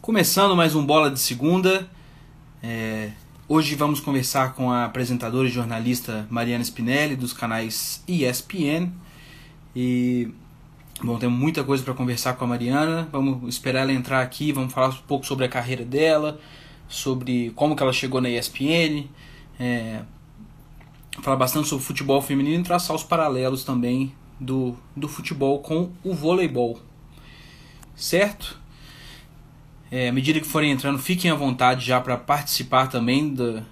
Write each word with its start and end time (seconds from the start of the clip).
Começando 0.00 0.56
mais 0.56 0.74
um 0.74 0.84
Bola 0.84 1.10
de 1.10 1.20
Segunda. 1.20 1.86
É, 2.62 3.10
hoje 3.46 3.74
vamos 3.74 4.00
conversar 4.00 4.54
com 4.54 4.72
a 4.72 4.86
apresentadora 4.86 5.46
e 5.46 5.50
jornalista 5.50 6.26
Mariana 6.30 6.64
Spinelli, 6.64 7.14
dos 7.14 7.34
canais 7.34 8.02
ESPN. 8.08 8.90
E, 9.76 10.30
bom, 11.04 11.18
temos 11.18 11.38
muita 11.38 11.62
coisa 11.62 11.84
para 11.84 11.92
conversar 11.92 12.32
com 12.32 12.46
a 12.46 12.48
Mariana. 12.48 13.10
Vamos 13.12 13.46
esperar 13.54 13.82
ela 13.82 13.92
entrar 13.92 14.22
aqui, 14.22 14.52
vamos 14.52 14.72
falar 14.72 14.88
um 14.88 15.02
pouco 15.06 15.26
sobre 15.26 15.44
a 15.44 15.50
carreira 15.50 15.84
dela, 15.84 16.40
sobre 16.88 17.50
como 17.54 17.76
que 17.76 17.82
ela 17.82 17.92
chegou 17.92 18.22
na 18.22 18.30
ESPN, 18.30 19.04
é, 19.60 20.00
falar 21.20 21.36
bastante 21.36 21.68
sobre 21.68 21.84
futebol 21.84 22.22
feminino 22.22 22.62
e 22.62 22.64
traçar 22.64 22.96
os 22.96 23.02
paralelos 23.02 23.64
também 23.64 24.14
do, 24.40 24.74
do 24.96 25.06
futebol 25.08 25.58
com 25.58 25.90
o 26.02 26.14
voleibol. 26.14 26.80
Certo? 27.94 28.59
É, 29.90 30.08
à 30.08 30.12
medida 30.12 30.38
que 30.38 30.46
forem 30.46 30.70
entrando, 30.70 30.98
fiquem 30.98 31.30
à 31.30 31.34
vontade 31.34 31.84
já 31.84 32.00
para 32.00 32.16
participar 32.16 32.86
também 32.86 33.34
do, 33.34 33.62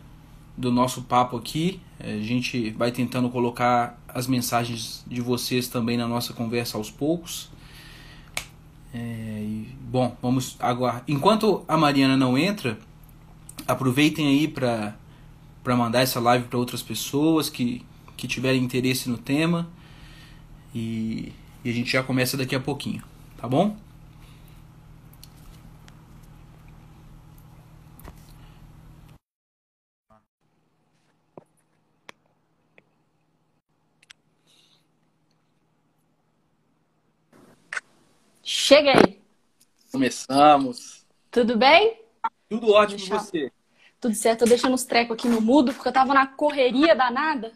do 0.56 0.72
nosso 0.72 1.02
papo 1.02 1.36
aqui. 1.36 1.80
É, 2.00 2.14
a 2.14 2.20
gente 2.20 2.70
vai 2.70 2.90
tentando 2.90 3.30
colocar 3.30 3.98
as 4.08 4.26
mensagens 4.26 5.04
de 5.06 5.20
vocês 5.20 5.68
também 5.68 5.96
na 5.96 6.08
nossa 6.08 6.32
conversa 6.32 6.76
aos 6.76 6.90
poucos. 6.90 7.50
É, 8.92 8.98
e, 8.98 9.68
bom, 9.82 10.16
vamos 10.20 10.56
agora. 10.58 11.04
Enquanto 11.06 11.64
a 11.68 11.76
Mariana 11.76 12.16
não 12.16 12.36
entra, 12.36 12.78
aproveitem 13.66 14.26
aí 14.26 14.48
para 14.48 14.96
para 15.62 15.76
mandar 15.76 16.00
essa 16.00 16.18
live 16.18 16.46
para 16.46 16.58
outras 16.58 16.80
pessoas 16.80 17.50
que, 17.50 17.84
que 18.16 18.26
tiverem 18.26 18.64
interesse 18.64 19.10
no 19.10 19.18
tema. 19.18 19.68
E, 20.74 21.32
e 21.62 21.68
a 21.68 21.72
gente 21.74 21.92
já 21.92 22.02
começa 22.02 22.38
daqui 22.38 22.54
a 22.54 22.60
pouquinho, 22.60 23.02
tá 23.36 23.46
bom? 23.46 23.76
Cheguei. 38.68 39.18
Começamos. 39.90 41.06
Tudo 41.30 41.56
bem? 41.56 42.02
Tudo 42.50 42.70
ótimo 42.72 42.98
Deixa... 42.98 43.18
você. 43.18 43.50
Tudo 43.98 44.14
certo. 44.14 44.40
Tô 44.40 44.44
deixando 44.44 44.74
os 44.74 44.84
trecos 44.84 45.14
aqui 45.16 45.26
no 45.26 45.40
mudo, 45.40 45.72
porque 45.72 45.88
eu 45.88 45.92
tava 45.92 46.12
na 46.12 46.26
correria 46.26 46.94
danada. 46.94 47.52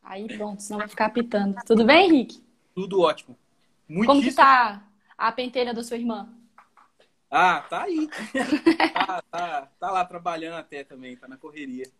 Aí 0.00 0.28
pronto, 0.28 0.62
senão 0.62 0.78
vai 0.78 0.86
ficar 0.86 1.06
apitando. 1.06 1.56
Tudo 1.66 1.84
bem, 1.84 2.06
Henrique? 2.06 2.40
Tudo 2.72 3.00
ótimo. 3.00 3.36
Muitíssimo... 3.88 4.06
Como 4.06 4.22
que 4.22 4.32
tá 4.32 4.86
a 5.18 5.32
pentelha 5.32 5.74
da 5.74 5.82
sua 5.82 5.96
irmã? 5.96 6.32
Ah, 7.28 7.62
tá 7.68 7.82
aí. 7.82 8.08
tá, 8.94 9.22
tá, 9.28 9.72
tá 9.80 9.90
lá 9.90 10.04
trabalhando 10.04 10.54
até 10.54 10.84
também, 10.84 11.16
tá 11.16 11.26
na 11.26 11.36
correria. 11.36 11.90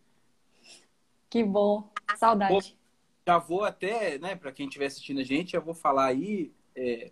Que 1.28 1.42
bom. 1.42 1.90
Saudade. 2.16 2.78
já 3.26 3.36
vou 3.36 3.64
até, 3.64 4.16
né, 4.20 4.36
para 4.36 4.52
quem 4.52 4.68
estiver 4.68 4.86
assistindo 4.86 5.18
a 5.18 5.24
gente, 5.24 5.54
já 5.54 5.60
vou 5.60 5.74
falar 5.74 6.04
aí. 6.04 6.52
É, 6.76 7.10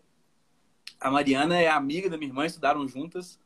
a 1.02 1.10
Mariana 1.10 1.60
é 1.60 1.68
amiga 1.68 2.08
da 2.08 2.16
minha 2.16 2.28
irmã, 2.28 2.46
estudaram 2.46 2.86
juntas. 2.86 3.38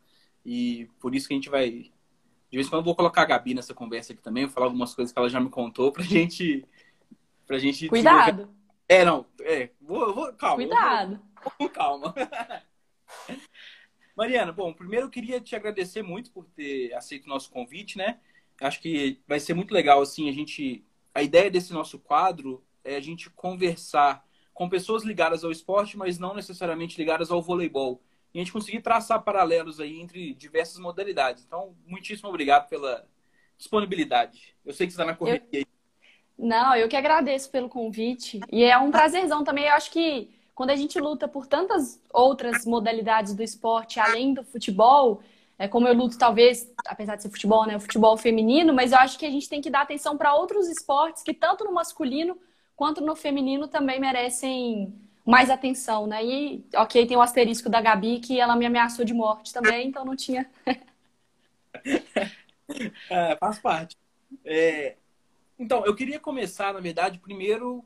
E 0.45 0.89
por 1.01 1.15
isso 1.15 1.27
que 1.27 1.35
a 1.35 1.37
gente 1.37 1.49
vai. 1.49 1.71
De 1.71 2.57
vez 2.57 2.67
em 2.67 2.71
quando 2.71 2.81
eu 2.81 2.85
vou 2.85 2.95
colocar 2.95 3.23
a 3.23 3.27
Gabi 3.27 3.55
nessa 3.55 3.75
conversa 3.75 4.13
aqui 4.13 4.23
também, 4.23 4.45
vou 4.45 4.55
falar 4.55 4.67
algumas 4.67 4.95
coisas 4.95 5.13
que 5.13 5.19
ela 5.19 5.29
já 5.29 5.41
me 5.41 5.51
contou 5.51 5.91
pra 5.91 6.05
gente. 6.05 6.65
Pra 7.47 7.59
gente. 7.59 7.89
Cuidado! 7.89 8.49
É, 8.89 9.05
não. 9.05 9.27
É, 9.41 9.71
vou, 9.81 10.15
vou 10.15 10.33
calma. 10.35 10.57
Cuidado. 10.57 11.21
Vou, 11.47 11.53
vou, 11.61 11.69
calma. 11.69 12.13
Mariana, 14.17 14.51
bom, 14.51 14.73
primeiro 14.73 15.07
eu 15.07 15.11
queria 15.11 15.41
te 15.41 15.55
agradecer 15.55 16.03
muito 16.03 16.33
por 16.33 16.45
ter 16.47 16.93
aceito 16.95 17.27
o 17.27 17.29
nosso 17.29 17.51
convite, 17.51 17.97
né? 17.97 18.19
Acho 18.61 18.81
que 18.81 19.21
vai 19.29 19.39
ser 19.39 19.55
muito 19.55 19.73
legal, 19.73 20.01
assim, 20.01 20.29
a 20.29 20.33
gente. 20.33 20.85
A 21.15 21.23
ideia 21.23 21.49
desse 21.49 21.73
nosso 21.73 22.01
quadro 22.01 22.65
é 22.83 22.97
a 22.97 23.01
gente 23.01 23.31
conversar 23.31 24.26
com 24.57 24.71
pessoas 24.71 25.05
ligadas 25.05 25.45
ao 25.45 25.53
esporte, 25.53 25.99
mas 25.99 26.19
não 26.19 26.35
necessariamente 26.35 26.97
ligadas 26.97 27.31
ao 27.31 27.43
voleibol. 27.43 28.01
E 28.33 28.39
a 28.39 28.41
gente 28.43 28.55
conseguir 28.55 28.81
traçar 28.81 29.23
paralelos 29.23 29.81
aí 29.81 30.01
entre 30.01 30.33
diversas 30.33 30.79
modalidades. 30.79 31.45
Então, 31.45 31.77
muitíssimo 31.87 32.31
obrigado 32.31 32.67
pela 32.67 33.07
disponibilidade. 33.59 34.57
Eu 34.65 34.73
sei 34.73 34.87
que 34.87 34.95
você 34.95 35.03
está 35.03 35.05
na 35.05 35.15
correria 35.15 35.47
eu... 35.53 35.67
Não, 36.39 36.75
eu 36.75 36.89
que 36.89 36.97
agradeço 36.97 37.51
pelo 37.51 37.69
convite. 37.69 38.41
E 38.51 38.65
é 38.65 38.79
um 38.79 38.91
prazerzão 38.91 39.45
também. 39.45 39.67
Eu 39.67 39.75
acho 39.75 39.91
que 39.91 40.31
quando 40.55 40.71
a 40.71 40.77
gente 40.77 40.99
luta 40.99 41.29
por 41.29 41.47
tantas 41.47 42.01
outras 42.11 42.65
modalidades 42.65 43.35
do 43.35 43.43
esporte, 43.43 44.01
além 44.01 44.33
do 44.33 44.43
futebol, 44.43 45.21
é 45.59 45.69
como 45.69 45.87
eu 45.87 45.93
luto, 45.93 46.17
talvez, 46.17 46.73
apesar 46.87 47.17
de 47.17 47.25
ser 47.25 47.29
futebol, 47.29 47.67
né? 47.67 47.77
O 47.77 47.81
futebol 47.81 48.17
feminino, 48.17 48.73
mas 48.73 48.93
eu 48.93 48.99
acho 48.99 49.19
que 49.19 49.27
a 49.27 49.31
gente 49.31 49.51
tem 49.51 49.61
que 49.61 49.69
dar 49.69 49.83
atenção 49.83 50.17
para 50.17 50.35
outros 50.35 50.67
esportes 50.67 51.23
que, 51.23 51.35
tanto 51.35 51.63
no 51.63 51.73
masculino 51.73 52.39
quanto 52.77 53.01
no 53.01 53.17
feminino 53.17 53.67
também 53.67 53.99
merecem 53.99 54.95
mais 55.25 55.51
atenção, 55.51 56.07
né? 56.07 56.25
E, 56.25 56.65
ok, 56.75 57.07
tem 57.07 57.17
o 57.17 57.23
asterisco 57.23 57.69
da 57.69 57.81
Gabi, 57.81 58.21
que 58.21 58.39
ela 58.39 58.55
me 58.55 58.67
ameaçou 58.67 59.05
de 59.05 59.13
morte 59.13 59.53
também, 59.53 59.89
então 59.89 60.05
não 60.05 60.15
tinha. 60.15 60.49
é, 63.11 63.37
faz 63.37 63.59
parte. 63.59 63.97
É... 64.45 64.97
Então, 65.59 65.85
eu 65.85 65.97
queria 65.97 66.21
começar, 66.21 66.75
na 66.75 66.81
verdade, 66.81 67.19
primeiro, 67.19 67.85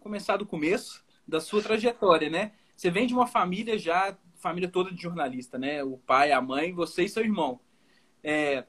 começar 0.00 0.36
do 0.36 0.44
começo 0.44 1.02
da 1.26 1.40
sua 1.40 1.62
trajetória, 1.62 2.28
né? 2.28 2.52
Você 2.76 2.90
vem 2.90 3.06
de 3.06 3.14
uma 3.14 3.26
família 3.26 3.78
já, 3.78 4.18
família 4.34 4.68
toda 4.68 4.90
de 4.90 5.00
jornalista, 5.00 5.56
né? 5.56 5.84
O 5.84 5.96
pai, 5.98 6.32
a 6.32 6.42
mãe, 6.42 6.72
você 6.72 7.04
e 7.04 7.08
seu 7.08 7.22
irmão. 7.22 7.60
É, 8.24 8.64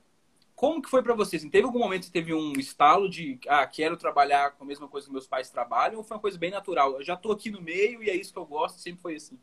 como 0.63 0.81
que 0.81 0.89
foi 0.89 1.03
para 1.03 1.13
você? 1.13 1.35
Assim, 1.35 1.49
teve 1.49 1.65
algum 1.65 1.79
momento 1.79 2.05
que 2.05 2.11
teve 2.11 2.33
um 2.33 2.53
estalo 2.53 3.09
de, 3.09 3.37
ah, 3.49 3.67
quero 3.67 3.97
trabalhar 3.97 4.51
com 4.51 4.63
a 4.63 4.67
mesma 4.67 4.87
coisa 4.87 5.05
que 5.05 5.11
meus 5.11 5.27
pais 5.27 5.49
trabalham? 5.49 5.97
Ou 5.97 6.05
foi 6.05 6.15
uma 6.15 6.21
coisa 6.21 6.37
bem 6.37 6.51
natural? 6.51 6.93
Eu 6.93 7.03
já 7.03 7.17
tô 7.17 7.33
aqui 7.33 7.51
no 7.51 7.61
meio 7.61 8.01
e 8.01 8.09
é 8.09 8.15
isso 8.15 8.31
que 8.31 8.39
eu 8.39 8.45
gosto, 8.45 8.79
sempre 8.79 9.01
foi 9.01 9.15
assim. 9.15 9.37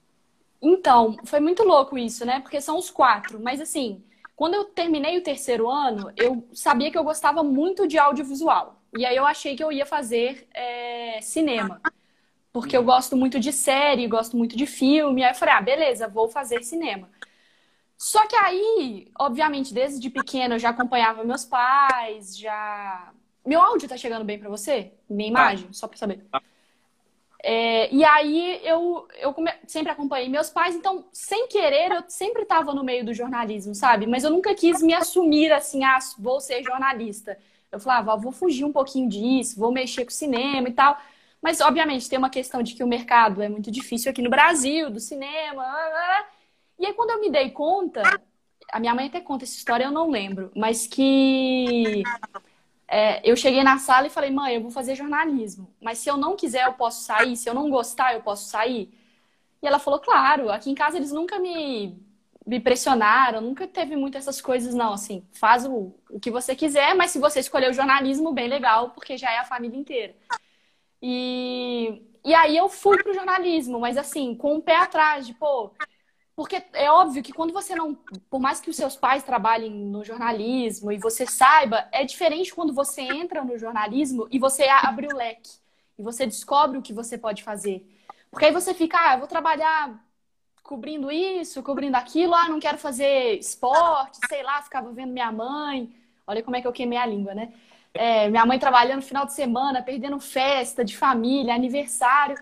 Então, 0.63 1.19
foi 1.27 1.39
muito 1.39 1.63
louco 1.63 1.99
isso, 1.99 2.25
né? 2.25 2.41
Porque 2.41 2.59
são 2.59 2.79
os 2.79 2.91
quatro. 2.91 3.39
Mas 3.39 3.61
assim, 3.61 4.03
quando 4.35 4.55
eu 4.55 4.65
terminei 4.65 5.19
o 5.19 5.23
terceiro 5.23 5.69
ano, 5.69 6.11
eu 6.17 6.43
sabia 6.55 6.91
que 6.91 6.97
eu 6.97 7.05
gostava 7.05 7.43
muito 7.43 7.87
de 7.87 7.99
audiovisual. 7.99 8.81
E 8.97 9.05
aí 9.05 9.15
eu 9.15 9.27
achei 9.27 9.55
que 9.55 9.63
eu 9.63 9.71
ia 9.71 9.85
fazer 9.85 10.49
é, 10.55 11.21
cinema. 11.21 11.83
Porque 12.51 12.75
eu 12.75 12.83
gosto 12.83 13.15
muito 13.15 13.39
de 13.39 13.53
série, 13.53 14.09
gosto 14.09 14.39
muito 14.39 14.57
de 14.57 14.65
filme. 14.65 15.23
Aí 15.23 15.33
eu 15.33 15.35
falei, 15.35 15.55
ah, 15.55 15.61
beleza, 15.61 16.09
vou 16.09 16.31
fazer 16.31 16.63
cinema. 16.63 17.11
Só 18.01 18.27
que 18.27 18.35
aí, 18.35 19.09
obviamente, 19.19 19.75
desde 19.75 20.09
pequena 20.09 20.55
eu 20.55 20.59
já 20.59 20.71
acompanhava 20.71 21.23
meus 21.23 21.45
pais, 21.45 22.35
já. 22.35 23.13
Meu 23.45 23.61
áudio 23.61 23.87
tá 23.87 23.95
chegando 23.95 24.25
bem 24.25 24.39
para 24.39 24.49
você? 24.49 24.95
Minha 25.07 25.29
imagem, 25.29 25.67
ah. 25.69 25.75
só 25.75 25.87
pra 25.87 25.99
saber. 25.99 26.25
Ah. 26.33 26.41
É, 27.43 27.95
e 27.95 28.03
aí 28.03 28.59
eu, 28.65 29.07
eu 29.19 29.35
come... 29.35 29.53
sempre 29.67 29.93
acompanhei 29.93 30.31
meus 30.31 30.49
pais, 30.49 30.75
então, 30.75 31.05
sem 31.13 31.47
querer, 31.49 31.93
eu 31.93 32.03
sempre 32.09 32.45
estava 32.45 32.73
no 32.73 32.83
meio 32.83 33.05
do 33.05 33.13
jornalismo, 33.13 33.75
sabe? 33.75 34.07
Mas 34.07 34.25
eu 34.25 34.31
nunca 34.31 34.55
quis 34.55 34.81
me 34.81 34.95
assumir 34.95 35.53
assim, 35.53 35.85
ah, 35.85 35.99
vou 36.19 36.41
ser 36.41 36.63
jornalista. 36.63 37.37
Eu 37.71 37.79
falava, 37.79 38.15
ah, 38.15 38.17
vou 38.17 38.33
fugir 38.33 38.65
um 38.65 38.73
pouquinho 38.73 39.11
disso, 39.11 39.61
vou 39.61 39.71
mexer 39.71 40.07
com 40.07 40.11
cinema 40.11 40.71
e 40.71 40.73
tal. 40.73 40.99
Mas, 41.43 41.61
obviamente, 41.61 42.09
tem 42.09 42.19
uma 42.19 42.31
questão 42.31 42.63
de 42.63 42.75
que 42.75 42.83
o 42.83 42.89
mercado 42.89 43.43
é 43.43 43.49
muito 43.51 43.71
difícil 43.71 44.11
aqui 44.11 44.23
no 44.23 44.31
Brasil, 44.31 44.89
do 44.89 45.01
cinema. 45.01 45.63
E 46.81 46.87
aí, 46.87 46.95
quando 46.95 47.11
eu 47.11 47.21
me 47.21 47.31
dei 47.31 47.51
conta, 47.51 48.03
a 48.73 48.81
minha 48.81 48.95
mãe 48.95 49.09
até 49.09 49.21
conta 49.21 49.45
essa 49.45 49.55
história, 49.55 49.85
eu 49.85 49.91
não 49.91 50.11
lembro, 50.11 50.51
mas 50.57 50.87
que 50.87 52.03
é, 52.89 53.21
eu 53.29 53.37
cheguei 53.37 53.63
na 53.63 53.77
sala 53.77 54.07
e 54.07 54.11
falei, 54.11 54.31
mãe, 54.31 54.55
eu 54.55 54.63
vou 54.63 54.71
fazer 54.71 54.95
jornalismo, 54.95 55.71
mas 55.79 55.99
se 55.99 56.09
eu 56.09 56.17
não 56.17 56.35
quiser, 56.35 56.65
eu 56.65 56.73
posso 56.73 57.05
sair, 57.05 57.37
se 57.37 57.51
eu 57.51 57.53
não 57.53 57.69
gostar, 57.69 58.15
eu 58.15 58.23
posso 58.23 58.49
sair. 58.49 58.91
E 59.63 59.67
ela 59.67 59.79
falou, 59.79 60.01
claro, 60.01 60.51
aqui 60.51 60.71
em 60.71 60.75
casa 60.75 60.97
eles 60.97 61.13
nunca 61.13 61.39
me, 61.39 62.03
me 62.47 62.59
pressionaram, 62.59 63.43
nunca 63.43 63.69
teve 63.69 63.95
muito 63.95 64.17
essas 64.17 64.41
coisas, 64.41 64.75
não, 64.75 64.95
assim, 64.95 65.23
faz 65.33 65.67
o, 65.67 65.95
o 66.09 66.19
que 66.19 66.31
você 66.31 66.57
quiser, 66.57 66.95
mas 66.95 67.11
se 67.11 67.19
você 67.19 67.41
escolher 67.41 67.69
o 67.69 67.75
jornalismo, 67.75 68.33
bem 68.33 68.49
legal, 68.49 68.91
porque 68.93 69.19
já 69.19 69.31
é 69.31 69.39
a 69.39 69.45
família 69.45 69.79
inteira. 69.79 70.17
E, 71.03 72.03
e 72.25 72.33
aí 72.35 72.57
eu 72.57 72.71
fui 72.71 73.03
pro 73.03 73.13
jornalismo, 73.13 73.79
mas 73.79 73.99
assim, 73.99 74.35
com 74.35 74.55
o 74.55 74.57
um 74.57 74.61
pé 74.63 74.77
atrás, 74.77 75.27
de, 75.27 75.35
pô, 75.35 75.73
porque 76.41 76.63
é 76.73 76.91
óbvio 76.91 77.23
que 77.23 77.35
quando 77.35 77.53
você 77.53 77.75
não. 77.75 77.95
Por 78.31 78.41
mais 78.41 78.63
que 78.63 78.71
os 78.71 78.77
seus 78.77 78.97
pais 78.97 79.23
trabalhem 79.23 79.71
no 79.71 80.03
jornalismo 80.03 80.91
e 80.91 80.97
você 80.97 81.27
saiba, 81.27 81.87
é 81.93 82.03
diferente 82.03 82.55
quando 82.55 82.73
você 82.73 83.03
entra 83.03 83.45
no 83.45 83.59
jornalismo 83.59 84.27
e 84.31 84.39
você 84.39 84.67
abre 84.67 85.07
o 85.07 85.15
leque. 85.15 85.51
E 85.99 86.03
você 86.03 86.25
descobre 86.25 86.79
o 86.79 86.83
que 86.83 86.95
você 86.95 87.19
pode 87.19 87.43
fazer. 87.43 87.87
Porque 88.31 88.47
aí 88.47 88.53
você 88.53 88.73
fica, 88.73 88.97
ah, 88.99 89.15
eu 89.17 89.19
vou 89.19 89.29
trabalhar 89.29 90.03
cobrindo 90.63 91.13
isso, 91.13 91.63
cobrindo 91.63 91.99
aquilo, 91.99 92.35
ah, 92.35 92.49
não 92.49 92.59
quero 92.59 92.79
fazer 92.79 93.39
esporte, 93.39 94.17
sei 94.27 94.43
lá, 94.43 94.63
ficava 94.63 94.91
vendo 94.93 95.13
minha 95.13 95.31
mãe. 95.31 95.95
Olha 96.27 96.43
como 96.43 96.57
é 96.57 96.63
que 96.63 96.67
eu 96.67 96.73
queimei 96.73 96.97
a 96.97 97.05
língua, 97.05 97.35
né? 97.35 97.53
É, 97.93 98.31
minha 98.31 98.47
mãe 98.47 98.59
trabalhando 98.59 98.97
no 98.97 99.03
final 99.03 99.27
de 99.27 99.35
semana, 99.35 99.83
perdendo 99.83 100.19
festa 100.19 100.83
de 100.83 100.97
família, 100.97 101.55
aniversário. 101.55 102.35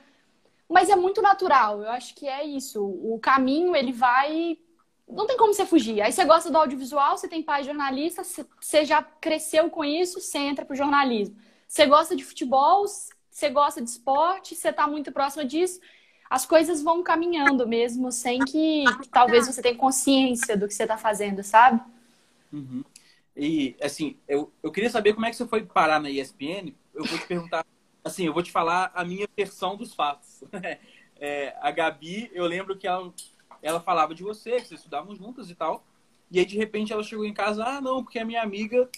Mas 0.69 0.91
é 0.91 0.97
muito 0.97 1.23
natural, 1.23 1.83
eu 1.83 1.91
acho 1.91 2.15
que 2.15 2.29
é 2.29 2.45
isso. 2.45 2.85
O 2.85 3.19
caminho, 3.21 3.75
ele 3.75 3.93
vai 3.93 4.59
não 5.09 5.27
tem 5.27 5.37
como 5.37 5.55
você 5.55 5.65
fugir. 5.65 6.03
Aí 6.03 6.13
você 6.13 6.25
gosta 6.25 6.51
do 6.51 6.59
audiovisual, 6.59 7.17
você 7.17 7.27
tem 7.27 7.43
pai 7.43 7.65
jornalista, 7.65 8.23
você 8.61 8.85
já 8.85 9.03
cresceu 9.03 9.71
com 9.71 9.85
isso, 9.85 10.21
você 10.21 10.39
entra 10.39 10.65
pro 10.67 10.77
jornalismo. 10.77 11.35
Você 11.67 11.87
gosta 11.87 12.15
de 12.15 12.25
futebol, 12.25 12.85
você 13.31 13.49
gosta 13.49 13.81
de 13.81 13.89
esporte, 13.89 14.55
você 14.55 14.69
está 14.69 14.87
muito 14.87 15.11
próxima 15.11 15.45
disso. 15.45 15.81
As 16.29 16.45
coisas 16.45 16.83
vão 16.83 17.03
caminhando 17.03 17.67
mesmo, 17.67 18.13
sem 18.13 18.41
que, 18.41 18.85
que 19.03 19.09
talvez 19.09 19.47
você 19.47 19.63
tenha 19.63 19.75
consciência 19.75 20.57
do 20.57 20.69
que 20.69 20.75
você 20.75 20.83
está 20.83 20.99
fazendo, 20.99 21.43
sabe? 21.43 21.81
Uhum. 22.53 22.85
E, 23.35 23.77
assim, 23.81 24.17
eu, 24.29 24.53
eu 24.63 24.71
queria 24.71 24.91
saber 24.91 25.15
como 25.15 25.25
é 25.25 25.31
que 25.31 25.37
você 25.37 25.47
foi 25.47 25.65
parar 25.65 26.01
na 26.01 26.11
ESPN. 26.11 26.75
Eu 26.93 27.05
vou 27.05 27.19
te 27.19 27.27
perguntar, 27.27 27.65
assim, 28.05 28.27
eu 28.27 28.33
vou 28.33 28.43
te 28.43 28.51
falar 28.51 28.91
a 28.95 29.05
minha 29.05 29.29
versão 29.37 29.77
dos 29.77 29.95
fatos. 29.95 30.45
É, 31.21 31.57
a 31.61 31.73
Gabi, 31.73 32.31
eu 32.33 32.47
lembro 32.47 32.79
que 32.79 32.87
ela 32.87 33.13
ela 33.63 33.81
falava 33.81 34.15
de 34.15 34.23
você, 34.23 34.53
que 34.53 34.69
vocês 34.69 34.81
estudavam 34.81 35.15
juntas 35.15 35.51
e 35.51 35.55
tal. 35.55 35.85
E 36.31 36.39
aí, 36.39 36.45
de 36.45 36.57
repente, 36.57 36.93
ela 36.93 37.03
chegou 37.03 37.25
em 37.25 37.33
casa, 37.33 37.65
ah, 37.65 37.81
não, 37.81 38.05
porque 38.05 38.19
a 38.19 38.25
minha 38.25 38.43
amiga 38.43 38.89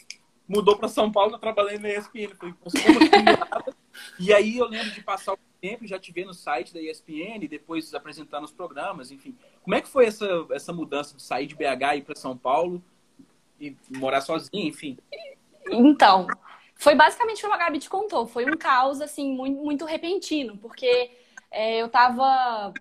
mudou 0.48 0.76
para 0.76 0.88
São 0.88 1.10
Paulo, 1.10 1.38
trabalhando 1.38 1.82
na 1.82 1.90
ESPN. 1.90 2.34
Falei, 2.34 2.54
assim, 2.66 2.78
E 4.18 4.32
aí 4.32 4.58
eu 4.58 4.66
lembro 4.66 4.90
de 4.90 5.02
passar 5.02 5.34
o 5.34 5.38
tempo, 5.60 5.86
já 5.86 5.98
te 5.98 6.12
ver 6.12 6.24
no 6.24 6.34
site 6.34 6.74
da 6.74 6.80
ESPN, 6.80 7.46
depois 7.48 7.94
apresentando 7.94 8.44
os 8.44 8.52
programas, 8.52 9.10
enfim. 9.10 9.36
Como 9.62 9.74
é 9.74 9.80
que 9.80 9.88
foi 9.88 10.06
essa, 10.06 10.26
essa 10.50 10.72
mudança 10.72 11.16
de 11.16 11.22
sair 11.22 11.46
de 11.46 11.54
BH 11.54 11.94
e 11.94 11.98
ir 11.98 12.02
para 12.02 12.14
São 12.16 12.36
Paulo 12.36 12.82
e 13.60 13.76
morar 13.96 14.20
sozinha, 14.20 14.66
enfim? 14.66 14.98
Então, 15.70 16.26
foi 16.80 16.94
basicamente 16.94 17.42
como 17.42 17.54
a 17.54 17.58
Gabi 17.58 17.78
te 17.78 17.90
contou. 17.90 18.26
Foi 18.26 18.44
um 18.50 18.56
caos, 18.56 19.00
assim, 19.00 19.34
muito, 19.34 19.62
muito 19.62 19.84
repentino, 19.84 20.56
porque 20.58 21.10
é, 21.50 21.82
eu 21.82 21.88
tava 21.88 22.72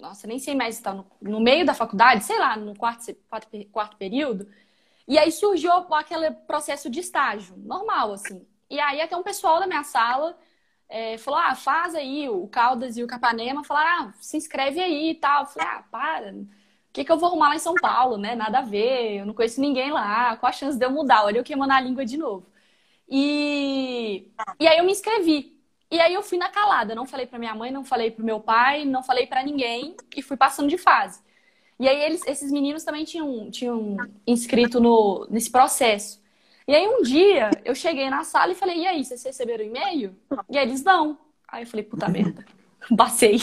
nossa, 0.00 0.26
nem 0.26 0.38
sei 0.38 0.54
mais 0.54 0.76
se 0.76 0.80
está 0.80 0.94
no, 0.94 1.06
no, 1.20 1.40
meio 1.40 1.64
da 1.66 1.74
faculdade, 1.74 2.24
sei 2.24 2.38
lá, 2.38 2.56
no 2.56 2.74
quarto, 2.76 3.14
quarto, 3.28 3.48
quarto 3.70 3.96
período. 3.96 4.48
E 5.06 5.18
aí 5.18 5.30
surgiu 5.32 5.72
aquele 5.94 6.30
processo 6.30 6.90
de 6.90 7.00
estágio, 7.00 7.56
normal, 7.58 8.12
assim. 8.12 8.46
E 8.70 8.80
aí 8.80 9.00
até 9.00 9.16
um 9.16 9.22
pessoal 9.22 9.60
da 9.60 9.66
minha 9.66 9.84
sala 9.84 10.38
é, 10.88 11.18
falou, 11.18 11.40
ah, 11.40 11.54
faz 11.54 11.94
aí, 11.94 12.28
o 12.28 12.48
Caldas 12.48 12.96
e 12.96 13.02
o 13.04 13.06
Capanema 13.06 13.64
falaram, 13.64 14.08
ah, 14.08 14.14
se 14.20 14.36
inscreve 14.36 14.80
aí 14.80 15.10
e 15.10 15.14
tal. 15.14 15.42
Eu 15.42 15.46
falei, 15.46 15.68
ah, 15.68 15.84
para, 15.90 16.32
o 16.32 16.46
que, 16.92 17.04
que 17.04 17.12
eu 17.12 17.18
vou 17.18 17.28
arrumar 17.28 17.50
lá 17.50 17.56
em 17.56 17.58
São 17.58 17.74
Paulo, 17.74 18.16
né? 18.16 18.34
Nada 18.34 18.60
a 18.60 18.62
ver, 18.62 19.18
eu 19.20 19.26
não 19.26 19.34
conheço 19.34 19.60
ninguém 19.60 19.90
lá, 19.92 20.36
qual 20.36 20.50
a 20.50 20.52
chance 20.52 20.78
de 20.78 20.84
eu 20.84 20.90
mudar? 20.90 21.24
Olha 21.24 21.38
eu 21.38 21.44
queimando 21.44 21.72
a 21.72 21.80
língua 21.80 22.04
de 22.04 22.16
novo. 22.16 22.49
E, 23.10 24.28
e 24.58 24.68
aí 24.68 24.78
eu 24.78 24.84
me 24.84 24.92
inscrevi. 24.92 25.58
E 25.90 25.98
aí 25.98 26.14
eu 26.14 26.22
fui 26.22 26.38
na 26.38 26.48
calada, 26.48 26.94
não 26.94 27.04
falei 27.04 27.26
para 27.26 27.38
minha 27.38 27.54
mãe, 27.54 27.72
não 27.72 27.84
falei 27.84 28.10
pro 28.12 28.24
meu 28.24 28.38
pai, 28.38 28.84
não 28.84 29.02
falei 29.02 29.26
para 29.26 29.42
ninguém 29.42 29.96
e 30.16 30.22
fui 30.22 30.36
passando 30.36 30.68
de 30.68 30.78
fase. 30.78 31.20
E 31.80 31.88
aí 31.88 32.00
eles, 32.02 32.24
esses 32.26 32.52
meninos 32.52 32.84
também 32.84 33.04
tinham, 33.04 33.50
tinham 33.50 33.96
inscrito 34.26 34.78
no, 34.78 35.26
nesse 35.28 35.50
processo. 35.50 36.20
E 36.68 36.74
aí 36.74 36.86
um 36.86 37.02
dia 37.02 37.50
eu 37.64 37.74
cheguei 37.74 38.08
na 38.08 38.22
sala 38.22 38.52
e 38.52 38.54
falei, 38.54 38.80
e 38.80 38.86
aí, 38.86 39.04
vocês 39.04 39.24
receberam 39.24 39.64
o 39.64 39.66
e-mail? 39.66 40.16
E 40.48 40.56
aí 40.56 40.68
eles 40.68 40.84
não. 40.84 41.18
Aí 41.48 41.64
eu 41.64 41.66
falei, 41.66 41.84
puta 41.84 42.06
merda, 42.08 42.44
passei. 42.96 43.38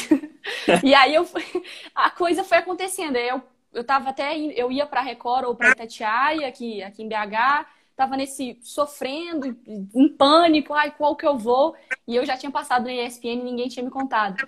e 0.84 0.96
aí 0.96 1.13
eu 1.13 1.28
a 1.94 2.10
coisa 2.10 2.44
foi 2.46 2.60
acontecendo. 2.60 3.18
Eu, 3.18 3.42
eu 3.74 3.84
tava 3.84 4.12
até, 4.12 4.38
eu 4.38 4.72
ia 4.72 4.86
pra 4.86 5.02
Record 5.02 5.46
ou 5.46 5.56
pra 5.56 5.72
Itatiaia, 5.72 6.48
aqui, 6.48 6.81
aqui 6.81 7.04
em 7.04 7.10
BH, 7.10 7.66
tava 7.98 8.16
nesse 8.16 8.60
sofrendo, 8.62 9.58
em 9.66 10.08
pânico, 10.08 10.72
ai, 10.72 10.92
qual 10.92 11.16
que 11.16 11.26
eu 11.26 11.36
vou? 11.36 11.76
E 12.08 12.16
eu 12.16 12.24
já 12.24 12.38
tinha 12.38 12.52
passado 12.52 12.86
na 12.86 12.94
ESPN 12.94 13.40
e 13.40 13.44
ninguém 13.44 13.68
tinha 13.68 13.84
me 13.84 13.90
contado. 13.90 14.48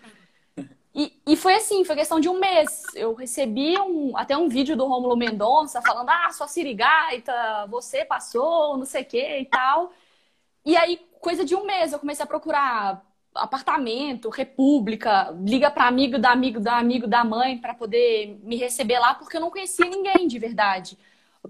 E, 0.94 1.20
e 1.26 1.36
foi 1.36 1.56
assim, 1.56 1.84
foi 1.84 1.96
questão 1.96 2.20
de 2.20 2.30
um 2.30 2.40
mês. 2.40 2.84
Eu 2.94 3.16
recebi 3.16 3.76
um, 3.80 4.16
até 4.16 4.38
um 4.38 4.48
vídeo 4.48 4.78
do 4.78 4.86
Romulo 4.86 5.18
Mendonça 5.18 5.82
falando, 5.82 6.10
ah, 6.10 6.30
sua 6.32 6.48
sirigaita, 6.48 7.34
você 7.70 8.06
passou, 8.06 8.78
não 8.78 8.86
sei 8.86 9.02
o 9.02 9.06
que 9.06 9.40
e 9.40 9.46
tal. 9.46 9.92
E 10.64 10.78
aí, 10.78 11.02
coisa 11.20 11.44
de 11.44 11.56
um 11.56 11.66
mês, 11.66 11.92
eu 11.92 11.98
comecei 11.98 12.24
a 12.24 12.28
procurar 12.28 13.04
apartamento, 13.34 14.30
república, 14.30 15.36
liga 15.44 15.72
para 15.72 15.88
amigo 15.88 16.20
da 16.20 16.32
amigo 16.32 16.60
da 16.60 16.78
amigo 16.78 17.08
da 17.08 17.24
mãe 17.24 17.58
para 17.58 17.74
poder 17.74 18.40
me 18.44 18.58
receber 18.58 19.00
lá, 19.00 19.16
porque 19.16 19.38
eu 19.38 19.42
não 19.42 19.50
conhecia 19.50 19.86
ninguém 19.86 20.28
de 20.28 20.38
verdade 20.38 20.98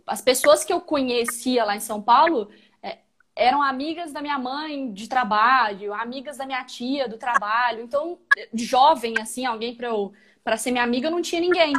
as 0.06 0.22
pessoas 0.22 0.64
que 0.64 0.72
eu 0.72 0.82
conhecia 0.82 1.64
lá 1.64 1.76
em 1.76 1.80
São 1.80 2.02
Paulo 2.02 2.50
é, 2.82 3.00
eram 3.36 3.62
amigas 3.62 4.12
da 4.12 4.22
minha 4.22 4.38
mãe 4.38 4.92
de 4.92 5.08
trabalho, 5.08 5.94
amigas 5.94 6.38
da 6.38 6.46
minha 6.46 6.64
tia 6.64 7.08
do 7.08 7.18
trabalho. 7.18 7.84
Então, 7.84 8.20
jovem, 8.54 9.16
assim, 9.20 9.46
alguém 9.46 9.76
para 9.76 9.88
eu 9.88 10.14
para 10.44 10.58
ser 10.58 10.72
minha 10.72 10.84
amiga, 10.84 11.10
não 11.10 11.22
tinha 11.22 11.42
ninguém. 11.42 11.74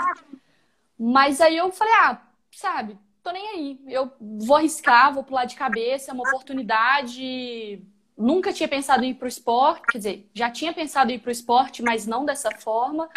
Mas 0.98 1.40
aí 1.40 1.56
eu 1.56 1.72
falei, 1.72 1.94
ah, 1.94 2.22
sabe, 2.52 2.96
tô 3.22 3.32
nem 3.32 3.48
aí. 3.48 3.80
Eu 3.88 4.12
vou 4.20 4.56
arriscar, 4.56 5.12
vou 5.12 5.24
pular 5.24 5.44
de 5.44 5.56
cabeça, 5.56 6.10
é 6.10 6.14
uma 6.14 6.28
oportunidade. 6.28 7.82
Nunca 8.16 8.52
tinha 8.52 8.68
pensado 8.68 9.02
em 9.02 9.10
ir 9.10 9.14
pro 9.14 9.26
esporte, 9.26 9.86
quer 9.90 9.98
dizer, 9.98 10.30
já 10.34 10.50
tinha 10.50 10.72
pensado 10.72 11.10
em 11.10 11.14
ir 11.14 11.18
pro 11.18 11.30
esporte, 11.30 11.82
mas 11.82 12.06
não 12.06 12.24
dessa 12.24 12.50
forma. 12.52 13.08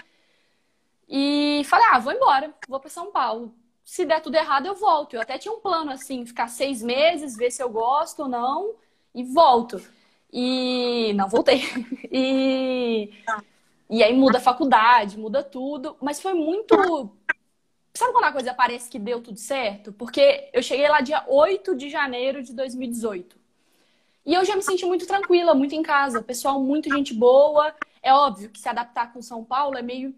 E 1.08 1.62
falei, 1.66 1.86
ah, 1.92 2.00
vou 2.00 2.14
embora, 2.14 2.54
vou 2.68 2.80
para 2.80 2.90
São 2.90 3.12
Paulo 3.12 3.54
se 3.84 4.06
der 4.06 4.22
tudo 4.22 4.36
errado, 4.36 4.66
eu 4.66 4.76
volto. 4.76 5.16
Eu 5.16 5.22
até 5.22 5.38
tinha 5.38 5.54
um 5.54 5.60
plano 5.60 5.92
assim, 5.92 6.26
ficar 6.26 6.48
seis 6.48 6.82
meses, 6.82 7.36
ver 7.36 7.52
se 7.52 7.62
eu 7.62 7.70
gosto 7.70 8.24
ou 8.24 8.30
não, 8.30 8.76
e 9.14 9.24
volto. 9.24 9.82
E 10.32 11.14
não 11.14 11.28
voltei. 11.28 11.62
E, 12.16 13.12
e 13.90 14.04
aí 14.04 14.14
muda 14.14 14.38
a 14.38 14.42
faculdade, 14.42 15.18
muda 15.18 15.44
tudo. 15.44 15.98
Mas 16.00 16.22
foi 16.22 16.36
muito. 16.36 16.76
Sabe 17.92 18.14
quando 18.14 18.26
a 18.26 18.32
coisa 18.32 18.54
parece 18.54 18.88
que 18.88 19.00
deu 19.00 19.20
tudo 19.20 19.40
certo? 19.40 19.92
Porque 19.92 20.48
eu 20.54 20.62
cheguei 20.62 20.88
lá 20.88 21.02
dia 21.02 21.24
8 21.28 21.76
de 21.76 21.90
janeiro 21.90 22.44
de 22.44 22.54
2018. 22.54 23.36
E 24.26 24.34
eu 24.34 24.46
já 24.46 24.56
me 24.56 24.62
senti 24.62 24.86
muito 24.86 25.08
tranquila, 25.08 25.56
muito 25.56 25.74
em 25.74 25.82
casa. 25.82 26.22
Pessoal, 26.22 26.62
muito 26.62 26.88
gente 26.94 27.16
boa. 27.16 27.76
É 28.04 28.14
óbvio 28.14 28.50
que 28.52 28.60
se 28.60 28.70
adaptar 28.70 29.12
com 29.12 29.24
São 29.24 29.44
Paulo 29.44 29.76
é 29.76 29.82
meio 29.82 30.14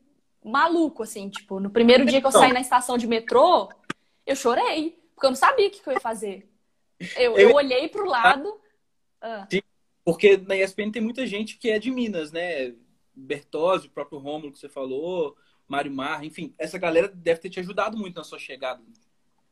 maluco, 0.49 1.03
assim, 1.03 1.29
tipo, 1.29 1.59
no 1.59 1.69
primeiro 1.69 2.05
dia 2.05 2.21
que 2.21 2.27
eu 2.27 2.31
saí 2.31 2.53
na 2.53 2.61
estação 2.61 2.97
de 2.97 3.07
metrô, 3.07 3.69
eu 4.25 4.35
chorei, 4.35 4.99
porque 5.13 5.25
eu 5.25 5.31
não 5.31 5.35
sabia 5.35 5.67
o 5.67 5.71
que, 5.71 5.81
eu 5.87 5.93
ia 5.93 5.99
fazer. 5.99 6.49
Eu, 7.15 7.37
eu... 7.37 7.49
eu 7.49 7.55
olhei 7.55 7.87
pro 7.87 8.07
lado. 8.07 8.59
Ah. 9.21 9.47
Porque 10.03 10.37
na 10.37 10.55
ESPN 10.55 10.91
tem 10.91 11.01
muita 11.01 11.25
gente 11.25 11.57
que 11.57 11.69
é 11.69 11.79
de 11.79 11.89
Minas, 11.89 12.31
né? 12.31 12.73
Bertozzi, 13.15 13.87
o 13.87 13.91
próprio 13.91 14.19
Rômulo 14.19 14.51
que 14.51 14.59
você 14.59 14.69
falou, 14.69 15.35
Mário 15.67 15.91
Mar, 15.91 16.23
enfim, 16.23 16.53
essa 16.57 16.77
galera 16.77 17.07
deve 17.07 17.39
ter 17.39 17.49
te 17.49 17.59
ajudado 17.59 17.97
muito 17.97 18.15
na 18.15 18.23
sua 18.23 18.37
chegada. 18.37 18.81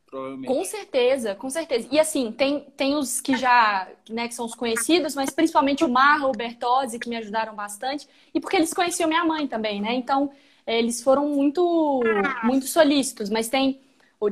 Provavelmente. 0.06 0.46
Com 0.46 0.64
certeza, 0.64 1.34
com 1.34 1.50
certeza. 1.50 1.88
E 1.90 1.98
assim, 1.98 2.30
tem, 2.30 2.60
tem 2.76 2.94
os 2.94 3.20
que 3.20 3.36
já, 3.36 3.90
né, 4.08 4.28
que 4.28 4.34
são 4.34 4.46
os 4.46 4.54
conhecidos, 4.54 5.14
mas 5.16 5.30
principalmente 5.30 5.82
o 5.82 5.88
Marra, 5.88 6.28
o 6.28 6.32
Bertozzi, 6.32 7.00
que 7.00 7.08
me 7.08 7.16
ajudaram 7.16 7.54
bastante. 7.56 8.06
E 8.32 8.38
porque 8.38 8.56
eles 8.56 8.72
conheciam 8.72 9.08
minha 9.08 9.24
mãe 9.24 9.48
também, 9.48 9.80
né? 9.80 9.92
Então, 9.92 10.30
eles 10.66 11.02
foram 11.02 11.28
muito, 11.28 12.02
muito 12.42 12.66
solícitos, 12.66 13.30
mas 13.30 13.48
tem 13.48 13.80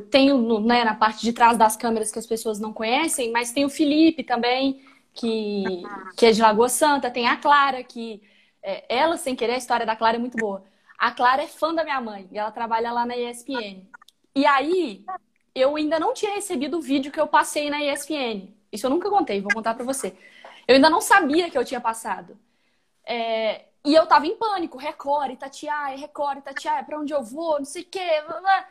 tem 0.09 0.33
né, 0.61 0.83
na 0.83 0.95
parte 0.95 1.21
de 1.21 1.31
trás 1.33 1.55
das 1.55 1.77
câmeras 1.77 2.11
que 2.11 2.17
as 2.17 2.25
pessoas 2.25 2.59
não 2.59 2.73
conhecem, 2.73 3.31
mas 3.31 3.51
tem 3.51 3.63
o 3.63 3.69
Felipe 3.69 4.23
também, 4.23 4.81
que, 5.13 5.83
que 6.17 6.25
é 6.25 6.31
de 6.31 6.41
Lagoa 6.41 6.69
Santa, 6.69 7.11
tem 7.11 7.27
a 7.27 7.37
Clara, 7.37 7.83
que 7.83 8.21
é, 8.61 8.83
ela, 8.89 9.17
sem 9.17 9.35
querer, 9.35 9.53
a 9.53 9.57
história 9.57 9.85
da 9.85 9.95
Clara 9.95 10.17
é 10.17 10.19
muito 10.19 10.37
boa. 10.37 10.63
A 10.97 11.11
Clara 11.11 11.43
é 11.43 11.47
fã 11.47 11.73
da 11.73 11.83
minha 11.83 12.01
mãe 12.01 12.27
e 12.31 12.37
ela 12.37 12.49
trabalha 12.51 12.91
lá 12.91 13.05
na 13.05 13.15
ESPN. 13.15 13.85
E 14.35 14.45
aí, 14.45 15.05
eu 15.53 15.75
ainda 15.75 15.99
não 15.99 16.13
tinha 16.13 16.33
recebido 16.33 16.77
o 16.77 16.81
vídeo 16.81 17.11
que 17.11 17.19
eu 17.19 17.27
passei 17.27 17.69
na 17.69 17.83
ESPN. 17.83 18.53
Isso 18.71 18.85
eu 18.85 18.89
nunca 18.89 19.09
contei, 19.09 19.41
vou 19.41 19.53
contar 19.53 19.75
pra 19.75 19.85
você. 19.85 20.15
Eu 20.67 20.75
ainda 20.75 20.89
não 20.89 21.01
sabia 21.01 21.49
que 21.49 21.57
eu 21.57 21.65
tinha 21.65 21.81
passado. 21.81 22.37
É, 23.05 23.65
e 23.85 23.93
eu 23.93 24.07
tava 24.07 24.25
em 24.25 24.35
pânico, 24.37 24.77
Record, 24.77 25.31
Itatiaia, 25.31 25.97
Record, 25.97 26.37
Itatiaia, 26.37 26.83
pra 26.83 26.97
onde 26.97 27.13
eu 27.13 27.21
vou, 27.21 27.57
não 27.57 27.65
sei 27.65 27.81
o 27.81 27.85
quê. 27.85 28.21
Blá, 28.25 28.39
blá. 28.39 28.69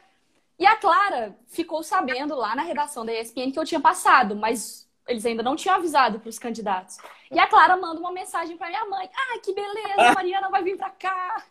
E 0.59 0.65
a 0.65 0.77
Clara 0.77 1.37
ficou 1.49 1.83
sabendo 1.83 2.35
lá 2.35 2.55
na 2.57 2.63
redação 2.63 3.05
da 3.05 3.13
ESPN 3.13 3.53
que 3.53 3.59
eu 3.59 3.65
tinha 3.65 3.81
passado, 3.81 4.35
mas 4.35 4.89
eles 5.07 5.27
ainda 5.27 5.43
não 5.43 5.55
tinham 5.57 5.77
avisado 5.77 6.19
para 6.19 6.31
os 6.31 6.39
candidatos. 6.39 6.97
E 7.31 7.39
a 7.39 7.47
Clara 7.47 7.77
manda 7.77 8.01
uma 8.01 8.13
mensagem 8.13 8.57
para 8.57 8.69
minha 8.69 8.87
mãe: 8.87 9.11
"Ai, 9.31 9.41
que 9.41 9.53
beleza, 9.53 10.11
a 10.11 10.15
Mariana 10.15 10.49
vai 10.49 10.63
vir 10.63 10.79
para 10.79 10.91
cá". 10.91 11.45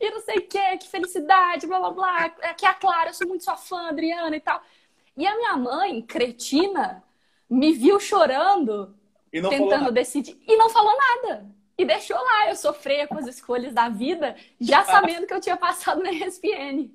E 0.00 0.10
não 0.10 0.20
sei 0.22 0.38
o 0.38 0.48
quê, 0.48 0.78
que 0.78 0.88
felicidade, 0.88 1.66
blá 1.66 1.78
blá 1.78 1.90
blá. 1.90 2.24
Aqui 2.44 2.64
é 2.64 2.70
a 2.70 2.74
Clara, 2.74 3.10
eu 3.10 3.14
sou 3.14 3.28
muito 3.28 3.44
sua 3.44 3.56
fã, 3.56 3.88
Adriana 3.88 4.34
e 4.34 4.40
tal. 4.40 4.62
E 5.14 5.26
a 5.26 5.36
minha 5.36 5.56
mãe, 5.56 6.00
cretina, 6.00 7.04
me 7.50 7.72
viu 7.72 8.00
chorando, 8.00 8.96
tentando 9.30 9.92
decidir 9.92 10.40
e 10.46 10.56
não 10.56 10.70
falou 10.70 10.96
nada 10.96 11.57
e 11.78 11.84
deixou 11.84 12.16
lá 12.16 12.48
eu 12.48 12.56
sofrer 12.56 13.06
com 13.06 13.16
as 13.16 13.26
escolhas 13.26 13.72
da 13.72 13.88
vida, 13.88 14.34
já 14.60 14.84
sabendo 14.84 15.26
que 15.26 15.32
eu 15.32 15.40
tinha 15.40 15.56
passado 15.56 16.02
na 16.02 16.10
ESPN. 16.10 16.90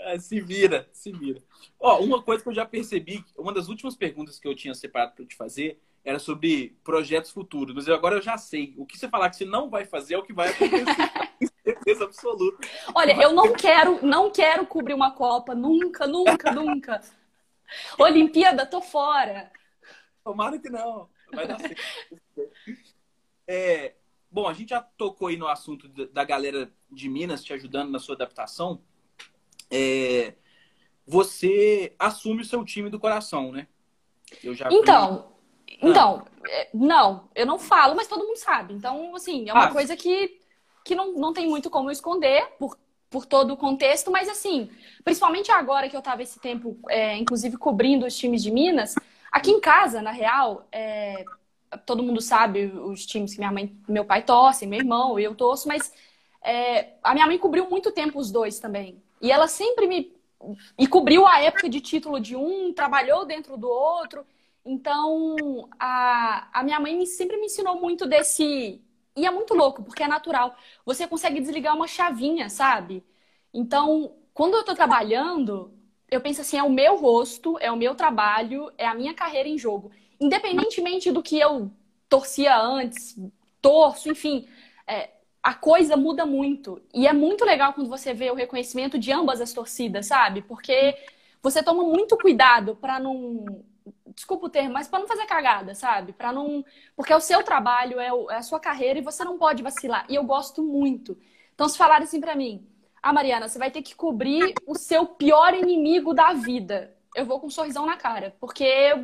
Ah, 0.00 0.18
se 0.18 0.40
vira, 0.40 0.88
se 0.92 1.12
vira. 1.12 1.42
Ó, 1.78 1.98
uma 2.00 2.22
coisa 2.22 2.42
que 2.42 2.48
eu 2.48 2.54
já 2.54 2.64
percebi, 2.64 3.22
uma 3.36 3.52
das 3.52 3.68
últimas 3.68 3.96
perguntas 3.96 4.38
que 4.38 4.48
eu 4.48 4.54
tinha 4.54 4.74
separado 4.74 5.12
para 5.16 5.26
te 5.26 5.36
fazer 5.36 5.78
era 6.02 6.18
sobre 6.18 6.78
projetos 6.82 7.30
futuros, 7.30 7.74
mas 7.74 7.88
agora 7.88 8.16
eu 8.16 8.22
já 8.22 8.38
sei. 8.38 8.72
O 8.78 8.86
que 8.86 8.96
você 8.96 9.08
falar 9.08 9.28
que 9.28 9.36
você 9.36 9.44
não 9.44 9.68
vai 9.68 9.84
fazer 9.84 10.14
é 10.14 10.18
o 10.18 10.22
que 10.22 10.32
vai 10.32 10.48
acontecer. 10.48 10.86
certeza 11.62 12.04
absoluta. 12.04 12.66
Olha, 12.94 13.12
eu 13.20 13.32
não 13.32 13.52
quero, 13.52 14.04
não 14.04 14.30
quero 14.30 14.66
cobrir 14.66 14.94
uma 14.94 15.12
Copa, 15.12 15.54
nunca, 15.54 16.06
nunca, 16.06 16.52
nunca. 16.52 17.00
Olimpíada, 17.98 18.66
tô 18.66 18.80
fora. 18.80 19.50
Tomara 20.24 20.58
que 20.58 20.70
não. 20.70 21.08
Vai 21.32 21.46
dar 21.46 21.60
certo. 21.60 21.80
É, 23.52 23.94
bom, 24.30 24.46
a 24.46 24.52
gente 24.52 24.68
já 24.68 24.80
tocou 24.80 25.26
aí 25.26 25.36
no 25.36 25.48
assunto 25.48 25.88
da 25.88 26.22
galera 26.22 26.72
de 26.88 27.08
Minas 27.08 27.42
te 27.42 27.52
ajudando 27.52 27.90
na 27.90 27.98
sua 27.98 28.14
adaptação. 28.14 28.80
É, 29.68 30.34
você 31.04 31.92
assume 31.98 32.42
o 32.42 32.44
seu 32.44 32.64
time 32.64 32.88
do 32.88 33.00
coração, 33.00 33.50
né? 33.50 33.66
Então, 34.70 35.32
então, 35.82 36.24
é, 36.48 36.70
não, 36.72 37.28
eu 37.34 37.44
não 37.44 37.58
falo, 37.58 37.96
mas 37.96 38.06
todo 38.06 38.24
mundo 38.24 38.36
sabe. 38.36 38.72
Então, 38.72 39.16
assim, 39.16 39.48
é 39.48 39.52
uma 39.52 39.64
ah, 39.64 39.72
coisa 39.72 39.96
que, 39.96 40.40
que 40.84 40.94
não, 40.94 41.14
não 41.14 41.32
tem 41.32 41.48
muito 41.48 41.68
como 41.68 41.90
esconder 41.90 42.46
por, 42.56 42.78
por 43.10 43.26
todo 43.26 43.54
o 43.54 43.56
contexto, 43.56 44.12
mas 44.12 44.28
assim, 44.28 44.70
principalmente 45.02 45.50
agora 45.50 45.88
que 45.88 45.96
eu 45.96 46.00
estava 46.00 46.22
esse 46.22 46.38
tempo, 46.38 46.78
é, 46.88 47.16
inclusive, 47.16 47.56
cobrindo 47.56 48.06
os 48.06 48.16
times 48.16 48.44
de 48.44 48.52
Minas, 48.52 48.94
aqui 49.32 49.50
em 49.50 49.60
casa, 49.60 50.00
na 50.00 50.12
real, 50.12 50.68
é, 50.70 51.24
todo 51.78 52.02
mundo 52.02 52.20
sabe 52.20 52.66
os 52.66 53.06
times 53.06 53.32
que 53.32 53.38
minha 53.38 53.52
mãe 53.52 53.76
meu 53.88 54.04
pai 54.04 54.22
torcem, 54.24 54.68
meu 54.68 54.80
irmão, 54.80 55.18
eu 55.18 55.34
torço, 55.34 55.68
mas 55.68 55.92
é, 56.42 56.94
a 57.02 57.14
minha 57.14 57.26
mãe 57.26 57.38
cobriu 57.38 57.68
muito 57.68 57.92
tempo 57.92 58.18
os 58.18 58.30
dois 58.30 58.58
também. 58.58 59.02
E 59.20 59.30
ela 59.30 59.46
sempre 59.46 59.86
me. 59.86 60.12
E 60.78 60.86
cobriu 60.86 61.26
a 61.26 61.40
época 61.42 61.68
de 61.68 61.80
título 61.80 62.18
de 62.20 62.34
um, 62.34 62.72
trabalhou 62.72 63.26
dentro 63.26 63.56
do 63.56 63.68
outro. 63.68 64.26
Então, 64.64 65.68
a, 65.78 66.48
a 66.60 66.62
minha 66.62 66.80
mãe 66.80 67.04
sempre 67.06 67.36
me 67.36 67.46
ensinou 67.46 67.76
muito 67.80 68.06
desse. 68.06 68.80
E 69.16 69.26
é 69.26 69.30
muito 69.30 69.54
louco, 69.54 69.82
porque 69.82 70.02
é 70.02 70.08
natural. 70.08 70.56
Você 70.84 71.06
consegue 71.06 71.40
desligar 71.40 71.74
uma 71.76 71.86
chavinha, 71.86 72.48
sabe? 72.48 73.04
Então, 73.52 74.16
quando 74.32 74.54
eu 74.56 74.64
tô 74.64 74.74
trabalhando, 74.74 75.72
eu 76.10 76.20
penso 76.20 76.40
assim: 76.40 76.56
é 76.58 76.62
o 76.62 76.70
meu 76.70 76.96
rosto, 76.96 77.58
é 77.60 77.70
o 77.70 77.76
meu 77.76 77.94
trabalho, 77.94 78.70
é 78.78 78.86
a 78.86 78.94
minha 78.94 79.14
carreira 79.14 79.48
em 79.48 79.58
jogo. 79.58 79.90
Independentemente 80.20 81.10
do 81.10 81.22
que 81.22 81.38
eu 81.38 81.70
torcia 82.08 82.56
antes, 82.56 83.16
torço, 83.60 84.10
enfim. 84.10 84.46
É, 84.86 85.10
a 85.42 85.54
coisa 85.54 85.96
muda 85.96 86.26
muito. 86.26 86.80
E 86.92 87.06
é 87.06 87.12
muito 87.12 87.44
legal 87.44 87.72
quando 87.72 87.88
você 87.88 88.12
vê 88.12 88.30
o 88.30 88.34
reconhecimento 88.34 88.98
de 88.98 89.12
ambas 89.12 89.40
as 89.40 89.52
torcidas, 89.52 90.06
sabe? 90.06 90.42
Porque 90.42 90.96
você 91.42 91.62
toma 91.62 91.82
muito 91.82 92.16
cuidado 92.16 92.76
para 92.76 92.98
não. 92.98 93.64
Desculpa 94.14 94.46
o 94.46 94.50
termo, 94.50 94.74
mas 94.74 94.88
para 94.88 94.98
não 94.98 95.06
fazer 95.06 95.24
cagada, 95.26 95.74
sabe? 95.74 96.12
Para 96.12 96.32
não. 96.32 96.64
Porque 96.94 97.12
é 97.12 97.16
o 97.16 97.20
seu 97.20 97.42
trabalho, 97.42 97.98
é, 97.98 98.08
é 98.08 98.36
a 98.36 98.42
sua 98.42 98.60
carreira 98.60 98.98
e 98.98 99.02
você 99.02 99.24
não 99.24 99.38
pode 99.38 99.62
vacilar. 99.62 100.04
E 100.08 100.14
eu 100.14 100.24
gosto 100.24 100.62
muito. 100.62 101.16
Então, 101.54 101.68
se 101.68 101.78
falarem 101.78 102.04
assim 102.04 102.20
para 102.20 102.34
mim, 102.34 102.66
ah, 103.02 103.12
Mariana, 103.12 103.48
você 103.48 103.58
vai 103.58 103.70
ter 103.70 103.82
que 103.82 103.94
cobrir 103.94 104.54
o 104.66 104.74
seu 104.74 105.06
pior 105.06 105.54
inimigo 105.54 106.12
da 106.12 106.32
vida. 106.34 106.94
Eu 107.14 107.24
vou 107.24 107.40
com 107.40 107.46
um 107.46 107.50
sorrisão 107.50 107.86
na 107.86 107.96
cara. 107.96 108.36
Porque, 108.38 108.94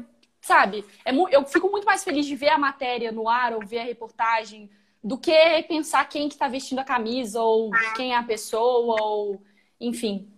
sabe, 0.46 0.84
é, 1.04 1.10
eu 1.12 1.44
fico 1.44 1.68
muito 1.68 1.84
mais 1.84 2.04
feliz 2.04 2.24
de 2.24 2.36
ver 2.36 2.50
a 2.50 2.58
matéria 2.58 3.10
no 3.10 3.28
ar 3.28 3.52
ou 3.52 3.66
ver 3.66 3.80
a 3.80 3.84
reportagem 3.84 4.70
do 5.02 5.18
que 5.18 5.32
pensar 5.64 6.08
quem 6.08 6.28
que 6.28 6.34
está 6.34 6.46
vestindo 6.46 6.78
a 6.78 6.84
camisa 6.84 7.42
ou 7.42 7.70
quem 7.96 8.12
é 8.12 8.16
a 8.16 8.22
pessoa 8.22 9.02
ou 9.02 9.42
enfim. 9.80 10.28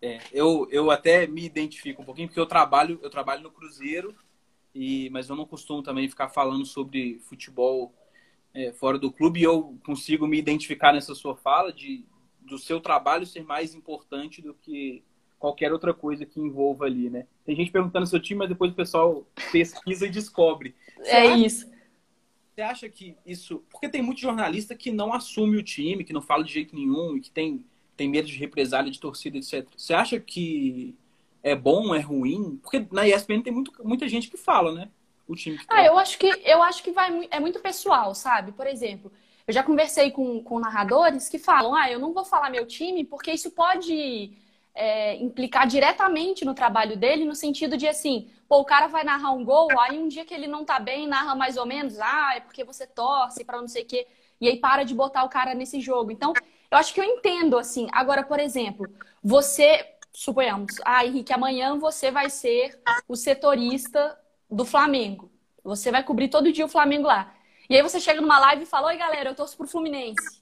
É, 0.00 0.20
eu, 0.32 0.68
eu 0.70 0.90
até 0.90 1.26
me 1.26 1.44
identifico 1.44 2.02
um 2.02 2.04
pouquinho 2.04 2.28
porque 2.28 2.40
eu 2.40 2.46
trabalho 2.46 3.00
eu 3.02 3.08
trabalho 3.08 3.42
no 3.42 3.50
Cruzeiro 3.50 4.14
e 4.74 5.08
mas 5.10 5.30
eu 5.30 5.36
não 5.36 5.46
costumo 5.46 5.82
também 5.82 6.08
ficar 6.08 6.28
falando 6.28 6.66
sobre 6.66 7.20
futebol 7.20 7.92
é, 8.52 8.70
fora 8.72 8.98
do 8.98 9.10
clube 9.10 9.40
e 9.40 9.44
eu 9.44 9.78
consigo 9.84 10.26
me 10.26 10.38
identificar 10.38 10.92
nessa 10.92 11.14
sua 11.14 11.34
fala 11.34 11.72
de 11.72 12.04
do 12.40 12.58
seu 12.58 12.80
trabalho 12.80 13.24
ser 13.24 13.44
mais 13.44 13.74
importante 13.74 14.42
do 14.42 14.52
que 14.52 15.02
qualquer 15.42 15.72
outra 15.72 15.92
coisa 15.92 16.24
que 16.24 16.38
envolva 16.38 16.84
ali, 16.84 17.10
né? 17.10 17.26
Tem 17.44 17.56
gente 17.56 17.72
perguntando 17.72 18.06
seu 18.06 18.20
time, 18.20 18.38
mas 18.38 18.48
depois 18.48 18.70
o 18.70 18.76
pessoal 18.76 19.26
pesquisa 19.50 20.06
e 20.06 20.10
descobre. 20.10 20.72
é 21.00 21.26
isso. 21.36 21.68
Você 22.54 22.62
acha 22.62 22.88
que 22.88 23.16
isso. 23.26 23.64
Porque 23.68 23.88
tem 23.88 24.00
muito 24.00 24.20
jornalista 24.20 24.76
que 24.76 24.92
não 24.92 25.12
assume 25.12 25.56
o 25.56 25.62
time, 25.62 26.04
que 26.04 26.12
não 26.12 26.22
fala 26.22 26.44
de 26.44 26.52
jeito 26.52 26.76
nenhum 26.76 27.16
e 27.16 27.20
que 27.20 27.28
tem, 27.28 27.64
tem 27.96 28.08
medo 28.08 28.28
de 28.28 28.36
represália 28.36 28.88
de 28.88 29.00
torcida, 29.00 29.36
etc. 29.36 29.66
Você 29.76 29.92
acha 29.92 30.20
que 30.20 30.94
é 31.42 31.56
bom, 31.56 31.92
é 31.92 31.98
ruim? 31.98 32.60
Porque 32.62 32.86
na 32.92 33.08
ESPN 33.08 33.42
tem 33.42 33.52
muito, 33.52 33.72
muita 33.84 34.08
gente 34.08 34.30
que 34.30 34.36
fala, 34.36 34.72
né? 34.72 34.90
O 35.26 35.34
time 35.34 35.58
que 35.58 35.66
Ah, 35.68 35.84
eu 35.84 35.98
acho 35.98 36.16
que 36.20 36.28
eu 36.44 36.62
acho 36.62 36.84
que 36.84 36.92
vai 36.92 37.26
é 37.32 37.40
muito 37.40 37.58
pessoal, 37.58 38.14
sabe? 38.14 38.52
Por 38.52 38.68
exemplo, 38.68 39.10
eu 39.44 39.52
já 39.52 39.64
conversei 39.64 40.12
com, 40.12 40.40
com 40.44 40.60
narradores 40.60 41.28
que 41.28 41.38
falam, 41.38 41.74
ah, 41.74 41.90
eu 41.90 41.98
não 41.98 42.12
vou 42.12 42.24
falar 42.24 42.48
meu 42.48 42.64
time 42.64 43.04
porque 43.04 43.32
isso 43.32 43.50
pode 43.50 44.40
é, 44.74 45.16
implicar 45.16 45.66
diretamente 45.66 46.44
no 46.44 46.54
trabalho 46.54 46.96
dele, 46.96 47.24
no 47.24 47.34
sentido 47.34 47.76
de 47.76 47.86
assim, 47.86 48.30
pô, 48.48 48.60
o 48.60 48.64
cara 48.64 48.86
vai 48.86 49.04
narrar 49.04 49.32
um 49.32 49.44
gol, 49.44 49.68
aí 49.80 49.98
um 49.98 50.08
dia 50.08 50.24
que 50.24 50.32
ele 50.32 50.46
não 50.46 50.64
tá 50.64 50.78
bem, 50.78 51.06
narra 51.06 51.34
mais 51.34 51.56
ou 51.56 51.66
menos, 51.66 51.98
ah, 52.00 52.32
é 52.36 52.40
porque 52.40 52.64
você 52.64 52.86
torce 52.86 53.44
para 53.44 53.60
não 53.60 53.68
sei 53.68 53.82
o 53.82 53.86
quê, 53.86 54.06
e 54.40 54.48
aí 54.48 54.58
para 54.58 54.82
de 54.84 54.94
botar 54.94 55.24
o 55.24 55.28
cara 55.28 55.54
nesse 55.54 55.80
jogo. 55.80 56.10
Então, 56.10 56.32
eu 56.70 56.78
acho 56.78 56.92
que 56.94 57.00
eu 57.00 57.04
entendo, 57.04 57.58
assim. 57.58 57.86
Agora, 57.92 58.24
por 58.24 58.40
exemplo, 58.40 58.86
você, 59.22 59.86
suponhamos, 60.12 60.74
ah, 60.84 61.04
Henrique, 61.04 61.32
amanhã 61.32 61.78
você 61.78 62.10
vai 62.10 62.30
ser 62.30 62.80
o 63.06 63.14
setorista 63.14 64.18
do 64.50 64.64
Flamengo. 64.64 65.30
Você 65.62 65.92
vai 65.92 66.02
cobrir 66.02 66.28
todo 66.28 66.52
dia 66.52 66.64
o 66.64 66.68
Flamengo 66.68 67.06
lá. 67.06 67.34
E 67.68 67.76
aí 67.76 67.82
você 67.82 68.00
chega 68.00 68.20
numa 68.20 68.38
live 68.38 68.64
e 68.64 68.66
fala, 68.66 68.88
oi 68.88 68.96
galera, 68.96 69.30
eu 69.30 69.34
torço 69.34 69.56
pro 69.56 69.66
Fluminense. 69.66 70.41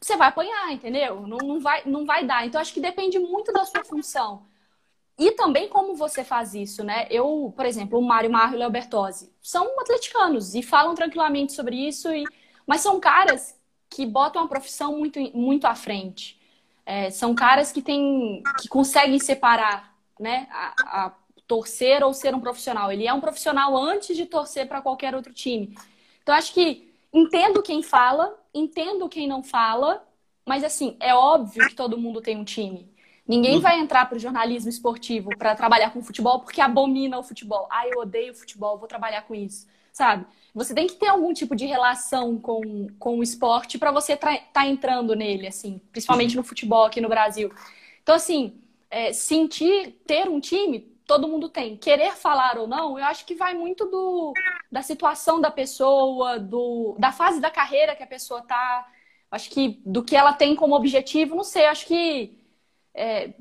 Você 0.00 0.16
vai 0.16 0.28
apanhar, 0.28 0.72
entendeu? 0.72 1.26
Não, 1.26 1.38
não, 1.38 1.60
vai, 1.60 1.82
não 1.84 2.04
vai 2.04 2.24
dar. 2.24 2.46
Então, 2.46 2.60
acho 2.60 2.72
que 2.72 2.80
depende 2.80 3.18
muito 3.18 3.52
da 3.52 3.64
sua 3.64 3.84
função. 3.84 4.46
E 5.18 5.32
também 5.32 5.68
como 5.68 5.94
você 5.94 6.22
faz 6.22 6.54
isso, 6.54 6.84
né? 6.84 7.06
Eu, 7.10 7.52
por 7.56 7.64
exemplo, 7.64 7.98
o 7.98 8.02
Mário 8.02 8.30
Marro 8.30 8.52
e 8.52 8.56
o 8.56 8.58
Léo 8.58 8.70
Bertozzi 8.70 9.32
são 9.40 9.80
atleticanos 9.80 10.54
e 10.54 10.62
falam 10.62 10.94
tranquilamente 10.94 11.52
sobre 11.52 11.76
isso, 11.76 12.12
e... 12.12 12.24
mas 12.66 12.82
são 12.82 13.00
caras 13.00 13.58
que 13.88 14.04
botam 14.04 14.44
a 14.44 14.48
profissão 14.48 14.98
muito, 14.98 15.18
muito 15.34 15.66
à 15.66 15.74
frente. 15.74 16.38
É, 16.84 17.10
são 17.10 17.34
caras 17.34 17.72
que 17.72 17.80
têm, 17.80 18.42
que 18.60 18.68
conseguem 18.68 19.18
separar, 19.18 19.94
né? 20.20 20.46
A, 20.50 21.06
a 21.06 21.14
torcer 21.46 22.02
ou 22.02 22.12
ser 22.12 22.34
um 22.34 22.40
profissional. 22.40 22.92
Ele 22.92 23.06
é 23.06 23.12
um 23.12 23.20
profissional 23.20 23.76
antes 23.76 24.16
de 24.16 24.26
torcer 24.26 24.68
para 24.68 24.82
qualquer 24.82 25.14
outro 25.14 25.32
time. 25.32 25.74
Então, 26.22 26.34
acho 26.34 26.52
que 26.52 26.85
entendo 27.12 27.62
quem 27.62 27.82
fala, 27.82 28.38
entendo 28.52 29.08
quem 29.08 29.26
não 29.26 29.42
fala, 29.42 30.06
mas 30.46 30.62
assim, 30.62 30.96
é 31.00 31.14
óbvio 31.14 31.68
que 31.68 31.74
todo 31.74 31.98
mundo 31.98 32.20
tem 32.20 32.36
um 32.36 32.44
time. 32.44 32.88
Ninguém 33.26 33.58
vai 33.58 33.80
entrar 33.80 34.06
para 34.06 34.16
o 34.16 34.20
jornalismo 34.20 34.70
esportivo 34.70 35.30
para 35.36 35.56
trabalhar 35.56 35.90
com 35.90 36.02
futebol 36.02 36.40
porque 36.40 36.60
abomina 36.60 37.18
o 37.18 37.24
futebol. 37.24 37.66
Ah, 37.70 37.86
eu 37.88 38.00
odeio 38.00 38.34
futebol, 38.34 38.78
vou 38.78 38.86
trabalhar 38.86 39.22
com 39.22 39.34
isso, 39.34 39.66
sabe? 39.92 40.24
Você 40.54 40.72
tem 40.72 40.86
que 40.86 40.94
ter 40.94 41.08
algum 41.08 41.32
tipo 41.32 41.56
de 41.56 41.66
relação 41.66 42.38
com, 42.38 42.86
com 42.98 43.18
o 43.18 43.22
esporte 43.22 43.78
para 43.78 43.90
você 43.90 44.12
estar 44.12 44.36
tá 44.52 44.66
entrando 44.66 45.14
nele, 45.16 45.48
assim, 45.48 45.80
principalmente 45.90 46.36
no 46.36 46.44
futebol 46.44 46.84
aqui 46.84 47.00
no 47.00 47.08
Brasil. 47.08 47.52
Então, 48.02 48.14
assim, 48.14 48.54
é, 48.88 49.12
sentir, 49.12 50.00
ter 50.06 50.28
um 50.28 50.38
time, 50.38 50.95
todo 51.06 51.28
mundo 51.28 51.48
tem. 51.48 51.76
Querer 51.76 52.12
falar 52.16 52.58
ou 52.58 52.66
não, 52.66 52.98
eu 52.98 53.04
acho 53.04 53.24
que 53.24 53.34
vai 53.34 53.54
muito 53.54 53.86
do, 53.86 54.32
da 54.70 54.82
situação 54.82 55.40
da 55.40 55.50
pessoa, 55.50 56.38
do, 56.38 56.96
da 56.98 57.12
fase 57.12 57.40
da 57.40 57.50
carreira 57.50 57.96
que 57.96 58.02
a 58.02 58.06
pessoa 58.06 58.42
tá. 58.42 58.86
Acho 59.30 59.50
que 59.50 59.80
do 59.84 60.04
que 60.04 60.16
ela 60.16 60.32
tem 60.32 60.54
como 60.54 60.74
objetivo, 60.74 61.34
não 61.34 61.44
sei, 61.44 61.66
acho 61.66 61.86
que 61.86 62.38
é, 62.94 63.34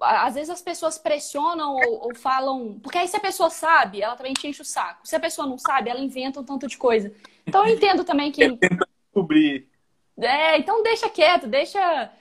às 0.00 0.34
vezes 0.34 0.50
as 0.50 0.62
pessoas 0.62 0.98
pressionam 0.98 1.74
ou, 1.74 2.06
ou, 2.06 2.14
falam. 2.14 2.78
Porque 2.80 2.98
aí 2.98 3.08
se 3.08 3.16
a 3.16 3.20
pessoa 3.20 3.50
sabe, 3.50 4.00
ela 4.00 4.16
também 4.16 4.32
te 4.32 4.46
enche 4.46 4.62
o 4.62 4.64
saco. 4.64 5.06
Se 5.06 5.16
a 5.16 5.20
pessoa 5.20 5.46
não 5.46 5.58
sabe, 5.58 5.90
ela 5.90 6.00
inventa 6.00 6.40
um 6.40 6.44
tanto 6.44 6.66
de 6.66 6.76
coisa. 6.76 7.12
Então 7.46 7.66
eu 7.66 7.74
entendo 7.74 8.04
também 8.04 8.30
que. 8.30 8.40
Tenta 8.58 8.88
descobrir. 9.04 9.68
É, 10.20 10.58
então 10.58 10.82
deixa 10.82 11.08
quieto, 11.08 11.46
deixa. 11.46 12.12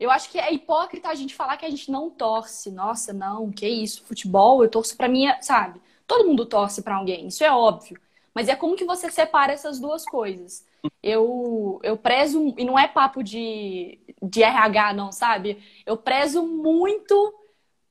Eu 0.00 0.10
acho 0.10 0.30
que 0.30 0.38
é 0.38 0.52
hipócrita 0.52 1.10
a 1.10 1.14
gente 1.14 1.34
falar 1.34 1.58
que 1.58 1.66
a 1.66 1.70
gente 1.70 1.90
não 1.90 2.08
torce. 2.10 2.70
Nossa, 2.70 3.12
não, 3.12 3.52
que 3.52 3.68
isso, 3.68 4.02
futebol, 4.04 4.64
eu 4.64 4.70
torço 4.70 4.96
pra 4.96 5.08
minha. 5.08 5.40
Sabe? 5.42 5.80
Todo 6.06 6.26
mundo 6.26 6.46
torce 6.46 6.82
para 6.82 6.96
alguém, 6.96 7.28
isso 7.28 7.44
é 7.44 7.52
óbvio. 7.52 8.00
Mas 8.34 8.48
é 8.48 8.56
como 8.56 8.76
que 8.76 8.84
você 8.84 9.10
separa 9.10 9.52
essas 9.52 9.78
duas 9.78 10.04
coisas. 10.04 10.66
Eu, 11.02 11.78
eu 11.82 11.96
prezo, 11.96 12.54
e 12.56 12.64
não 12.64 12.78
é 12.78 12.88
papo 12.88 13.22
de, 13.22 13.98
de 14.22 14.42
RH, 14.42 14.94
não, 14.94 15.12
sabe? 15.12 15.62
Eu 15.84 15.96
prezo 15.96 16.42
muito 16.42 17.34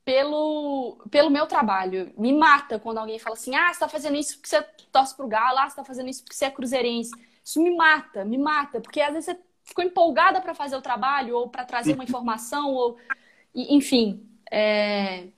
pelo, 0.04 0.98
pelo 1.10 1.30
meu 1.30 1.46
trabalho. 1.46 2.12
Me 2.18 2.32
mata 2.32 2.78
quando 2.78 2.98
alguém 2.98 3.18
fala 3.18 3.36
assim: 3.36 3.54
ah, 3.54 3.72
você 3.72 3.80
tá 3.80 3.88
fazendo 3.88 4.16
isso 4.16 4.36
porque 4.36 4.48
você 4.48 4.62
torce 4.90 5.16
pro 5.16 5.28
Galo, 5.28 5.58
ah, 5.58 5.68
você 5.70 5.76
tá 5.76 5.84
fazendo 5.84 6.08
isso 6.08 6.22
porque 6.22 6.34
você 6.34 6.46
é 6.46 6.50
cruzeirense. 6.50 7.12
Isso 7.44 7.62
me 7.62 7.74
mata, 7.76 8.24
me 8.24 8.36
mata, 8.36 8.80
porque 8.80 9.00
às 9.00 9.12
vezes 9.12 9.26
você 9.26 9.40
ficou 9.70 9.84
empolgada 9.84 10.40
para 10.40 10.52
fazer 10.52 10.76
o 10.76 10.82
trabalho 10.82 11.36
ou 11.36 11.48
para 11.48 11.64
trazer 11.64 11.94
uma 11.94 12.04
informação, 12.04 12.74
ou 12.74 12.98
enfim. 13.54 14.28
É... 14.50 15.28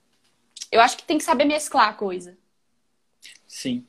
Eu 0.70 0.80
acho 0.80 0.96
que 0.96 1.04
tem 1.04 1.18
que 1.18 1.24
saber 1.24 1.44
mesclar 1.44 1.90
a 1.90 1.92
coisa. 1.92 2.36
Sim. 3.46 3.86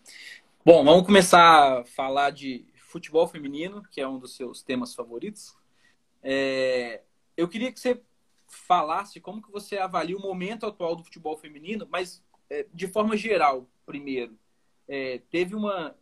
Bom, 0.65 0.83
vamos 0.83 1.05
começar 1.05 1.79
a 1.79 1.85
falar 1.85 2.31
de 2.31 2.65
futebol 2.75 3.25
feminino, 3.25 3.81
que 3.89 4.01
é 4.01 4.07
um 4.07 4.19
dos 4.19 4.35
seus 4.35 4.62
temas 4.62 4.93
favoritos. 4.93 5.55
É, 6.21 7.01
eu 7.38 7.47
queria 7.47 7.71
que 7.71 7.79
você 7.79 8.01
falasse 8.47 9.21
como 9.21 9.41
que 9.41 9.51
você 9.51 9.77
avalia 9.77 10.17
o 10.17 10.21
momento 10.21 10.65
atual 10.65 10.93
do 10.93 11.05
futebol 11.05 11.38
feminino, 11.38 11.88
mas 11.89 12.21
é, 12.50 12.65
de 12.73 12.88
forma 12.88 13.15
geral, 13.15 13.65
primeiro. 13.85 14.38
É, 14.89 15.21
teve 15.31 15.55
uma 15.55 15.95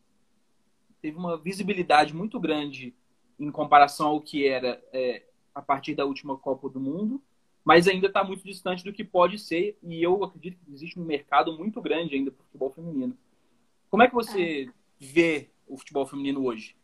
teve 1.00 1.18
uma 1.18 1.38
visibilidade 1.38 2.14
muito 2.14 2.40
grande 2.40 2.94
em 3.42 3.52
comparação 3.52 4.08
ao 4.08 4.22
que 4.22 4.48
era 4.48 4.82
é, 4.94 5.24
a 5.54 5.62
partir 5.62 5.96
da 5.96 6.06
última 6.06 6.38
Copa 6.38 6.70
do 6.70 6.80
Mundo, 6.80 7.22
mas 7.64 7.88
ainda 7.88 8.08
está 8.08 8.24
muito 8.24 8.44
distante 8.44 8.84
do 8.84 8.94
que 8.94 9.04
pode 9.04 9.38
ser, 9.38 9.78
e 9.84 10.02
eu 10.02 10.24
acredito 10.24 10.58
que 10.64 10.72
existe 10.72 11.00
um 11.00 11.04
mercado 11.04 11.58
muito 11.58 11.82
grande 11.82 12.16
ainda 12.16 12.32
para 12.32 12.42
o 12.42 12.46
futebol 12.46 12.72
feminino. 12.72 13.18
Como 13.90 14.04
é 14.04 14.08
que 14.08 14.14
você 14.14 14.68
é. 14.70 14.74
vê 15.00 15.50
o 15.68 15.78
futebol 15.78 16.06
feminino 16.06 16.46
hoje? 16.46 16.76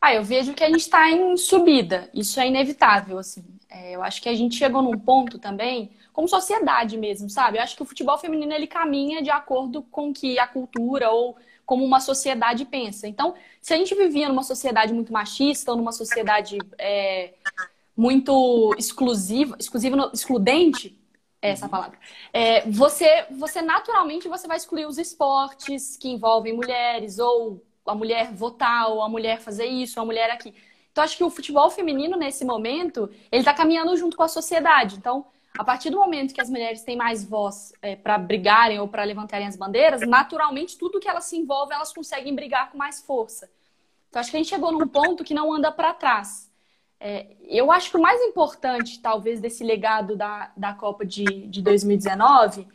Ah, 0.00 0.14
eu 0.14 0.22
vejo 0.22 0.54
que 0.54 0.62
a 0.62 0.68
gente 0.68 0.80
está 0.80 1.10
em 1.10 1.36
subida. 1.36 2.10
Isso 2.12 2.38
é 2.38 2.46
inevitável, 2.46 3.18
assim. 3.18 3.44
É, 3.70 3.96
eu 3.96 4.02
acho 4.02 4.20
que 4.20 4.28
a 4.28 4.34
gente 4.34 4.54
chegou 4.54 4.82
num 4.82 4.98
ponto 4.98 5.38
também, 5.38 5.92
como 6.12 6.28
sociedade 6.28 6.96
mesmo, 6.96 7.28
sabe? 7.28 7.58
Eu 7.58 7.62
acho 7.62 7.74
que 7.74 7.82
o 7.82 7.86
futebol 7.86 8.18
feminino 8.18 8.52
ele 8.52 8.66
caminha 8.66 9.22
de 9.22 9.30
acordo 9.30 9.82
com 9.82 10.12
que 10.12 10.38
a 10.38 10.46
cultura 10.46 11.10
ou 11.10 11.36
como 11.64 11.84
uma 11.84 12.00
sociedade 12.00 12.64
pensa. 12.64 13.08
Então, 13.08 13.34
se 13.60 13.72
a 13.72 13.76
gente 13.76 13.94
vivia 13.94 14.28
numa 14.28 14.42
sociedade 14.42 14.92
muito 14.92 15.12
machista 15.12 15.70
ou 15.70 15.76
numa 15.76 15.92
sociedade 15.92 16.58
é, 16.78 17.34
muito 17.96 18.74
exclusiva, 18.78 19.56
exclusiva, 19.58 20.10
excludente, 20.12 20.98
é 21.40 21.50
essa 21.50 21.68
palavra. 21.68 21.98
É, 22.32 22.62
você, 22.70 23.26
você 23.30 23.60
naturalmente 23.60 24.28
você 24.28 24.48
vai 24.48 24.56
excluir 24.56 24.86
os 24.86 24.96
esportes 24.96 25.96
que 25.96 26.08
envolvem 26.08 26.54
mulheres 26.54 27.18
ou 27.18 27.62
a 27.86 27.94
mulher 27.94 28.32
votar, 28.32 28.88
ou 28.90 29.02
a 29.02 29.08
mulher 29.08 29.40
fazer 29.40 29.66
isso, 29.66 29.98
ou 29.98 30.04
a 30.04 30.06
mulher 30.06 30.30
aqui. 30.30 30.54
Então, 30.90 31.04
acho 31.04 31.16
que 31.16 31.24
o 31.24 31.30
futebol 31.30 31.68
feminino, 31.70 32.16
nesse 32.16 32.44
momento, 32.44 33.10
ele 33.30 33.42
está 33.42 33.52
caminhando 33.52 33.96
junto 33.96 34.16
com 34.16 34.22
a 34.22 34.28
sociedade. 34.28 34.96
Então, 34.96 35.26
a 35.56 35.62
partir 35.62 35.90
do 35.90 35.96
momento 35.96 36.34
que 36.34 36.40
as 36.40 36.50
mulheres 36.50 36.82
têm 36.82 36.96
mais 36.96 37.24
voz 37.24 37.72
é, 37.80 37.94
para 37.94 38.18
brigarem 38.18 38.80
ou 38.80 38.88
para 38.88 39.04
levantarem 39.04 39.46
as 39.46 39.56
bandeiras, 39.56 40.00
naturalmente, 40.00 40.76
tudo 40.76 40.98
que 40.98 41.08
elas 41.08 41.24
se 41.24 41.36
envolvem, 41.36 41.76
elas 41.76 41.92
conseguem 41.92 42.34
brigar 42.34 42.72
com 42.72 42.78
mais 42.78 43.00
força. 43.00 43.48
Então, 44.08 44.20
acho 44.20 44.30
que 44.30 44.36
a 44.36 44.40
gente 44.40 44.48
chegou 44.48 44.72
num 44.72 44.88
ponto 44.88 45.22
que 45.22 45.34
não 45.34 45.52
anda 45.52 45.70
para 45.70 45.94
trás. 45.94 46.50
É, 46.98 47.26
eu 47.48 47.70
acho 47.70 47.90
que 47.90 47.96
o 47.96 48.00
mais 48.00 48.20
importante, 48.22 49.00
talvez, 49.00 49.40
desse 49.40 49.62
legado 49.62 50.16
da, 50.16 50.50
da 50.56 50.72
Copa 50.72 51.04
de, 51.04 51.24
de 51.24 51.62
2019 51.62 52.66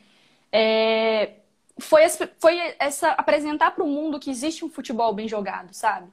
é, 0.52 1.34
foi, 1.80 2.04
foi 2.40 2.76
essa 2.80 3.10
apresentar 3.12 3.72
para 3.72 3.84
o 3.84 3.88
mundo 3.88 4.20
que 4.20 4.30
existe 4.30 4.64
um 4.64 4.70
futebol 4.70 5.14
bem 5.14 5.28
jogado, 5.28 5.74
sabe? 5.74 6.08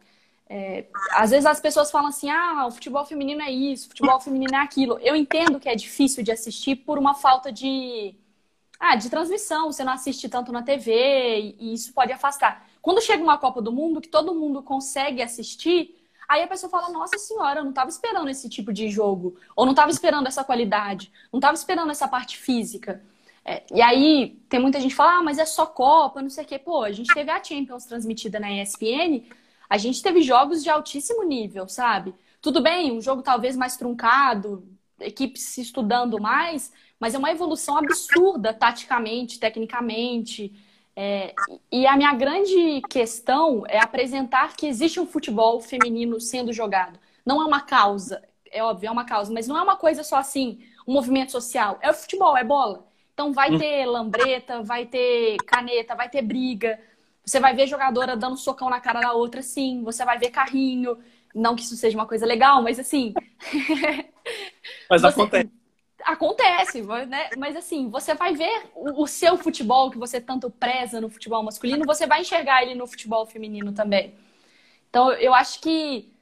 É, 0.49 0.87
às 1.12 1.31
vezes 1.31 1.45
as 1.45 1.61
pessoas 1.61 1.91
falam 1.91 2.09
assim, 2.09 2.31
ah, 2.31 2.67
o 2.69 2.71
futebol 2.71 3.05
feminino 3.05 3.43
é 3.43 3.50
isso, 3.50 3.87
o 3.87 3.88
futebol 3.88 4.21
feminino 4.21 4.55
é 4.55 4.59
aquilo. 4.59 4.99
Eu 5.00 5.17
entendo 5.17 5.59
que 5.59 5.69
é 5.69 5.75
difícil 5.75 6.23
de 6.23 6.31
assistir 6.31 6.76
por 6.76 6.99
uma 6.99 7.15
falta 7.15 7.50
de, 7.50 8.15
ah, 8.79 8.95
de 8.97 9.11
transmissão. 9.11 9.73
Você 9.73 9.83
não 9.85 9.93
assiste 9.93 10.29
tanto 10.29 10.53
na 10.53 10.62
TV 10.62 11.57
e 11.59 11.75
isso 11.75 11.93
pode 11.93 12.12
afastar. 12.12 12.67
Quando 12.81 13.03
chega 13.03 13.23
uma 13.23 13.38
Copa 13.38 13.61
do 13.61 13.73
Mundo 13.73 14.00
que 14.00 14.09
todo 14.09 14.35
mundo 14.35 14.62
consegue 14.62 15.21
assistir, 15.21 15.97
aí 16.29 16.43
a 16.43 16.47
pessoa 16.47 16.71
fala, 16.71 16.91
nossa 16.91 17.19
senhora, 17.19 17.61
eu 17.61 17.65
não 17.65 17.71
estava 17.71 17.91
esperando 17.91 18.29
esse 18.29 18.49
tipo 18.49 18.73
de 18.73 18.88
jogo, 18.88 19.37
ou 19.57 19.65
não 19.65 19.73
estava 19.73 19.91
esperando 19.91 20.29
essa 20.29 20.45
qualidade, 20.45 21.11
não 21.33 21.38
estava 21.38 21.55
esperando 21.55 21.91
essa 21.91 22.07
parte 22.07 22.38
física. 22.38 23.03
É, 23.45 23.65
e 23.73 23.81
aí 23.81 24.41
tem 24.49 24.61
muita 24.61 24.81
gente 24.81 24.91
que 24.91 24.97
fala, 24.97 25.19
ah, 25.19 25.23
mas 25.23 25.38
é 25.38 25.47
só 25.47 25.67
Copa, 25.67 26.23
não 26.23 26.31
sei 26.31 26.45
o 26.45 26.47
quê. 26.47 26.59
Pô, 26.59 26.83
a 26.83 26.93
gente 26.93 27.12
teve 27.12 27.31
a 27.31 27.43
Champions 27.43 27.85
transmitida 27.85 28.41
na 28.41 28.53
ESPN, 28.53 29.25
a 29.68 29.78
gente 29.78 30.02
teve 30.02 30.23
jogos 30.23 30.62
de 30.62 30.70
altíssimo 30.70 31.23
nível, 31.25 31.68
sabe? 31.68 32.14
Tudo 32.40 32.62
bem, 32.62 32.92
um 32.92 33.00
jogo 33.00 33.23
talvez 33.23 33.56
mais 33.56 33.76
truncado, 33.76 34.68
equipes 35.00 35.42
se 35.42 35.61
estudando 35.61 36.20
mais, 36.20 36.73
mas 36.99 37.14
é 37.14 37.18
uma 37.18 37.30
evolução 37.30 37.76
absurda 37.76 38.54
taticamente, 38.54 39.38
tecnicamente. 39.38 40.52
É, 40.94 41.35
e 41.70 41.87
a 41.87 41.96
minha 41.96 42.14
grande 42.14 42.81
questão 42.88 43.64
é 43.66 43.79
apresentar 43.79 44.57
que 44.57 44.66
existe 44.66 44.98
um 44.98 45.07
futebol 45.07 45.61
feminino 45.61 46.20
sendo 46.20 46.52
jogado. 46.52 46.98
Não 47.24 47.42
é 47.42 47.44
uma 47.44 47.61
causa, 47.61 48.22
é 48.50 48.62
óbvio, 48.62 48.88
é 48.88 48.90
uma 48.90 49.05
causa, 49.05 49.33
mas 49.33 49.46
não 49.46 49.59
é 49.59 49.62
uma 49.62 49.76
coisa 49.76 50.02
só 50.02 50.16
assim, 50.16 50.61
um 50.87 50.92
movimento 50.92 51.33
social. 51.33 51.79
É 51.83 51.90
o 51.90 51.94
futebol, 51.94 52.37
é 52.37 52.44
bola. 52.44 52.87
Então 53.12 53.33
vai 53.33 53.55
hum. 53.55 53.59
ter 53.59 53.87
lambreta, 53.87 54.62
vai 54.62 54.87
ter 54.87 55.37
caneta, 55.46 55.94
vai 55.94 56.09
ter 56.09 56.22
briga. 56.22 56.79
Você 57.27 57.41
vai 57.41 57.55
ver 57.55 57.67
jogadora 57.67 58.17
dando 58.17 58.37
socão 58.37 58.71
na 58.71 58.81
cara 58.81 59.01
da 59.01 59.12
outra, 59.12 59.43
sim. 59.43 59.83
Você 59.83 60.05
vai 60.05 60.17
ver 60.17 60.31
carrinho. 60.31 60.97
Não 61.35 61.57
que 61.57 61.62
isso 61.62 61.77
seja 61.77 61.99
uma 61.99 62.07
coisa 62.07 62.25
legal, 62.25 62.62
mas 62.62 62.79
assim. 62.79 63.12
mas 64.89 65.03
você... 65.03 65.21
acontece. 65.21 65.51
Acontece, 66.05 66.83
né? 67.09 67.31
Mas 67.37 67.57
assim, 67.57 67.91
você 67.91 68.15
vai 68.15 68.33
ver 68.35 68.71
o, 68.77 69.03
o 69.03 69.07
seu 69.09 69.37
futebol 69.37 69.91
que 69.91 69.99
você 69.99 70.21
tanto 70.21 70.49
preza 70.49 71.01
no 71.01 71.11
futebol 71.11 71.43
masculino, 71.43 71.85
você 71.85 72.07
vai 72.07 72.21
enxergar 72.21 72.62
ele 72.62 72.77
no 72.77 72.87
futebol 72.87 73.27
feminino 73.27 73.73
também. 73.73 74.15
Então, 74.89 75.11
eu 75.12 75.35
acho 75.35 75.61
que 75.61 76.12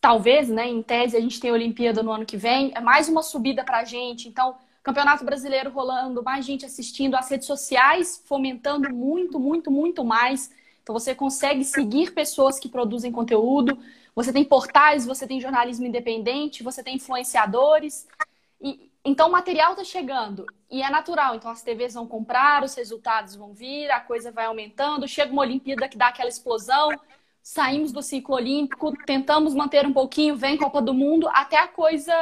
talvez, 0.00 0.48
né, 0.48 0.66
em 0.66 0.82
tese, 0.82 1.16
a 1.16 1.20
gente 1.20 1.38
tem 1.38 1.50
a 1.50 1.54
Olimpíada 1.54 2.02
no 2.02 2.10
ano 2.10 2.26
que 2.26 2.36
vem, 2.36 2.72
é 2.74 2.80
mais 2.80 3.08
uma 3.08 3.22
subida 3.22 3.62
pra 3.62 3.84
gente. 3.84 4.28
Então, 4.28 4.56
Campeonato 4.86 5.24
Brasileiro 5.24 5.68
rolando, 5.68 6.22
mais 6.22 6.46
gente 6.46 6.64
assistindo, 6.64 7.16
as 7.16 7.28
redes 7.28 7.48
sociais 7.48 8.22
fomentando 8.24 8.88
muito, 8.94 9.36
muito, 9.40 9.68
muito 9.68 10.04
mais. 10.04 10.48
Então 10.80 10.92
você 10.92 11.12
consegue 11.12 11.64
seguir 11.64 12.12
pessoas 12.12 12.56
que 12.60 12.68
produzem 12.68 13.10
conteúdo, 13.10 13.76
você 14.14 14.32
tem 14.32 14.44
portais, 14.44 15.04
você 15.04 15.26
tem 15.26 15.40
jornalismo 15.40 15.86
independente, 15.86 16.62
você 16.62 16.84
tem 16.84 16.94
influenciadores. 16.94 18.06
E, 18.60 18.88
então 19.04 19.28
o 19.28 19.32
material 19.32 19.72
está 19.72 19.82
chegando 19.82 20.46
e 20.70 20.80
é 20.80 20.88
natural. 20.88 21.34
Então 21.34 21.50
as 21.50 21.62
TVs 21.62 21.94
vão 21.94 22.06
comprar, 22.06 22.62
os 22.62 22.76
resultados 22.76 23.34
vão 23.34 23.52
vir, 23.52 23.90
a 23.90 23.98
coisa 23.98 24.30
vai 24.30 24.46
aumentando, 24.46 25.08
chega 25.08 25.32
uma 25.32 25.42
Olimpíada 25.42 25.88
que 25.88 25.98
dá 25.98 26.06
aquela 26.06 26.28
explosão, 26.28 26.90
saímos 27.42 27.90
do 27.90 28.02
ciclo 28.02 28.36
olímpico, 28.36 28.92
tentamos 29.04 29.52
manter 29.52 29.84
um 29.84 29.92
pouquinho, 29.92 30.36
vem 30.36 30.56
Copa 30.56 30.80
do 30.80 30.94
Mundo, 30.94 31.28
até 31.32 31.58
a 31.58 31.66
coisa 31.66 32.14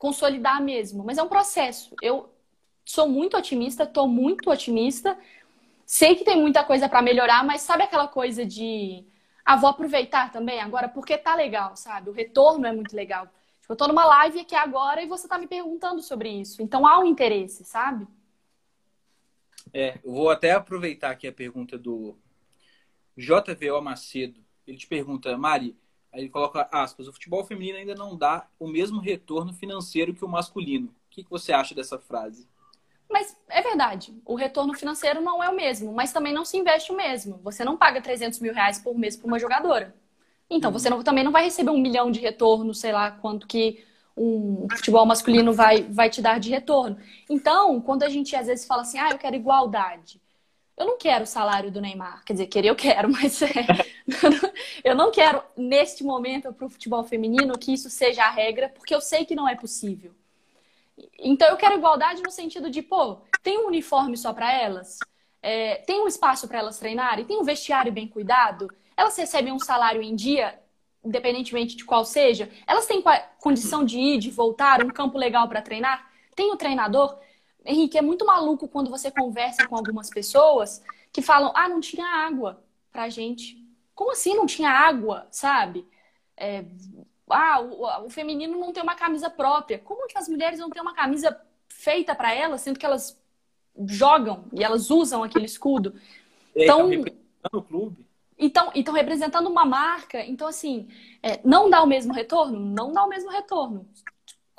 consolidar 0.00 0.62
mesmo. 0.62 1.04
Mas 1.04 1.18
é 1.18 1.22
um 1.22 1.28
processo. 1.28 1.94
Eu 2.00 2.32
sou 2.86 3.06
muito 3.06 3.36
otimista, 3.36 3.84
estou 3.84 4.08
muito 4.08 4.50
otimista. 4.50 5.16
Sei 5.84 6.16
que 6.16 6.24
tem 6.24 6.40
muita 6.40 6.64
coisa 6.64 6.88
para 6.88 7.02
melhorar, 7.02 7.44
mas 7.44 7.60
sabe 7.60 7.82
aquela 7.82 8.08
coisa 8.08 8.44
de 8.44 9.04
ah, 9.44 9.56
vou 9.56 9.68
aproveitar 9.68 10.32
também 10.32 10.58
agora 10.60 10.88
porque 10.88 11.18
tá 11.18 11.34
legal, 11.34 11.76
sabe? 11.76 12.08
O 12.08 12.14
retorno 12.14 12.66
é 12.66 12.72
muito 12.72 12.96
legal. 12.96 13.26
Tipo, 13.60 13.74
eu 13.74 13.76
tô 13.76 13.86
numa 13.86 14.06
live 14.06 14.40
aqui 14.40 14.54
agora 14.54 15.02
e 15.02 15.06
você 15.06 15.28
tá 15.28 15.38
me 15.38 15.46
perguntando 15.46 16.00
sobre 16.02 16.30
isso. 16.30 16.62
Então 16.62 16.86
há 16.86 16.98
um 16.98 17.04
interesse, 17.04 17.62
sabe? 17.64 18.06
É, 19.74 19.98
eu 20.02 20.12
vou 20.12 20.30
até 20.30 20.52
aproveitar 20.52 21.10
aqui 21.10 21.28
a 21.28 21.32
pergunta 21.32 21.76
do 21.76 22.16
JVO 23.18 23.82
Macedo. 23.82 24.40
Ele 24.66 24.78
te 24.78 24.86
pergunta, 24.86 25.36
Mari, 25.36 25.76
Aí 26.12 26.22
ele 26.22 26.28
coloca 26.28 26.68
aspas, 26.72 27.06
o 27.06 27.12
futebol 27.12 27.44
feminino 27.44 27.78
ainda 27.78 27.94
não 27.94 28.16
dá 28.16 28.48
o 28.58 28.66
mesmo 28.66 29.00
retorno 29.00 29.52
financeiro 29.52 30.14
que 30.14 30.24
o 30.24 30.28
masculino. 30.28 30.88
O 30.88 31.10
que, 31.10 31.24
você 31.28 31.52
acha 31.52 31.74
dessa 31.74 31.98
frase? 31.98 32.48
Mas 33.08 33.36
é 33.48 33.60
verdade, 33.62 34.14
o 34.24 34.34
retorno 34.34 34.74
financeiro 34.74 35.20
não 35.20 35.42
é 35.42 35.48
o 35.48 35.56
mesmo, 35.56 35.92
mas 35.92 36.12
também 36.12 36.32
não 36.32 36.44
se 36.44 36.56
investe 36.56 36.92
o 36.92 36.96
mesmo. 36.96 37.38
Você 37.42 37.64
não 37.64 37.76
paga 37.76 38.00
300 38.00 38.38
mil 38.40 38.54
reais 38.54 38.78
por 38.78 38.96
mês 38.96 39.16
por 39.16 39.26
uma 39.26 39.38
jogadora. 39.38 39.94
Então, 40.48 40.72
você 40.72 40.90
não, 40.90 41.02
também 41.02 41.22
não 41.22 41.32
vai 41.32 41.44
receber 41.44 41.70
um 41.70 41.80
milhão 41.80 42.10
de 42.10 42.20
retorno, 42.20 42.74
sei 42.74 42.92
lá 42.92 43.10
quanto 43.10 43.46
que 43.46 43.84
um 44.16 44.66
futebol 44.70 45.06
masculino 45.06 45.52
vai, 45.52 45.82
vai 45.82 46.10
te 46.10 46.20
dar 46.20 46.38
de 46.38 46.50
retorno. 46.50 46.98
Então, 47.28 47.80
quando 47.80 48.02
a 48.02 48.08
gente 48.08 48.34
às 48.34 48.48
vezes 48.48 48.66
fala 48.66 48.82
assim, 48.82 48.98
ah, 48.98 49.10
eu 49.10 49.18
quero 49.18 49.36
igualdade. 49.36 50.19
Eu 50.80 50.86
não 50.86 50.96
quero 50.96 51.24
o 51.24 51.26
salário 51.26 51.70
do 51.70 51.78
Neymar. 51.78 52.24
Quer 52.24 52.32
dizer, 52.32 52.46
querer 52.46 52.68
eu 52.68 52.74
quero, 52.74 53.06
mas 53.12 53.42
é, 53.42 53.48
eu 54.82 54.94
não 54.94 55.10
quero, 55.10 55.42
neste 55.54 56.02
momento, 56.02 56.50
para 56.54 56.66
o 56.66 56.70
futebol 56.70 57.04
feminino, 57.04 57.58
que 57.58 57.74
isso 57.74 57.90
seja 57.90 58.24
a 58.24 58.30
regra, 58.30 58.70
porque 58.70 58.94
eu 58.94 59.00
sei 59.02 59.26
que 59.26 59.34
não 59.34 59.46
é 59.46 59.54
possível. 59.54 60.10
Então, 61.18 61.48
eu 61.48 61.58
quero 61.58 61.76
igualdade 61.76 62.22
no 62.22 62.30
sentido 62.30 62.70
de, 62.70 62.80
pô, 62.80 63.18
tem 63.42 63.58
um 63.58 63.66
uniforme 63.66 64.16
só 64.16 64.32
para 64.32 64.50
elas? 64.54 64.98
É, 65.42 65.76
tem 65.86 66.00
um 66.00 66.08
espaço 66.08 66.48
para 66.48 66.60
elas 66.60 66.78
treinarem? 66.78 67.26
Tem 67.26 67.38
um 67.38 67.44
vestiário 67.44 67.92
bem 67.92 68.08
cuidado? 68.08 68.72
Elas 68.96 69.14
recebem 69.18 69.52
um 69.52 69.58
salário 69.58 70.00
em 70.00 70.16
dia, 70.16 70.58
independentemente 71.04 71.76
de 71.76 71.84
qual 71.84 72.06
seja? 72.06 72.50
Elas 72.66 72.86
têm 72.86 73.04
condição 73.38 73.84
de 73.84 73.98
ir, 73.98 74.18
de 74.18 74.30
voltar, 74.30 74.82
um 74.82 74.88
campo 74.88 75.18
legal 75.18 75.46
para 75.46 75.60
treinar? 75.60 76.10
Tem 76.34 76.50
o 76.50 76.54
um 76.54 76.56
treinador? 76.56 77.18
Henrique, 77.64 77.98
é 77.98 78.02
muito 78.02 78.24
maluco 78.24 78.68
quando 78.68 78.90
você 78.90 79.10
conversa 79.10 79.66
com 79.66 79.76
algumas 79.76 80.08
pessoas 80.08 80.82
que 81.12 81.22
falam: 81.22 81.52
ah, 81.54 81.68
não 81.68 81.80
tinha 81.80 82.06
água 82.06 82.62
pra 82.90 83.08
gente. 83.08 83.58
Como 83.94 84.12
assim 84.12 84.34
não 84.34 84.46
tinha 84.46 84.70
água, 84.70 85.26
sabe? 85.30 85.86
É, 86.36 86.64
ah, 87.28 87.60
o, 87.60 88.06
o, 88.06 88.10
feminino 88.10 88.58
não 88.58 88.72
tem 88.72 88.82
uma 88.82 88.94
camisa 88.94 89.28
própria. 89.28 89.78
Como 89.78 90.06
que 90.06 90.16
as 90.16 90.28
mulheres 90.28 90.58
não 90.58 90.70
têm 90.70 90.82
uma 90.82 90.94
camisa 90.94 91.38
feita 91.68 92.14
para 92.14 92.34
elas, 92.34 92.62
sendo 92.62 92.78
que 92.78 92.86
elas 92.86 93.20
jogam 93.86 94.44
e 94.52 94.64
elas 94.64 94.90
usam 94.90 95.22
aquele 95.22 95.46
escudo? 95.46 95.94
então, 96.56 96.90
o 97.52 97.62
clube. 97.62 98.06
Então, 98.38 98.70
então 98.74 98.94
representando 98.94 99.48
uma 99.48 99.66
marca, 99.66 100.24
então 100.24 100.48
assim, 100.48 100.88
é, 101.22 101.40
não 101.44 101.68
dá 101.68 101.82
o 101.82 101.86
mesmo 101.86 102.12
retorno? 102.12 102.58
Não 102.58 102.90
dá 102.90 103.04
o 103.04 103.08
mesmo 103.08 103.30
retorno. 103.30 103.86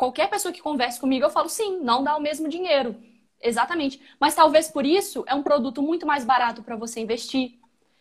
Qualquer 0.02 0.32
pessoa 0.32 0.52
que 0.52 0.64
converse 0.64 1.00
comigo, 1.00 1.24
eu 1.24 1.30
falo 1.30 1.48
sim, 1.48 1.78
não 1.78 2.04
dá 2.04 2.18
o 2.18 2.20
mesmo 2.20 2.50
dinheiro. 2.50 2.96
Exatamente. 3.40 4.02
Mas 4.20 4.34
talvez 4.34 4.68
por 4.68 4.84
isso 4.84 5.24
é 5.28 5.36
um 5.36 5.44
produto 5.44 5.80
muito 5.80 6.08
mais 6.08 6.26
barato 6.26 6.64
para 6.64 6.76
você 6.76 7.02
investir. 7.02 7.60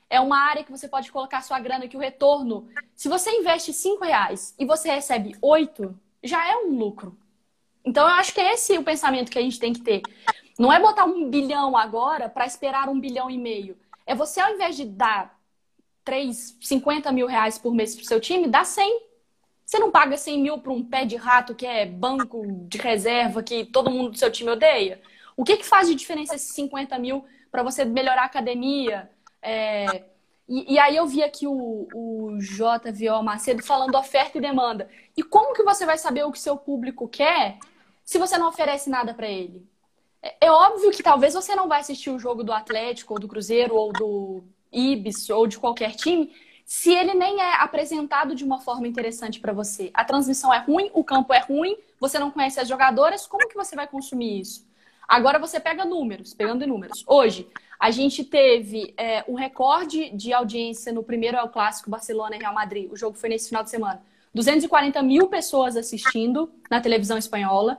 É 0.09 0.19
uma 0.19 0.39
área 0.39 0.65
que 0.65 0.71
você 0.71 0.89
pode 0.89 1.13
colocar 1.13 1.43
sua 1.43 1.61
grana 1.61 1.87
que 1.87 1.99
o 1.99 2.01
retorno. 2.01 2.67
Se 2.97 3.07
você 3.07 3.31
investe 3.33 3.75
cinco 3.75 4.03
reais 4.03 4.55
e 4.59 4.65
você 4.65 4.91
recebe 4.91 5.37
oito, 5.43 5.95
já 6.25 6.51
é 6.51 6.57
um 6.57 6.71
lucro. 6.71 7.19
Então 7.85 8.09
eu 8.09 8.15
acho 8.15 8.33
que 8.33 8.41
é 8.41 8.55
esse 8.55 8.79
o 8.79 8.83
pensamento 8.83 9.31
que 9.31 9.39
a 9.39 9.43
gente 9.43 9.61
tem 9.61 9.75
que 9.75 9.83
ter. 9.83 10.01
Não 10.59 10.73
é 10.73 10.81
botar 10.81 11.05
um 11.05 11.29
bilhão 11.29 11.77
agora 11.77 12.31
para 12.31 12.47
esperar 12.47 12.89
um 12.89 12.99
bilhão 12.99 13.31
e 13.31 13.37
meio. 13.37 13.77
É 14.07 14.15
você, 14.15 14.41
ao 14.41 14.55
invés 14.55 14.75
de 14.75 14.87
dar 14.87 15.39
3, 16.03 16.57
50 16.63 17.13
mil 17.13 17.27
reais 17.27 17.59
por 17.59 17.75
mês 17.75 17.95
para 17.95 18.05
o 18.05 18.07
seu 18.07 18.19
time, 18.19 18.49
dá 18.49 18.65
100. 18.65 19.10
Você 19.71 19.79
não 19.79 19.93
paga 19.93 20.17
100 20.17 20.43
mil 20.43 20.59
para 20.59 20.73
um 20.73 20.83
pé 20.85 21.05
de 21.05 21.15
rato 21.15 21.55
que 21.55 21.65
é 21.65 21.87
banco 21.87 22.45
de 22.69 22.77
reserva 22.77 23.41
que 23.41 23.65
todo 23.65 23.89
mundo 23.89 24.11
do 24.11 24.19
seu 24.19 24.29
time 24.29 24.51
odeia? 24.51 25.01
O 25.37 25.45
que, 25.45 25.59
que 25.59 25.65
faz 25.65 25.87
de 25.87 25.95
diferença 25.95 26.35
esses 26.35 26.53
50 26.55 26.99
mil 26.99 27.25
para 27.53 27.63
você 27.63 27.85
melhorar 27.85 28.23
a 28.23 28.25
academia? 28.25 29.09
É... 29.41 30.07
E, 30.49 30.75
e, 30.75 30.79
aí 30.81 30.97
eu 30.97 31.07
vi 31.07 31.23
aqui 31.23 31.47
o, 31.47 31.87
o 31.95 32.37
JVO 32.39 33.23
Macedo 33.23 33.63
falando 33.63 33.95
oferta 33.95 34.39
e 34.39 34.41
demanda. 34.41 34.91
E 35.17 35.23
como 35.23 35.55
que 35.55 35.63
você 35.63 35.87
vai 35.87 35.97
saber 35.97 36.25
o 36.25 36.33
que 36.33 36.41
seu 36.41 36.57
público 36.57 37.07
quer 37.07 37.57
se 38.05 38.19
você 38.19 38.37
não 38.37 38.49
oferece 38.49 38.91
nada 38.91 39.15
para 39.15 39.29
ele? 39.29 39.65
É, 40.21 40.47
é 40.47 40.51
óbvio 40.51 40.91
que 40.91 41.01
talvez 41.01 41.33
você 41.33 41.55
não 41.55 41.69
vai 41.69 41.79
assistir 41.79 42.11
o 42.11 42.19
jogo 42.19 42.43
do 42.43 42.53
Atlético, 42.53 43.15
ou 43.15 43.21
do 43.21 43.29
Cruzeiro, 43.29 43.77
ou 43.77 43.93
do 43.93 44.43
Ibis, 44.73 45.31
ou 45.31 45.47
de 45.47 45.61
qualquer 45.61 45.95
time, 45.95 46.35
se 46.71 46.93
ele 46.93 47.15
nem 47.15 47.41
é 47.41 47.57
apresentado 47.57 48.33
de 48.33 48.45
uma 48.45 48.61
forma 48.61 48.87
interessante 48.87 49.41
para 49.41 49.53
você. 49.53 49.91
A 49.93 50.05
transmissão 50.05 50.55
é 50.55 50.59
ruim, 50.59 50.89
o 50.95 51.03
campo 51.03 51.35
é 51.35 51.41
ruim, 51.41 51.77
você 51.99 52.17
não 52.17 52.31
conhece 52.31 52.61
as 52.61 52.69
jogadoras, 52.69 53.27
como 53.27 53.49
que 53.49 53.57
você 53.57 53.75
vai 53.75 53.89
consumir 53.89 54.41
isso? 54.41 54.65
Agora 55.09 55.37
você 55.41 55.59
pega 55.59 55.85
números, 55.85 56.33
pegando 56.33 56.65
números. 56.69 57.03
Hoje, 57.09 57.49
a 57.77 57.91
gente 57.91 58.23
teve 58.23 58.95
é, 58.97 59.25
um 59.27 59.35
recorde 59.35 60.11
de 60.11 60.33
audiência 60.33 60.93
no 60.93 61.03
primeiro 61.03 61.37
El 61.37 61.49
Clássico 61.49 61.91
Barcelona 61.91 62.37
e 62.37 62.39
Real 62.39 62.55
Madrid. 62.55 62.89
O 62.93 62.97
jogo 62.97 63.19
foi 63.19 63.31
nesse 63.31 63.49
final 63.49 63.65
de 63.65 63.71
semana. 63.71 64.01
240 64.33 65.03
mil 65.03 65.27
pessoas 65.27 65.77
assistindo 65.77 66.53
na 66.71 66.81
televisão 66.81 67.19
espanhola. 67.19 67.79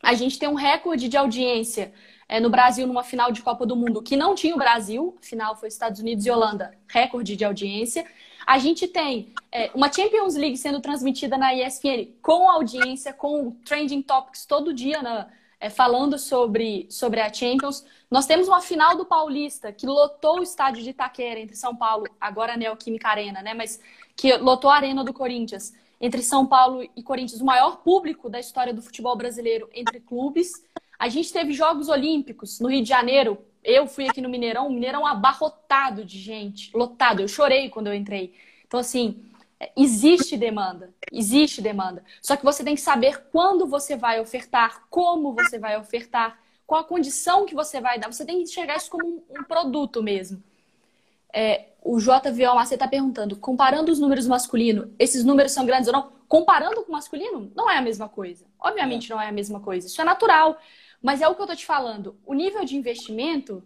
A 0.00 0.14
gente 0.14 0.38
tem 0.38 0.48
um 0.48 0.54
recorde 0.54 1.08
de 1.08 1.16
audiência 1.16 1.92
é, 2.28 2.40
no 2.40 2.50
Brasil 2.50 2.86
numa 2.86 3.02
final 3.02 3.30
de 3.30 3.42
Copa 3.42 3.66
do 3.66 3.76
Mundo 3.76 4.02
que 4.02 4.16
não 4.16 4.34
tinha 4.34 4.54
o 4.54 4.58
Brasil. 4.58 5.16
A 5.20 5.24
final 5.24 5.56
foi 5.56 5.68
Estados 5.68 6.00
Unidos 6.00 6.24
e 6.26 6.30
Holanda, 6.30 6.76
recorde 6.88 7.36
de 7.36 7.44
audiência. 7.44 8.06
A 8.46 8.58
gente 8.58 8.86
tem 8.86 9.32
é, 9.50 9.70
uma 9.74 9.90
Champions 9.90 10.34
League 10.34 10.56
sendo 10.56 10.80
transmitida 10.80 11.36
na 11.38 11.54
ESPN 11.54 12.08
com 12.20 12.50
audiência, 12.50 13.12
com 13.12 13.52
trending 13.64 14.02
topics 14.02 14.44
todo 14.44 14.74
dia 14.74 15.00
na, 15.02 15.28
é, 15.58 15.70
falando 15.70 16.18
sobre, 16.18 16.86
sobre 16.90 17.20
a 17.20 17.32
Champions. 17.32 17.86
Nós 18.10 18.26
temos 18.26 18.48
uma 18.48 18.60
final 18.60 18.96
do 18.96 19.06
Paulista 19.06 19.72
que 19.72 19.86
lotou 19.86 20.40
o 20.40 20.42
estádio 20.42 20.82
de 20.82 20.90
Itaquera 20.90 21.40
entre 21.40 21.56
São 21.56 21.74
Paulo, 21.74 22.04
agora 22.20 22.56
Neoquímica 22.56 23.08
Arena, 23.08 23.40
né? 23.40 23.54
Mas 23.54 23.80
que 24.14 24.36
lotou 24.36 24.70
a 24.70 24.76
Arena 24.76 25.02
do 25.02 25.14
Corinthians 25.14 25.72
entre 26.00 26.22
São 26.22 26.44
Paulo 26.44 26.86
e 26.94 27.02
Corinthians, 27.02 27.40
o 27.40 27.46
maior 27.46 27.78
público 27.78 28.28
da 28.28 28.38
história 28.38 28.74
do 28.74 28.82
futebol 28.82 29.16
brasileiro 29.16 29.70
entre 29.72 30.00
clubes. 30.00 30.52
A 30.98 31.08
gente 31.08 31.32
teve 31.32 31.52
Jogos 31.52 31.88
Olímpicos 31.88 32.60
no 32.60 32.68
Rio 32.68 32.82
de 32.82 32.88
Janeiro. 32.88 33.38
Eu 33.62 33.86
fui 33.86 34.08
aqui 34.08 34.20
no 34.20 34.28
Mineirão, 34.28 34.66
o 34.66 34.72
Mineirão 34.72 35.06
abarrotado 35.06 36.04
de 36.04 36.18
gente, 36.18 36.70
lotado. 36.76 37.20
Eu 37.20 37.28
chorei 37.28 37.68
quando 37.70 37.86
eu 37.86 37.94
entrei. 37.94 38.34
Então, 38.66 38.80
assim, 38.80 39.22
Existe 39.76 40.36
demanda, 40.36 40.92
existe 41.12 41.62
demanda. 41.62 42.04
Só 42.20 42.36
que 42.36 42.44
você 42.44 42.64
tem 42.64 42.74
que 42.74 42.80
saber 42.80 43.24
quando 43.32 43.66
você 43.66 43.96
vai 43.96 44.20
ofertar, 44.20 44.82
como 44.90 45.32
você 45.32 45.58
vai 45.58 45.78
ofertar, 45.78 46.38
qual 46.66 46.80
a 46.80 46.84
condição 46.84 47.46
que 47.46 47.54
você 47.54 47.80
vai 47.80 47.98
dar. 47.98 48.12
Você 48.12 48.24
tem 48.24 48.36
que 48.36 48.42
enxergar 48.42 48.76
isso 48.76 48.90
como 48.90 49.24
um, 49.30 49.44
produto 49.44 50.02
mesmo. 50.02 50.42
É, 51.32 51.66
o 51.82 51.98
JVO 51.98 52.54
você 52.54 52.74
está 52.74 52.86
perguntando, 52.86 53.36
comparando 53.36 53.90
os 53.90 53.98
números 53.98 54.26
masculinos, 54.26 54.88
esses 54.98 55.24
números 55.24 55.52
são 55.52 55.66
grandes 55.66 55.88
ou 55.88 55.92
não? 55.92 56.12
Comparando 56.28 56.82
com 56.82 56.90
o 56.90 56.92
masculino, 56.92 57.50
não 57.54 57.70
é 57.70 57.76
a 57.76 57.82
mesma 57.82 58.08
coisa. 58.08 58.44
Obviamente 58.58 59.10
não 59.10 59.20
é 59.20 59.28
a 59.28 59.32
mesma 59.32 59.60
coisa. 59.60 59.86
Isso 59.86 60.00
é 60.00 60.04
natural. 60.04 60.58
Mas 61.04 61.20
é 61.20 61.28
o 61.28 61.34
que 61.34 61.40
eu 61.42 61.44
estou 61.44 61.56
te 61.56 61.66
falando. 61.66 62.16
O 62.24 62.32
nível 62.32 62.64
de 62.64 62.78
investimento, 62.78 63.62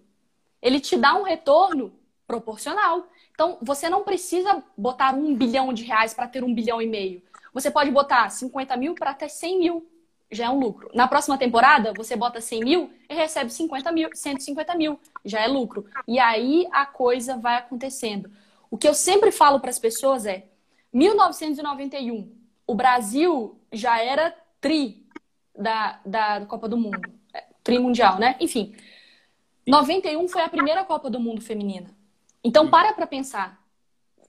ele 0.61 0.81
te 0.81 0.96
dá 0.96 1.14
um 1.14 1.22
retorno 1.22 1.92
proporcional. 2.27 3.07
Então, 3.31 3.59
você 3.62 3.88
não 3.88 4.03
precisa 4.03 4.61
botar 4.77 5.14
um 5.14 5.37
bilhão 5.37 5.72
de 5.72 5.85
reais 5.85 6.12
para 6.12 6.27
ter 6.27 6.42
um 6.42 6.53
bilhão 6.53 6.83
e 6.83 6.87
meio. 6.88 7.22
Você 7.55 7.70
pode 7.70 7.92
botar 7.92 8.29
50 8.29 8.77
mil 8.77 8.92
para 8.96 9.14
ter 9.14 9.29
100 9.29 9.57
mil. 9.57 9.88
Já 10.29 10.46
é 10.46 10.51
um 10.51 10.59
lucro. 10.59 10.90
Na 10.92 11.07
próxima 11.07 11.38
temporada, 11.38 11.92
você 11.96 12.16
bota 12.16 12.40
100 12.40 12.61
mil 12.61 12.92
e 13.09 13.14
recebe 13.14 13.53
50 13.53 13.92
mil, 13.92 14.11
150 14.12 14.74
mil. 14.74 14.98
Já 15.24 15.38
é 15.38 15.46
lucro. 15.46 15.87
E 16.09 16.18
aí 16.18 16.66
a 16.72 16.85
coisa 16.85 17.37
vai 17.37 17.57
acontecendo. 17.57 18.29
O 18.68 18.77
que 18.77 18.88
eu 18.88 18.94
sempre 18.94 19.31
falo 19.31 19.61
para 19.61 19.70
as 19.70 19.79
pessoas 19.79 20.27
é: 20.27 20.48
1991, 20.92 22.33
o 22.66 22.74
Brasil 22.74 23.57
já 23.72 24.03
era 24.03 24.37
tri 24.61 25.07
da, 25.59 26.01
da 26.07 26.47
Copa 26.47 26.68
do 26.68 26.77
Mundo. 26.77 27.01
É, 27.35 27.44
tri 27.62 27.79
mundial, 27.79 28.18
né? 28.18 28.37
Enfim. 28.40 28.75
91 29.66 30.29
foi 30.29 30.42
a 30.42 30.49
primeira 30.49 30.85
Copa 30.85 31.11
do 31.11 31.21
Mundo 31.21 31.42
feminina. 31.42 31.90
Então, 32.42 32.71
para 32.71 32.92
para 32.92 33.07
pensar. 33.07 33.59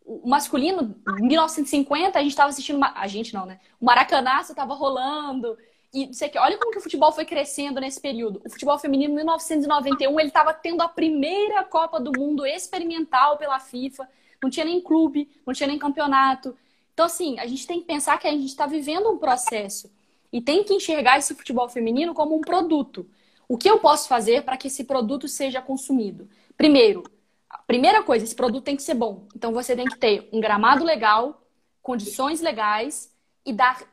O 0.06 0.28
masculino, 0.28 0.96
em 1.20 1.28
1950, 1.28 2.18
a 2.18 2.22
gente 2.22 2.32
estava 2.32 2.50
assistindo. 2.50 2.78
Uma... 2.78 2.94
A 2.96 3.08
gente 3.08 3.34
não, 3.34 3.46
né? 3.46 3.60
O 3.80 3.86
Maracanaço 3.86 4.52
estava 4.52 4.74
rolando. 4.74 5.58
E 5.94 6.08
você 6.08 6.32
olha 6.38 6.58
como 6.58 6.72
que 6.72 6.78
o 6.78 6.82
futebol 6.82 7.12
foi 7.12 7.26
crescendo 7.26 7.80
nesse 7.80 8.02
período. 8.02 8.42
O 8.46 8.50
futebol 8.50 8.78
feminino, 8.78 9.14
em 9.14 9.18
1991, 9.18 10.20
ele 10.20 10.30
estava 10.30 10.54
tendo 10.54 10.82
a 10.82 10.88
primeira 10.88 11.64
Copa 11.64 12.00
do 12.00 12.12
Mundo 12.12 12.46
experimental 12.46 13.38
pela 13.38 13.60
FIFA. 13.60 14.08
Não 14.42 14.50
tinha 14.50 14.66
nem 14.66 14.82
clube, 14.82 15.30
não 15.46 15.54
tinha 15.54 15.68
nem 15.68 15.80
campeonato. 15.80 16.56
Então, 16.94 17.06
assim, 17.06 17.40
a 17.40 17.48
gente 17.48 17.66
tem 17.66 17.80
que 17.80 17.86
pensar 17.86 18.20
que 18.20 18.28
a 18.28 18.32
gente 18.32 18.46
está 18.46 18.66
vivendo 18.68 19.10
um 19.10 19.18
processo. 19.18 19.90
E 20.32 20.42
tem 20.42 20.64
que 20.64 20.74
enxergar 20.74 21.18
esse 21.18 21.34
futebol 21.36 21.68
feminino 21.70 22.14
como 22.14 22.36
um 22.36 22.42
produto. 22.42 23.10
O 23.48 23.58
que 23.58 23.70
eu 23.70 23.80
posso 23.80 24.08
fazer 24.08 24.44
para 24.44 24.58
que 24.58 24.68
esse 24.68 24.84
produto 24.84 25.28
seja 25.28 25.62
consumido? 25.62 26.30
Primeiro, 26.56 27.04
Primeira 27.66 28.02
coisa, 28.02 28.26
esse 28.26 28.36
produto 28.36 28.64
tem 28.64 28.76
que 28.76 28.82
ser 28.82 28.96
bom. 28.96 29.28
Então 29.36 29.54
você 29.54 29.76
tem 29.76 29.86
que 29.86 29.98
ter 29.98 30.28
um 30.34 30.40
gramado 30.40 30.84
legal, 30.84 31.42
condições 31.82 32.42
legais 32.42 33.16
e 33.46 33.54
dar 33.54 33.84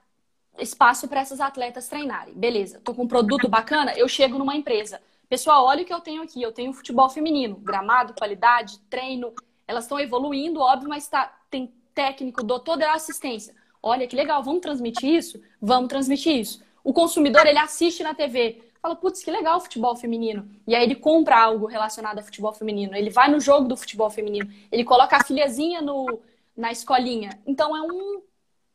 espaço 0.59 1.07
para 1.09 1.21
essas 1.21 1.41
atletas 1.41 1.87
treinarem. 1.87 2.33
Beleza, 2.35 2.81
tô 2.81 2.95
com 2.95 3.03
um 3.03 3.09
produto 3.09 3.49
bacana, 3.49 3.93
eu 3.95 4.09
chego 4.09 4.39
numa 4.39 4.57
empresa. 4.57 5.01
Pessoal, 5.29 5.67
olha 5.67 5.83
o 5.83 5.85
que 5.85 5.93
eu 5.93 6.01
tenho 6.01 6.23
aqui. 6.23 6.41
Eu 6.41 6.53
tenho 6.53 6.73
futebol 6.73 7.11
feminino, 7.11 7.57
gramado, 7.57 8.15
qualidade, 8.15 8.79
treino. 8.89 9.35
Elas 9.67 9.85
estão 9.85 10.01
evoluindo, 10.01 10.61
óbvio, 10.61 10.89
mas 10.89 11.07
tá, 11.09 11.39
tem 11.51 11.75
técnico, 11.95 12.43
doutor 12.43 12.79
da 12.79 12.95
assistência. 12.95 13.55
Olha 13.87 14.07
que 14.07 14.17
legal, 14.17 14.43
vamos 14.43 14.61
transmitir 14.61 15.11
isso? 15.11 15.41
Vamos 15.61 15.89
transmitir 15.89 16.37
isso. 16.37 16.63
O 16.83 16.93
consumidor, 16.93 17.47
ele 17.47 17.59
assiste 17.59 18.03
na 18.03 18.15
TV 18.15 18.63
fala, 18.87 18.97
putz, 18.97 19.23
que 19.23 19.31
legal 19.31 19.59
o 19.59 19.61
futebol 19.61 19.97
feminino. 19.97 20.49
E 20.67 20.75
aí 20.75 20.85
ele 20.85 20.95
compra 20.95 21.39
algo 21.39 21.67
relacionado 21.67 22.19
a 22.19 22.23
futebol 22.23 22.53
feminino. 22.53 22.95
Ele 22.95 23.11
vai 23.11 23.31
no 23.31 23.41
jogo 23.41 23.69
do 23.69 23.77
futebol 23.77 24.09
feminino. 24.11 24.49
Ele 24.71 24.85
coloca 24.85 25.17
a 25.17 25.25
filhazinha 25.25 25.83
no, 25.83 26.21
na 26.57 26.71
escolinha. 26.71 27.31
Então 27.47 27.77
é 27.77 27.83
um, 27.83 28.23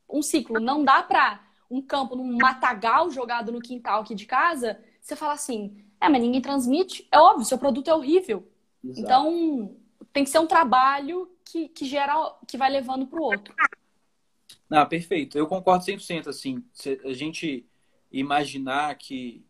um 0.10 0.22
ciclo. 0.22 0.60
Não 0.60 0.84
dá 0.84 1.02
pra 1.02 1.42
um 1.70 1.82
campo, 1.82 2.16
num 2.16 2.38
matagal 2.38 3.10
jogado 3.10 3.52
no 3.52 3.62
quintal 3.62 4.02
aqui 4.02 4.14
de 4.14 4.26
casa, 4.26 4.78
você 5.00 5.16
fala 5.16 5.34
assim, 5.34 5.78
é, 6.02 6.10
mas 6.10 6.22
ninguém 6.22 6.42
transmite. 6.42 7.08
É 7.10 7.18
óbvio, 7.18 7.46
seu 7.46 7.58
produto 7.58 7.90
é 7.90 7.96
horrível. 7.96 8.46
Exato. 8.84 9.02
Então, 9.02 9.76
tem 10.12 10.26
que 10.26 10.30
ser 10.30 10.40
um 10.40 10.48
trabalho 10.48 11.30
que, 11.46 11.70
que 11.70 11.86
gera, 11.86 12.34
que 12.46 12.58
vai 12.58 12.70
levando 12.70 13.08
para 13.08 13.20
o 13.20 13.24
outro. 13.24 13.54
Não, 14.72 14.86
perfeito. 14.86 15.38
Eu 15.38 15.48
concordo 15.48 15.84
100%. 15.84 16.30
Assim, 16.30 16.64
a 17.04 17.12
gente 17.12 17.66
imaginar 18.10 18.96
que 18.96 19.44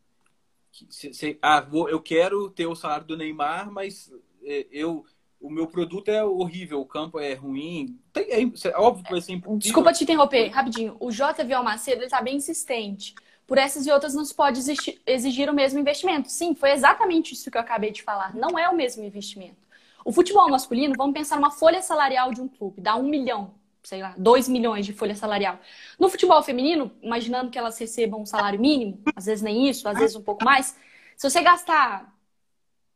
se, 0.89 1.13
se, 1.13 1.37
ah, 1.39 1.61
vou, 1.61 1.87
eu 1.87 2.01
quero 2.01 2.49
ter 2.49 2.65
o 2.65 2.75
salário 2.75 3.05
do 3.05 3.15
Neymar, 3.15 3.71
mas 3.71 4.11
é, 4.43 4.65
eu 4.71 5.05
o 5.39 5.49
meu 5.49 5.65
produto 5.67 6.09
é 6.09 6.23
horrível, 6.23 6.81
o 6.81 6.85
campo 6.85 7.19
é 7.19 7.33
ruim. 7.33 7.99
Tem, 8.11 8.23
é, 8.31 8.41
é 8.41 8.77
óbvio 8.77 9.03
que 9.03 9.11
vai 9.11 9.21
ser 9.21 9.33
impossível. 9.33 9.59
Desculpa 9.59 9.93
te 9.93 10.03
interromper, 10.03 10.47
rapidinho. 10.49 10.97
O 10.99 11.11
JV 11.11 11.53
Almacedo 11.53 12.03
está 12.03 12.21
bem 12.21 12.37
insistente. 12.37 13.13
Por 13.45 13.59
essas 13.59 13.85
e 13.85 13.91
outras 13.91 14.15
não 14.15 14.25
se 14.25 14.33
pode 14.33 14.59
exigir, 14.59 15.01
exigir 15.05 15.49
o 15.49 15.53
mesmo 15.53 15.79
investimento. 15.79 16.31
Sim, 16.31 16.55
foi 16.55 16.71
exatamente 16.71 17.33
isso 17.33 17.49
que 17.49 17.57
eu 17.57 17.61
acabei 17.61 17.91
de 17.91 18.01
falar. 18.01 18.35
Não 18.35 18.57
é 18.57 18.69
o 18.69 18.75
mesmo 18.75 19.03
investimento. 19.03 19.67
O 20.05 20.11
futebol 20.11 20.49
masculino, 20.49 20.95
vamos 20.97 21.13
pensar 21.13 21.35
numa 21.35 21.51
folha 21.51 21.81
salarial 21.81 22.33
de 22.33 22.41
um 22.41 22.47
clube, 22.47 22.81
dá 22.81 22.95
um 22.95 23.03
milhão 23.03 23.51
sei 23.83 24.01
lá, 24.01 24.13
2 24.17 24.47
milhões 24.47 24.85
de 24.85 24.93
folha 24.93 25.15
salarial. 25.15 25.59
No 25.99 26.09
futebol 26.09 26.41
feminino, 26.43 26.91
imaginando 27.01 27.49
que 27.49 27.57
elas 27.57 27.77
recebam 27.77 28.21
um 28.21 28.25
salário 28.25 28.59
mínimo, 28.59 29.01
às 29.15 29.25
vezes 29.25 29.41
nem 29.41 29.67
isso, 29.69 29.87
às 29.87 29.97
vezes 29.97 30.15
um 30.15 30.21
pouco 30.21 30.43
mais, 30.45 30.77
se 31.17 31.29
você 31.29 31.41
gastar 31.41 32.13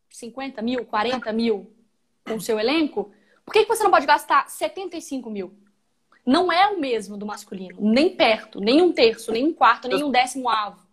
50 0.09 0.61
mil, 0.61 0.85
40 0.85 1.31
mil 1.33 1.71
com 2.23 2.35
o 2.35 2.41
seu 2.41 2.59
elenco, 2.59 3.11
Por 3.45 3.53
que, 3.53 3.63
que 3.63 3.69
você 3.69 3.83
não 3.83 3.91
pode 3.91 4.07
gastar 4.07 4.49
75 4.49 5.29
mil? 5.29 5.53
Não 6.25 6.51
é 6.51 6.67
o 6.69 6.79
mesmo 6.79 7.15
do 7.15 7.25
masculino, 7.25 7.77
nem 7.79 8.15
perto, 8.15 8.59
nem 8.59 8.81
um 8.81 8.91
terço, 8.91 9.31
nem 9.31 9.45
um 9.45 9.53
quarto, 9.53 9.87
nem 9.87 10.03
um 10.03 10.09
décimo 10.09 10.49
avo. 10.49 10.83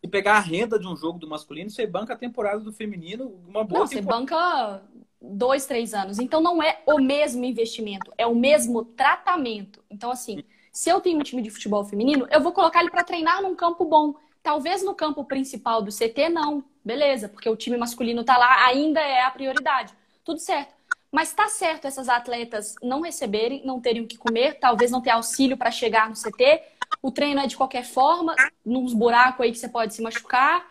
E 0.00 0.06
pegar 0.06 0.36
a 0.36 0.40
renda 0.40 0.78
de 0.78 0.86
um 0.86 0.94
jogo 0.94 1.18
do 1.18 1.28
masculino, 1.28 1.68
você 1.68 1.84
banca 1.84 2.14
a 2.14 2.16
temporada 2.16 2.60
do 2.60 2.72
feminino, 2.72 3.26
uma 3.48 3.64
boa 3.64 3.80
Não, 3.80 3.86
você 3.88 4.00
banca 4.00 4.80
dois, 5.20 5.66
três 5.66 5.94
anos. 5.94 6.18
Então 6.18 6.40
não 6.40 6.62
é 6.62 6.80
o 6.86 6.98
mesmo 6.98 7.44
investimento, 7.44 8.12
é 8.16 8.26
o 8.26 8.34
mesmo 8.34 8.84
tratamento. 8.84 9.82
Então, 9.90 10.10
assim, 10.10 10.44
se 10.72 10.88
eu 10.88 11.00
tenho 11.00 11.18
um 11.18 11.22
time 11.22 11.42
de 11.42 11.50
futebol 11.50 11.84
feminino, 11.84 12.26
eu 12.30 12.40
vou 12.40 12.52
colocar 12.52 12.80
ele 12.80 12.90
para 12.90 13.04
treinar 13.04 13.42
num 13.42 13.54
campo 13.54 13.84
bom. 13.84 14.14
Talvez 14.42 14.82
no 14.82 14.94
campo 14.94 15.24
principal 15.24 15.82
do 15.82 15.90
CT, 15.90 16.28
não. 16.28 16.64
Beleza, 16.84 17.28
porque 17.28 17.48
o 17.48 17.56
time 17.56 17.76
masculino 17.76 18.24
tá 18.24 18.38
lá, 18.38 18.64
ainda 18.66 19.00
é 19.00 19.22
a 19.22 19.30
prioridade. 19.30 19.92
Tudo 20.24 20.38
certo. 20.38 20.74
Mas 21.10 21.32
tá 21.32 21.48
certo 21.48 21.86
essas 21.86 22.08
atletas 22.08 22.74
não 22.82 23.00
receberem, 23.00 23.64
não 23.64 23.80
terem 23.80 24.02
o 24.02 24.06
que 24.06 24.16
comer, 24.16 24.58
talvez 24.58 24.90
não 24.90 25.00
ter 25.00 25.10
auxílio 25.10 25.56
para 25.56 25.70
chegar 25.70 26.08
no 26.08 26.14
CT. 26.14 26.62
O 27.02 27.10
treino 27.10 27.40
é 27.40 27.46
de 27.46 27.56
qualquer 27.56 27.84
forma, 27.84 28.34
nos 28.64 28.92
buracos 28.94 29.44
aí 29.44 29.52
que 29.52 29.58
você 29.58 29.68
pode 29.68 29.94
se 29.94 30.02
machucar. 30.02 30.66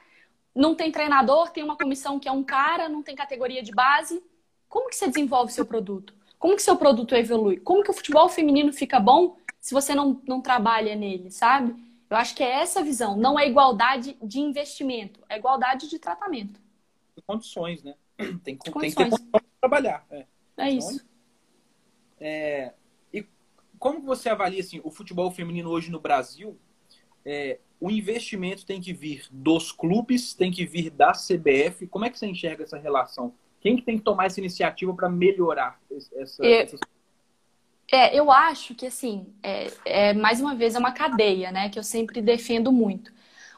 Não 0.55 0.73
tem 0.73 0.91
treinador, 0.91 1.49
tem 1.51 1.63
uma 1.63 1.77
comissão 1.77 2.19
que 2.19 2.27
é 2.27 2.31
um 2.31 2.43
cara, 2.43 2.87
não 2.87 3.03
tem 3.03 3.15
categoria 3.15 3.61
de 3.61 3.71
base. 3.71 4.23
Como 4.67 4.89
que 4.89 4.95
você 4.95 5.07
desenvolve 5.07 5.51
seu 5.51 5.65
produto? 5.65 6.13
Como 6.37 6.55
que 6.55 6.61
seu 6.61 6.77
produto 6.77 7.15
evolui? 7.15 7.57
Como 7.57 7.83
que 7.83 7.89
o 7.89 7.93
futebol 7.93 8.29
feminino 8.29 8.71
fica 8.71 8.99
bom 8.99 9.37
se 9.59 9.73
você 9.73 9.95
não, 9.95 10.21
não 10.27 10.41
trabalha 10.41 10.95
nele, 10.95 11.31
sabe? 11.31 11.75
Eu 12.09 12.15
acho 12.15 12.35
que 12.35 12.43
é 12.43 12.61
essa 12.61 12.83
visão. 12.83 13.17
Não 13.17 13.37
é 13.37 13.47
igualdade 13.47 14.17
de 14.21 14.39
investimento, 14.39 15.19
é 15.27 15.37
igualdade 15.37 15.89
de 15.89 15.99
tratamento. 15.99 16.59
Condições, 17.25 17.83
né? 17.83 17.95
Tem, 18.17 18.37
tem 18.43 18.57
que 18.57 18.63
ter 18.63 18.71
Condições. 18.71 19.19
para 19.31 19.43
trabalhar. 19.59 20.05
É. 20.09 20.25
É 20.57 20.71
isso. 20.71 21.05
É, 22.19 22.73
e 23.13 23.25
como 23.77 24.01
você 24.01 24.29
avalia 24.29 24.61
assim, 24.61 24.81
o 24.83 24.89
futebol 24.89 25.29
feminino 25.29 25.69
hoje 25.69 25.91
no 25.91 25.99
Brasil? 25.99 26.57
É, 27.25 27.59
o 27.79 27.91
investimento 27.91 28.65
tem 28.65 28.81
que 28.81 28.93
vir 28.93 29.27
dos 29.29 29.71
clubes, 29.71 30.33
tem 30.33 30.51
que 30.51 30.65
vir 30.65 30.89
da 30.89 31.11
CBF. 31.11 31.85
Como 31.87 32.05
é 32.05 32.09
que 32.09 32.17
você 32.17 32.25
enxerga 32.25 32.63
essa 32.63 32.77
relação? 32.77 33.35
Quem 33.67 33.75
que 33.75 33.81
tem 33.81 33.97
que 33.97 34.03
tomar 34.03 34.27
essa 34.27 34.39
iniciativa 34.39 34.93
para 34.93 35.09
melhorar 35.09 35.77
essa, 35.91 36.41
Eu-. 36.41 36.79
É, 37.91 38.17
eu 38.17 38.31
acho 38.31 38.73
que 38.73 38.85
assim, 38.85 39.27
é, 39.43 39.71
é, 39.83 40.13
mais 40.13 40.39
uma 40.39 40.55
vez 40.55 40.73
é 40.75 40.79
uma 40.79 40.93
cadeia, 40.93 41.51
né? 41.51 41.67
Que 41.67 41.77
eu 41.77 41.83
sempre 41.83 42.21
defendo 42.21 42.71
muito. 42.71 43.11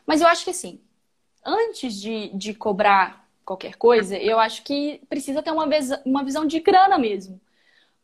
Mas 0.08 0.20
eu 0.20 0.28
acho 0.28 0.44
que 0.44 0.50
assim, 0.50 0.80
antes 1.46 1.94
de, 2.02 2.30
de 2.30 2.56
cobrar 2.56 3.30
qualquer 3.46 3.76
coisa, 3.76 4.18
eu 4.18 4.40
acho 4.40 4.64
que 4.64 5.00
precisa 5.08 5.44
ter 5.44 5.52
uma, 5.52 5.68
vez, 5.68 5.92
uma 6.04 6.24
visão 6.24 6.44
de 6.44 6.60
grana 6.60 6.98
mesmo. 6.98 7.40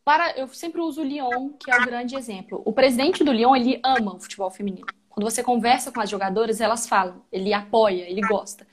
Para, 0.04 0.38
eu 0.38 0.46
sempre 0.48 0.80
uso 0.80 1.00
o 1.00 1.04
Lyon, 1.04 1.54
que 1.58 1.68
é 1.72 1.76
o 1.76 1.84
grande 1.84 2.14
exemplo. 2.14 2.62
O 2.64 2.72
presidente 2.72 3.24
do 3.24 3.32
Lyon, 3.32 3.56
ele 3.56 3.80
ama 3.84 4.14
o 4.14 4.20
futebol 4.20 4.50
feminino. 4.50 4.86
Quando 5.08 5.28
você 5.28 5.42
conversa 5.42 5.90
com 5.90 6.00
as 6.00 6.08
jogadoras, 6.08 6.60
elas 6.60 6.88
falam, 6.88 7.24
ele 7.32 7.52
apoia, 7.52 8.08
ele 8.08 8.20
gosta. 8.20 8.64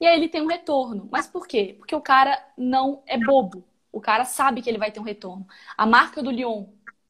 E 0.00 0.06
aí 0.06 0.16
ele 0.16 0.28
tem 0.28 0.40
um 0.40 0.46
retorno. 0.46 1.08
Mas 1.12 1.26
por 1.26 1.46
quê? 1.46 1.76
Porque 1.78 1.94
o 1.94 2.00
cara 2.00 2.42
não 2.56 3.02
é 3.06 3.18
bobo. 3.18 3.62
O 3.92 4.00
cara 4.00 4.24
sabe 4.24 4.62
que 4.62 4.70
ele 4.70 4.78
vai 4.78 4.90
ter 4.90 5.00
um 5.00 5.04
retorno. 5.04 5.46
A 5.76 5.84
marca 5.84 6.22
do 6.22 6.30
Lyon 6.30 6.66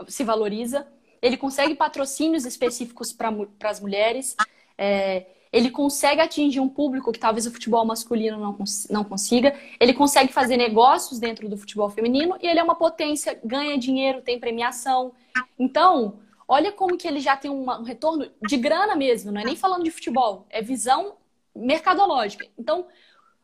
se 0.08 0.24
valoriza, 0.24 0.86
ele 1.20 1.36
consegue 1.36 1.74
patrocínios 1.74 2.44
específicos 2.44 3.12
para 3.12 3.30
as 3.64 3.80
mulheres, 3.80 4.34
é, 4.78 5.26
ele 5.52 5.70
consegue 5.70 6.20
atingir 6.20 6.60
um 6.60 6.68
público 6.68 7.12
que 7.12 7.18
talvez 7.18 7.46
o 7.46 7.50
futebol 7.50 7.84
masculino 7.84 8.38
não, 8.38 8.54
cons 8.54 8.86
não 8.88 9.04
consiga, 9.04 9.54
ele 9.78 9.92
consegue 9.92 10.32
fazer 10.32 10.56
negócios 10.56 11.18
dentro 11.18 11.48
do 11.48 11.56
futebol 11.56 11.90
feminino 11.90 12.38
e 12.40 12.46
ele 12.46 12.60
é 12.60 12.62
uma 12.62 12.74
potência, 12.74 13.38
ganha 13.44 13.76
dinheiro, 13.76 14.22
tem 14.22 14.38
premiação. 14.38 15.12
Então, 15.58 16.20
olha 16.48 16.72
como 16.72 16.96
que 16.96 17.06
ele 17.06 17.20
já 17.20 17.36
tem 17.36 17.50
um 17.50 17.82
retorno 17.82 18.30
de 18.40 18.56
grana 18.56 18.96
mesmo, 18.96 19.32
não 19.32 19.40
é 19.40 19.44
nem 19.44 19.56
falando 19.56 19.84
de 19.84 19.90
futebol, 19.90 20.46
é 20.48 20.62
visão 20.62 21.16
mercadológica. 21.54 22.46
Então, 22.58 22.86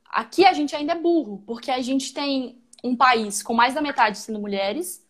aqui 0.08 0.44
a 0.44 0.52
gente 0.52 0.74
ainda 0.74 0.92
é 0.92 0.98
burro, 0.98 1.42
porque 1.46 1.70
a 1.70 1.80
gente 1.80 2.12
tem 2.12 2.58
um 2.82 2.96
país 2.96 3.42
com 3.42 3.54
mais 3.54 3.74
da 3.74 3.80
metade 3.80 4.18
sendo 4.18 4.38
mulheres 4.38 5.04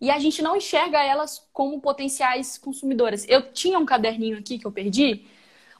e 0.00 0.10
a 0.10 0.18
gente 0.18 0.42
não 0.42 0.56
enxerga 0.56 1.02
elas 1.02 1.48
como 1.52 1.80
potenciais 1.80 2.58
consumidoras. 2.58 3.26
Eu 3.28 3.52
tinha 3.52 3.78
um 3.78 3.86
caderninho 3.86 4.38
aqui 4.38 4.58
que 4.58 4.66
eu 4.66 4.72
perdi, 4.72 5.26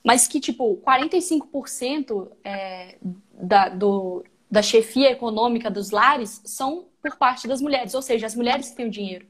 mas 0.03 0.27
que, 0.27 0.41
tipo, 0.41 0.77
45% 0.79 2.31
é, 2.43 2.97
da, 3.33 3.69
do, 3.69 4.25
da 4.51 4.63
chefia 4.63 5.11
econômica 5.11 5.71
dos 5.71 5.91
lares 5.91 6.41
são 6.45 6.87
por 7.03 7.17
parte 7.17 7.47
das 7.47 7.61
mulheres, 7.61 7.95
ou 7.95 8.01
seja, 8.01 8.27
as 8.27 8.35
mulheres 8.35 8.71
que 8.71 8.77
têm 8.77 8.87
o 8.87 8.91
dinheiro. 8.91 9.27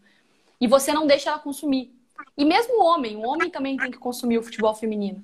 E 0.60 0.66
você 0.66 0.92
não 0.92 1.06
deixa 1.06 1.30
ela 1.30 1.38
consumir. 1.38 1.92
E 2.36 2.44
mesmo 2.44 2.80
o 2.80 2.84
homem, 2.84 3.16
o 3.16 3.26
homem 3.26 3.50
também 3.50 3.76
tem 3.76 3.90
que 3.90 3.98
consumir 3.98 4.38
o 4.38 4.42
futebol 4.42 4.74
feminino. 4.74 5.22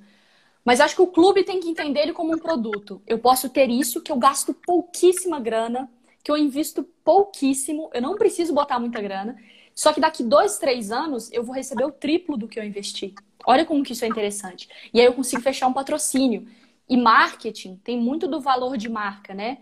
Mas 0.64 0.80
acho 0.80 0.94
que 0.94 1.02
o 1.02 1.06
clube 1.06 1.44
tem 1.44 1.60
que 1.60 1.68
entender 1.68 2.00
ele 2.00 2.12
como 2.12 2.34
um 2.34 2.38
produto. 2.38 3.02
Eu 3.06 3.18
posso 3.18 3.48
ter 3.48 3.68
isso, 3.68 4.00
que 4.00 4.12
eu 4.12 4.16
gasto 4.16 4.54
pouquíssima 4.54 5.40
grana, 5.40 5.90
que 6.22 6.30
eu 6.30 6.36
invisto 6.36 6.84
pouquíssimo, 7.04 7.90
eu 7.92 8.00
não 8.00 8.14
preciso 8.14 8.54
botar 8.54 8.78
muita 8.78 9.00
grana. 9.00 9.36
Só 9.74 9.92
que 9.92 10.00
daqui 10.00 10.22
dois, 10.22 10.58
três 10.58 10.92
anos 10.92 11.32
eu 11.32 11.42
vou 11.42 11.54
receber 11.54 11.84
o 11.84 11.90
triplo 11.90 12.36
do 12.36 12.46
que 12.46 12.60
eu 12.60 12.64
investi. 12.64 13.14
Olha 13.44 13.64
como 13.64 13.82
que 13.82 13.92
isso 13.92 14.04
é 14.04 14.08
interessante. 14.08 14.68
E 14.92 15.00
aí 15.00 15.06
eu 15.06 15.14
consigo 15.14 15.42
fechar 15.42 15.66
um 15.66 15.72
patrocínio. 15.72 16.46
E 16.88 16.96
marketing 16.96 17.76
tem 17.82 17.98
muito 17.98 18.28
do 18.28 18.40
valor 18.40 18.76
de 18.76 18.88
marca, 18.88 19.34
né? 19.34 19.58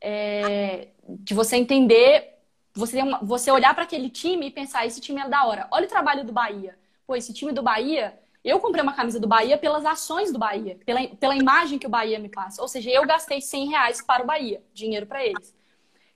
É, 0.00 0.88
de 1.08 1.34
você 1.34 1.56
entender, 1.56 2.38
você, 2.72 3.02
uma, 3.02 3.18
você 3.18 3.50
olhar 3.50 3.74
para 3.74 3.82
aquele 3.82 4.08
time 4.08 4.46
e 4.46 4.50
pensar, 4.50 4.86
esse 4.86 5.00
time 5.00 5.20
é 5.20 5.28
da 5.28 5.44
hora. 5.44 5.66
Olha 5.70 5.86
o 5.86 5.88
trabalho 5.88 6.24
do 6.24 6.32
Bahia. 6.32 6.78
Pô, 7.06 7.16
esse 7.16 7.32
time 7.34 7.52
do 7.52 7.62
Bahia, 7.62 8.18
eu 8.44 8.60
comprei 8.60 8.82
uma 8.82 8.92
camisa 8.92 9.18
do 9.18 9.26
Bahia 9.26 9.58
pelas 9.58 9.84
ações 9.84 10.32
do 10.32 10.38
Bahia, 10.38 10.78
pela, 10.86 11.06
pela 11.08 11.36
imagem 11.36 11.78
que 11.78 11.86
o 11.86 11.90
Bahia 11.90 12.18
me 12.18 12.28
passa. 12.28 12.62
Ou 12.62 12.68
seja, 12.68 12.90
eu 12.90 13.06
gastei 13.06 13.40
100 13.40 13.68
reais 13.68 14.02
para 14.02 14.22
o 14.22 14.26
Bahia, 14.26 14.62
dinheiro 14.72 15.06
para 15.06 15.24
eles. 15.24 15.54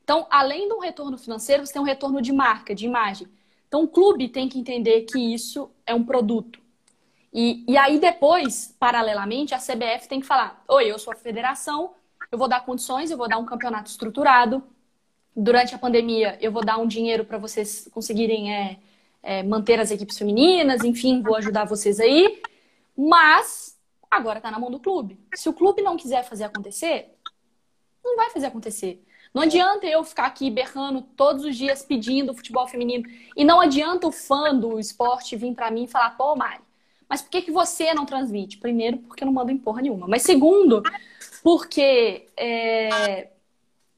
Então, 0.03 0.27
além 0.31 0.69
de 0.69 0.75
um 0.75 0.81
retorno 0.81 1.17
financeiro, 1.17 1.65
você 1.65 1.73
tem 1.73 1.83
um 1.83 1.85
retorno 1.85 2.21
de 2.21 2.33
marca, 2.33 2.75
de 2.75 2.87
imagem. 2.87 3.29
Então, 3.69 3.85
o 3.85 3.89
clube 3.89 4.29
tem 4.29 4.49
que 4.49 4.59
entender 4.59 5.03
que 5.03 5.19
isso 5.19 5.71
é 5.87 5.95
um 5.95 6.05
produto. 6.05 6.61
E, 7.33 7.65
e 7.67 7.77
aí, 7.77 7.99
depois, 7.99 8.77
paralelamente, 8.79 9.55
a 9.55 9.59
CBF 9.59 10.09
tem 10.09 10.21
que 10.21 10.27
falar: 10.27 10.63
Oi, 10.69 10.91
eu 10.91 10.99
sou 10.99 11.13
a 11.13 11.17
federação, 11.17 11.95
eu 12.31 12.37
vou 12.37 12.49
dar 12.49 12.65
condições, 12.65 13.11
eu 13.11 13.17
vou 13.17 13.29
dar 13.29 13.39
um 13.39 13.47
campeonato 13.47 13.91
estruturado. 13.91 14.63
Durante 15.35 15.75
a 15.75 15.79
pandemia, 15.79 16.37
eu 16.43 16.53
vou 16.53 16.63
dar 16.63 16.77
um 16.77 16.87
dinheiro 16.87 17.25
para 17.25 17.39
vocês 17.39 17.89
conseguirem 17.91 18.55
é, 18.55 18.79
é, 19.23 19.43
manter 19.43 19.79
as 19.79 19.91
equipes 19.91 20.19
femininas, 20.19 20.83
enfim, 20.83 21.23
vou 21.23 21.37
ajudar 21.37 21.65
vocês 21.65 22.01
aí. 22.01 22.43
Mas 22.97 23.79
agora 24.11 24.39
está 24.39 24.51
na 24.51 24.59
mão 24.59 24.71
do 24.71 24.81
clube. 24.81 25.19
Se 25.35 25.49
o 25.49 25.53
clube 25.53 25.81
não 25.81 25.97
quiser 25.97 26.25
fazer 26.25 26.45
acontecer, 26.45 27.15
não 28.05 28.17
vai 28.17 28.31
fazer 28.31 28.47
acontecer. 28.47 29.03
Não 29.33 29.43
adianta 29.43 29.87
eu 29.87 30.05
ficar 30.05 30.27
aqui 30.27 30.51
berrando 30.51 31.01
todos 31.17 31.45
os 31.45 31.57
dias 31.57 31.83
pedindo 31.83 32.35
futebol 32.35 32.67
feminino. 32.69 33.09
E 33.35 33.45
não 33.45 33.61
adianta 33.61 34.07
o 34.07 34.13
fã 34.13 34.55
do 34.55 34.79
esporte 34.79 35.37
vir 35.37 35.55
para 35.55 35.71
mim 35.71 35.85
e 35.85 35.89
falar, 35.89 36.11
pô, 36.17 36.37
Mari, 36.37 36.61
mas 37.09 37.23
por 37.23 37.31
que, 37.31 37.43
que 37.43 37.51
você 37.51 37.95
não 37.95 38.05
transmite? 38.05 38.59
Primeiro, 38.59 38.99
porque 38.99 39.23
eu 39.23 39.27
não 39.27 39.33
mando 39.33 39.51
em 39.51 39.59
porra 39.59 39.81
nenhuma. 39.81 40.07
Mas 40.07 40.23
segundo, 40.23 40.83
porque 41.43 42.29
é... 42.37 43.31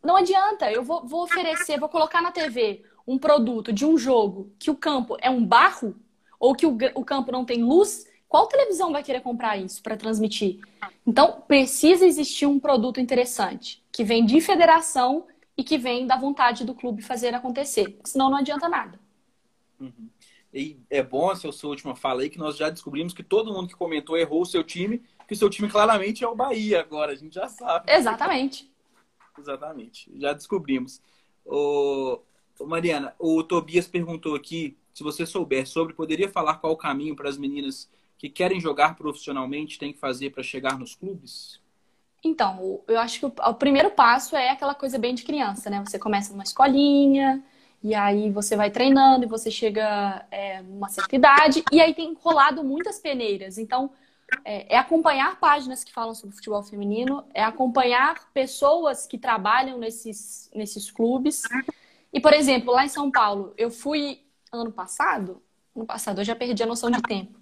não 0.02 0.16
adianta. 0.16 0.70
Eu 0.70 0.84
vou, 0.84 1.04
vou 1.04 1.24
oferecer, 1.24 1.80
vou 1.80 1.88
colocar 1.88 2.22
na 2.22 2.30
TV 2.30 2.84
um 3.06 3.18
produto 3.18 3.72
de 3.72 3.84
um 3.84 3.96
jogo 3.98 4.52
que 4.58 4.70
o 4.70 4.76
campo 4.76 5.16
é 5.20 5.30
um 5.30 5.44
barro 5.44 5.94
ou 6.38 6.54
que 6.54 6.66
o, 6.66 6.76
o 6.94 7.04
campo 7.04 7.30
não 7.30 7.44
tem 7.44 7.62
luz. 7.62 8.06
Qual 8.28 8.46
televisão 8.46 8.92
vai 8.92 9.02
querer 9.02 9.20
comprar 9.20 9.56
isso 9.56 9.82
para 9.82 9.96
transmitir? 9.96 10.60
Então, 11.06 11.42
precisa 11.46 12.06
existir 12.06 12.46
um 12.46 12.58
produto 12.58 13.00
interessante 13.00 13.82
que 13.92 14.02
vem 14.02 14.24
de 14.24 14.40
federação 14.40 15.26
e 15.56 15.62
que 15.62 15.78
vem 15.78 16.06
da 16.06 16.16
vontade 16.16 16.64
do 16.64 16.74
clube 16.74 17.02
fazer 17.02 17.34
acontecer. 17.34 17.98
Senão 18.04 18.30
não 18.30 18.38
adianta 18.38 18.68
nada. 18.68 18.98
Uhum. 19.78 20.08
E 20.52 20.78
é 20.88 21.02
bom 21.02 21.32
essa 21.32 21.50
sua 21.50 21.70
última 21.70 21.96
fala 21.96 22.22
aí, 22.22 22.30
que 22.30 22.38
nós 22.38 22.56
já 22.56 22.70
descobrimos 22.70 23.12
que 23.12 23.22
todo 23.22 23.52
mundo 23.52 23.68
que 23.68 23.74
comentou 23.74 24.16
errou 24.16 24.42
o 24.42 24.46
seu 24.46 24.62
time, 24.62 25.02
que 25.26 25.34
o 25.34 25.36
seu 25.36 25.50
time 25.50 25.68
claramente 25.68 26.22
é 26.22 26.28
o 26.28 26.34
Bahia 26.34 26.80
agora, 26.80 27.12
a 27.12 27.16
gente 27.16 27.34
já 27.34 27.48
sabe. 27.48 27.92
Exatamente. 27.92 28.72
Exatamente, 29.36 30.12
já 30.16 30.32
descobrimos. 30.32 31.00
Ô, 31.44 32.20
Mariana, 32.60 33.14
o 33.18 33.42
Tobias 33.42 33.88
perguntou 33.88 34.34
aqui, 34.34 34.76
se 34.92 35.02
você 35.02 35.26
souber 35.26 35.66
sobre, 35.66 35.94
poderia 35.94 36.28
falar 36.28 36.54
qual 36.54 36.72
o 36.72 36.76
caminho 36.76 37.16
para 37.16 37.28
as 37.28 37.36
meninas 37.36 37.90
que 38.16 38.28
querem 38.28 38.60
jogar 38.60 38.96
profissionalmente 38.96 39.78
têm 39.78 39.92
que 39.92 39.98
fazer 39.98 40.30
para 40.30 40.42
chegar 40.42 40.78
nos 40.78 40.94
clubes? 40.94 41.60
Então, 42.22 42.80
eu 42.88 42.98
acho 42.98 43.20
que 43.20 43.26
o, 43.26 43.54
primeiro 43.54 43.90
passo 43.90 44.34
é 44.36 44.50
aquela 44.50 44.74
coisa 44.74 44.98
bem 44.98 45.14
de 45.14 45.24
criança, 45.24 45.68
né? 45.68 45.82
Você 45.84 45.98
começa 45.98 46.32
numa 46.32 46.44
escolinha, 46.44 47.44
e 47.82 47.94
aí 47.94 48.30
você 48.30 48.56
vai 48.56 48.70
treinando, 48.70 49.24
e 49.24 49.28
você 49.28 49.50
chega 49.50 50.24
é, 50.30 50.62
numa 50.62 50.88
certa 50.88 51.14
idade, 51.14 51.62
e 51.70 51.80
aí 51.80 51.92
tem 51.92 52.14
rolado 52.14 52.64
muitas 52.64 52.98
peneiras. 52.98 53.58
Então, 53.58 53.90
é, 54.42 54.74
é, 54.74 54.78
acompanhar 54.78 55.38
páginas 55.38 55.84
que 55.84 55.92
falam 55.92 56.14
sobre 56.14 56.34
futebol 56.34 56.62
feminino, 56.62 57.24
é 57.34 57.44
acompanhar 57.44 58.32
pessoas 58.32 59.06
que 59.06 59.18
trabalham 59.18 59.76
nesses, 59.78 60.50
nesses 60.54 60.90
clubes 60.90 61.42
E, 62.14 62.20
por 62.20 62.32
exemplo, 62.32 62.72
lá 62.72 62.84
em 62.84 62.88
São 62.88 63.10
Paulo, 63.10 63.52
eu 63.58 63.72
fui 63.72 64.20
ano 64.52 64.70
passado, 64.70 65.42
ano 65.74 65.84
passado, 65.84 66.20
eu 66.20 66.24
já 66.24 66.36
perdi 66.36 66.62
a 66.62 66.66
noção 66.66 66.88
de 66.88 67.02
tempo, 67.02 67.36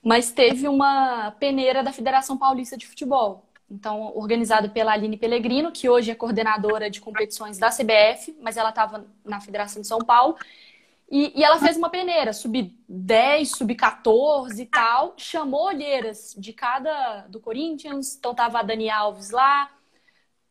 mas 0.00 0.30
teve 0.30 0.68
uma 0.68 1.32
peneira 1.40 1.82
da 1.82 1.92
Federação 1.92 2.38
Paulista 2.38 2.76
de 2.76 2.86
Futebol. 2.86 3.44
Então, 3.68 4.12
organizado 4.14 4.70
pela 4.70 4.92
Aline 4.92 5.16
Pellegrino, 5.16 5.72
que 5.72 5.88
hoje 5.88 6.12
é 6.12 6.14
coordenadora 6.14 6.88
de 6.88 7.00
competições 7.00 7.58
da 7.58 7.70
CBF, 7.70 8.38
mas 8.40 8.56
ela 8.56 8.68
estava 8.68 9.04
na 9.24 9.40
Federação 9.40 9.82
de 9.82 9.88
São 9.88 9.98
Paulo. 9.98 10.36
E, 11.10 11.32
e 11.34 11.42
ela 11.42 11.58
fez 11.58 11.76
uma 11.76 11.90
peneira, 11.90 12.32
sub-10, 12.32 13.46
sub-14 13.46 14.58
e 14.60 14.66
tal. 14.66 15.14
Chamou 15.16 15.66
olheiras 15.66 16.34
de 16.38 16.52
cada 16.52 17.26
do 17.28 17.40
Corinthians. 17.40 18.14
Então, 18.14 18.34
tava 18.34 18.60
a 18.60 18.62
Dani 18.62 18.88
Alves 18.88 19.30
lá, 19.30 19.68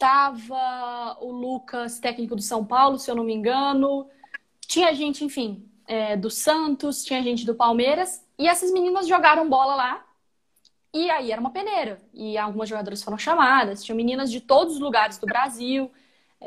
tava 0.01 1.15
o 1.21 1.31
Lucas, 1.31 1.99
técnico 1.99 2.35
do 2.35 2.41
São 2.41 2.65
Paulo, 2.65 2.97
se 2.97 3.11
eu 3.11 3.13
não 3.13 3.23
me 3.23 3.35
engano. 3.35 4.09
Tinha 4.67 4.91
gente, 4.95 5.23
enfim, 5.23 5.69
é, 5.87 6.17
do 6.17 6.27
Santos, 6.27 7.03
tinha 7.03 7.21
gente 7.21 7.45
do 7.45 7.53
Palmeiras. 7.53 8.25
E 8.35 8.47
essas 8.47 8.73
meninas 8.73 9.07
jogaram 9.07 9.47
bola 9.47 9.75
lá 9.75 10.03
e 10.91 11.07
aí 11.11 11.31
era 11.31 11.39
uma 11.39 11.51
peneira. 11.51 12.01
E 12.11 12.35
algumas 12.35 12.67
jogadoras 12.67 13.03
foram 13.03 13.17
chamadas, 13.19 13.83
tinham 13.83 13.95
meninas 13.95 14.31
de 14.31 14.41
todos 14.41 14.73
os 14.73 14.79
lugares 14.79 15.19
do 15.19 15.27
Brasil. 15.27 15.91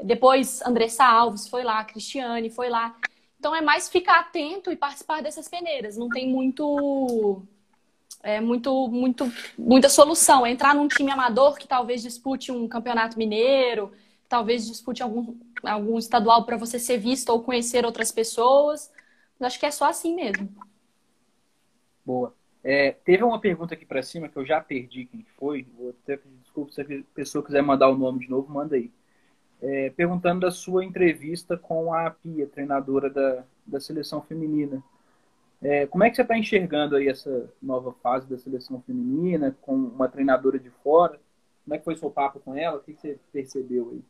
Depois, 0.03 0.61
Andressa 0.63 1.05
Alves 1.05 1.47
foi 1.47 1.63
lá, 1.63 1.85
Cristiane 1.85 2.51
foi 2.51 2.69
lá. 2.69 2.97
Então 3.39 3.55
é 3.55 3.61
mais 3.61 3.89
ficar 3.89 4.19
atento 4.19 4.73
e 4.73 4.77
participar 4.77 5.23
dessas 5.23 5.49
peneiras. 5.49 5.97
Não 5.97 6.09
tem 6.09 6.29
muito. 6.29 7.47
É 8.25 8.41
muito, 8.41 8.89
muito, 8.89 9.31
muita 9.59 9.91
solução. 9.91 10.47
Entrar 10.47 10.75
num 10.75 10.89
time 10.89 11.11
amador 11.11 11.59
que 11.59 11.69
talvez 11.69 12.03
dispute 12.03 12.51
um 12.51 12.67
campeonato 12.67 13.19
mineiro, 13.19 13.93
talvez 14.27 14.67
dispute 14.67 15.03
algum, 15.03 15.37
algum 15.63 15.99
estadual 15.99 16.47
para 16.47 16.57
você 16.57 16.79
ser 16.79 16.97
visto 16.97 17.29
ou 17.29 17.43
conhecer 17.43 17.85
outras 17.85 18.11
pessoas. 18.11 18.91
Acho 19.39 19.61
que 19.61 19.67
é 19.67 19.71
só 19.71 19.91
assim 19.91 20.15
mesmo. 20.15 20.49
Boa. 22.03 22.35
É, 22.63 22.93
teve 22.93 23.23
uma 23.23 23.39
pergunta 23.39 23.75
aqui 23.75 23.85
para 23.85 24.03
cima 24.03 24.27
que 24.27 24.39
eu 24.39 24.47
já 24.47 24.59
perdi 24.59 25.05
quem 25.05 25.27
foi. 25.37 25.67
Vou 25.77 25.91
até 25.91 26.17
pedir 26.17 26.39
desculpa 26.39 26.73
se 26.73 26.81
a 26.81 26.87
pessoa 27.15 27.45
quiser 27.45 27.63
mandar 27.63 27.91
o 27.91 27.99
nome 27.99 28.21
de 28.21 28.31
novo, 28.31 28.51
manda 28.51 28.75
aí. 28.75 28.91
É, 29.61 29.91
perguntando 29.91 30.41
da 30.41 30.51
sua 30.51 30.83
entrevista 30.83 31.59
com 31.59 31.93
a 31.93 32.09
Pia, 32.11 32.47
treinadora 32.47 33.11
da, 33.11 33.45
da 33.67 33.79
seleção 33.79 34.23
feminina. 34.23 34.83
É, 35.65 35.87
como 35.87 36.05
é 36.05 36.11
que 36.11 36.17
você 36.17 36.23
está 36.23 36.37
enxergando 36.37 36.95
aí 36.95 37.09
essa 37.09 37.51
nova 37.63 37.95
fase 38.03 38.29
da 38.29 38.37
seleção 38.37 38.83
feminina, 38.83 39.57
com 39.63 39.75
uma 39.75 40.07
treinadora 40.07 40.59
de 40.59 40.69
fora? 40.69 41.19
Como 41.65 41.75
é 41.75 41.79
que 41.79 41.85
foi 41.85 41.97
seu 41.97 42.11
papo 42.11 42.39
com 42.39 42.55
ela? 42.55 42.77
O 42.77 42.81
que 42.81 42.93
você 42.93 43.19
percebeu 43.33 43.91
aí? 43.93 44.03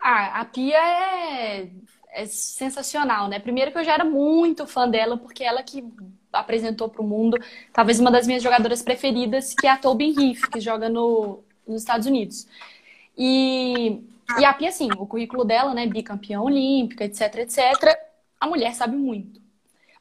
Ah, 0.00 0.40
a 0.40 0.44
Pia 0.46 0.74
é, 0.74 1.70
é 2.14 2.24
sensacional, 2.24 3.28
né? 3.28 3.38
Primeiro 3.38 3.70
que 3.70 3.78
eu 3.78 3.84
já 3.84 3.92
era 3.92 4.06
muito 4.06 4.66
fã 4.66 4.88
dela, 4.88 5.18
porque 5.18 5.44
ela 5.44 5.62
que 5.62 5.84
apresentou 6.32 6.88
para 6.88 7.02
o 7.02 7.06
mundo, 7.06 7.38
talvez 7.74 8.00
uma 8.00 8.10
das 8.10 8.26
minhas 8.26 8.42
jogadoras 8.42 8.80
preferidas, 8.80 9.52
que 9.52 9.66
é 9.66 9.70
a 9.70 9.76
Tobin 9.76 10.14
Heath, 10.18 10.50
que 10.50 10.60
joga 10.60 10.88
no, 10.88 11.44
nos 11.68 11.82
Estados 11.82 12.06
Unidos. 12.06 12.48
E, 13.18 14.02
e 14.38 14.44
a 14.46 14.54
Pia, 14.54 14.70
assim, 14.70 14.88
o 14.96 15.06
currículo 15.06 15.44
dela, 15.44 15.74
né, 15.74 15.86
bicampeã 15.86 16.40
olímpica, 16.40 17.04
etc, 17.04 17.36
etc, 17.40 17.98
a 18.40 18.46
mulher 18.46 18.74
sabe 18.74 18.96
muito. 18.96 19.41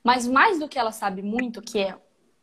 Mas 0.04 0.28
mais 0.28 0.60
do 0.60 0.68
que 0.68 0.80
ela 0.80 0.92
sabe 0.92 1.22
muito, 1.22 1.62
que 1.62 1.80
é 1.80 1.96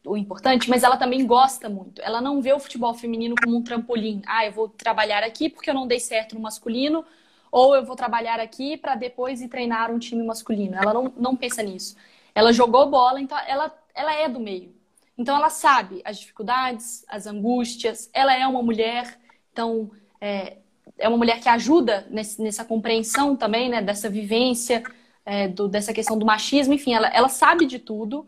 o 0.05 0.17
importante, 0.17 0.71
mas 0.71 0.83
ela 0.83 0.97
também 0.97 1.27
gosta 1.27 1.69
muito. 1.69 2.01
Ela 2.03 2.21
não 2.21 2.41
vê 2.41 2.53
o 2.53 2.61
futebol 2.61 2.95
feminino 2.95 3.35
como 3.43 3.57
um 3.57 3.63
trampolim. 3.63 4.23
Ah, 4.27 4.47
eu 4.47 4.53
vou 4.53 4.69
trabalhar 4.69 5.23
aqui 5.23 5.51
porque 5.51 5.69
eu 5.69 5.75
não 5.75 5.87
dei 5.87 6.01
certo 6.01 6.35
no 6.35 6.41
masculino, 6.41 7.05
ou 7.51 7.75
eu 7.75 7.85
vou 7.85 7.97
trabalhar 7.97 8.41
aqui 8.41 8.77
para 8.77 8.95
depois 8.95 9.41
ir 9.41 9.49
treinar 9.49 9.91
um 9.91 9.99
time 9.99 10.23
masculino. 10.23 10.77
Ela 10.77 10.95
não, 10.95 11.13
não 11.17 11.37
pensa 11.37 11.63
nisso. 11.63 11.97
Ela 12.35 12.53
jogou 12.53 12.89
bola, 12.89 13.21
então 13.21 13.39
ela, 13.47 13.75
ela 13.95 14.15
é 14.15 14.29
do 14.29 14.41
meio. 14.41 14.75
Então 15.17 15.37
ela 15.37 15.51
sabe 15.51 16.01
as 16.05 16.19
dificuldades, 16.19 17.05
as 17.09 17.27
angústias. 17.27 18.09
Ela 18.13 18.35
é 18.35 18.47
uma 18.47 18.63
mulher, 18.63 19.19
então 19.53 19.91
é, 20.21 20.59
é 20.97 21.09
uma 21.09 21.19
mulher 21.19 21.41
que 21.41 21.49
ajuda 21.49 22.07
nesse, 22.09 22.41
nessa 22.41 22.65
compreensão 22.65 23.35
também, 23.35 23.69
né, 23.69 23.83
dessa 23.83 24.09
vivência, 24.09 24.83
é, 25.29 25.47
do, 25.47 25.69
dessa 25.69 25.93
questão 25.93 26.19
do 26.19 26.25
machismo. 26.25 26.73
Enfim, 26.73 26.95
ela, 26.95 27.09
ela 27.09 27.29
sabe 27.29 27.67
de 27.67 27.79
tudo. 27.79 28.27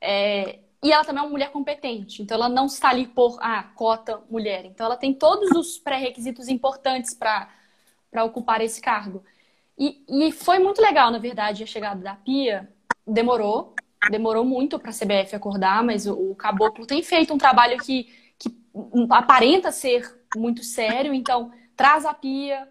É, 0.00 0.58
e 0.82 0.90
ela 0.90 1.04
também 1.04 1.20
é 1.20 1.24
uma 1.24 1.30
mulher 1.30 1.52
competente. 1.52 2.20
Então 2.20 2.34
ela 2.34 2.48
não 2.48 2.66
está 2.66 2.88
ali 2.88 3.06
por 3.06 3.38
ah, 3.40 3.62
cota 3.76 4.20
mulher. 4.28 4.64
Então 4.64 4.86
ela 4.86 4.96
tem 4.96 5.14
todos 5.14 5.52
os 5.52 5.78
pré-requisitos 5.78 6.48
importantes 6.48 7.14
para 7.14 8.24
ocupar 8.24 8.60
esse 8.60 8.80
cargo. 8.80 9.22
E, 9.78 10.04
e 10.08 10.32
foi 10.32 10.58
muito 10.58 10.82
legal, 10.82 11.12
na 11.12 11.18
verdade, 11.18 11.62
a 11.62 11.66
chegada 11.66 12.02
da 12.02 12.16
Pia, 12.16 12.68
demorou, 13.06 13.74
demorou 14.10 14.44
muito 14.44 14.78
para 14.80 14.90
a 14.90 14.94
CBF 14.94 15.36
acordar, 15.36 15.82
mas 15.84 16.06
o, 16.06 16.32
o, 16.32 16.34
Caboclo 16.34 16.86
tem 16.86 17.02
feito 17.02 17.32
um 17.32 17.38
trabalho 17.38 17.78
que, 17.82 18.12
que 18.38 18.54
aparenta 19.10 19.72
ser 19.72 20.20
muito 20.36 20.62
sério, 20.62 21.14
então 21.14 21.52
traz 21.76 22.04
a 22.04 22.12
Pia, 22.12 22.68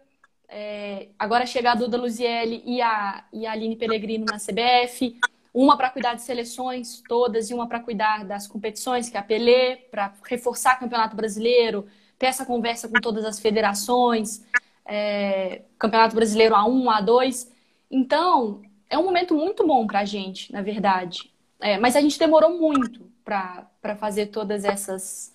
é, 0.54 1.08
agora 1.18 1.46
chega 1.46 1.72
a 1.72 1.76
Duda 1.76 1.96
Luzielli 1.96 2.62
e 2.66 2.82
a, 2.82 3.24
e 3.32 3.46
a 3.48 3.54
Aline 3.54 3.78
Pellegrino 3.78 4.26
na 4.26 4.38
CBF, 4.38 5.18
uma 5.54 5.78
para 5.78 5.90
cuidar 5.90 6.14
de 6.14 6.24
seleções 6.24 7.02
todas 7.08 7.50
e 7.50 7.54
uma 7.54 7.68
para 7.68 7.80
cuidar 7.80 8.26
das 8.26 8.48
competições, 8.48 9.10
que 9.10 9.16
é 9.16 9.20
a 9.22 9.24
Pelé, 9.24 9.78
para 9.90 10.14
reforçar 10.26 10.76
o 10.76 10.80
Campeonato 10.80 11.16
Brasileiro, 11.16 11.88
ter 12.20 12.26
essa 12.26 12.46
conversa 12.46 12.90
com 12.90 13.00
todas 13.00 13.24
as 13.24 13.40
federações, 13.40 14.46
é, 14.86 15.62
Campeonato 15.80 16.16
Brasileiro 16.16 16.54
A1, 16.54 17.02
A2. 17.02 17.48
Então, 17.90 18.62
é 18.90 18.98
um 18.98 19.04
momento 19.06 19.34
muito 19.34 19.66
bom 19.66 19.88
para 19.88 20.00
a 20.00 20.06
gente, 20.06 20.52
na 20.52 20.62
verdade. 20.62 21.32
É, 21.62 21.78
mas 21.78 21.96
a 21.96 22.02
gente 22.02 22.20
demorou 22.20 22.60
muito 22.60 23.10
para 23.24 23.96
fazer 23.98 24.28
todas 24.28 24.66
essas 24.66 25.34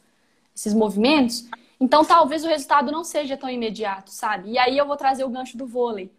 esses 0.54 0.72
movimentos. 0.72 1.46
Então, 1.78 2.04
talvez 2.04 2.44
o 2.44 2.48
resultado 2.48 2.90
não 2.90 3.04
seja 3.04 3.36
tão 3.36 3.50
imediato, 3.50 4.10
sabe? 4.10 4.50
E 4.50 4.58
aí 4.58 4.78
eu 4.78 4.86
vou 4.86 4.96
trazer 4.96 5.24
o 5.24 5.28
gancho 5.28 5.58
do 5.58 5.66
vôlei. 5.66 6.10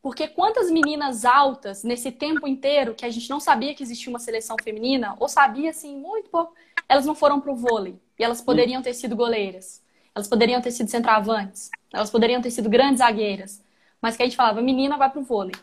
Porque 0.00 0.28
quantas 0.28 0.70
meninas 0.70 1.24
altas 1.24 1.82
nesse 1.82 2.12
tempo 2.12 2.46
inteiro 2.46 2.94
que 2.94 3.06
a 3.06 3.10
gente 3.10 3.28
não 3.30 3.40
sabia 3.40 3.74
que 3.74 3.82
existia 3.82 4.10
uma 4.10 4.18
seleção 4.18 4.54
feminina, 4.62 5.16
ou 5.18 5.28
sabia 5.28 5.70
assim 5.70 5.96
muito 5.96 6.28
pouco, 6.28 6.54
elas 6.88 7.06
não 7.06 7.14
foram 7.14 7.40
para 7.40 7.50
o 7.50 7.56
vôlei. 7.56 7.98
E 8.18 8.22
elas 8.22 8.40
poderiam 8.40 8.82
ter 8.82 8.94
sido 8.94 9.16
goleiras, 9.16 9.82
elas 10.14 10.28
poderiam 10.28 10.60
ter 10.60 10.70
sido 10.70 10.90
centroavantes, 10.90 11.70
elas 11.92 12.10
poderiam 12.10 12.42
ter 12.42 12.50
sido 12.50 12.68
grandes 12.68 12.98
zagueiras. 12.98 13.62
Mas 14.00 14.16
que 14.16 14.22
a 14.22 14.26
gente 14.26 14.36
falava, 14.36 14.60
menina 14.60 14.98
vai 14.98 15.08
para 15.08 15.20
o 15.20 15.24
vôlei. 15.24 15.54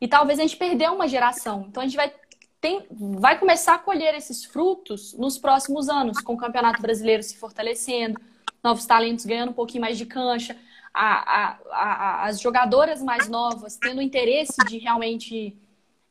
E 0.00 0.06
talvez 0.06 0.38
a 0.38 0.42
gente 0.42 0.56
perdeu 0.56 0.92
uma 0.92 1.08
geração. 1.08 1.64
Então 1.68 1.82
a 1.82 1.86
gente 1.86 1.96
vai, 1.96 2.12
tem, 2.60 2.86
vai 2.90 3.38
começar 3.38 3.74
a 3.74 3.78
colher 3.78 4.14
esses 4.14 4.44
frutos 4.44 5.14
nos 5.14 5.38
próximos 5.38 5.88
anos, 5.88 6.20
com 6.20 6.34
o 6.34 6.36
Campeonato 6.36 6.82
Brasileiro 6.82 7.22
se 7.22 7.38
fortalecendo, 7.38 8.20
novos 8.62 8.86
talentos 8.86 9.24
ganhando 9.24 9.50
um 9.50 9.54
pouquinho 9.54 9.82
mais 9.82 9.96
de 9.96 10.06
cancha, 10.06 10.56
a, 10.92 11.40
a, 11.40 11.58
a, 11.70 12.24
as 12.26 12.40
jogadoras 12.40 13.02
mais 13.02 13.28
novas 13.28 13.76
tendo 13.76 14.02
interesse 14.02 14.56
de 14.68 14.78
realmente 14.78 15.56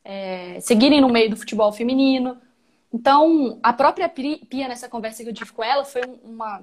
é, 0.04 0.58
seguirem 0.60 1.00
no 1.00 1.08
meio 1.08 1.30
do 1.30 1.36
futebol 1.36 1.72
feminino. 1.72 2.38
Então, 2.92 3.58
a 3.62 3.72
própria 3.72 4.08
Pia, 4.08 4.66
nessa 4.66 4.88
conversa 4.88 5.22
que 5.22 5.28
eu 5.28 5.34
tive 5.34 5.52
com 5.52 5.62
ela, 5.62 5.84
foi 5.84 6.00
uma, 6.22 6.62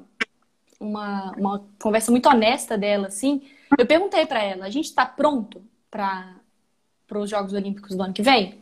uma, 0.80 1.32
uma 1.38 1.66
conversa 1.80 2.12
muito 2.12 2.28
honesta 2.28 2.78
dela, 2.78 3.08
assim. 3.08 3.44
Eu 3.78 3.86
perguntei 3.86 4.26
para 4.26 4.42
ela, 4.42 4.66
a 4.66 4.70
gente 4.70 4.86
está 4.86 5.06
pronto 5.06 5.64
para 5.92 6.36
os 7.12 7.30
Jogos 7.30 7.54
Olímpicos 7.54 7.96
do 7.96 8.02
ano 8.02 8.14
que 8.14 8.24
vem? 8.24 8.60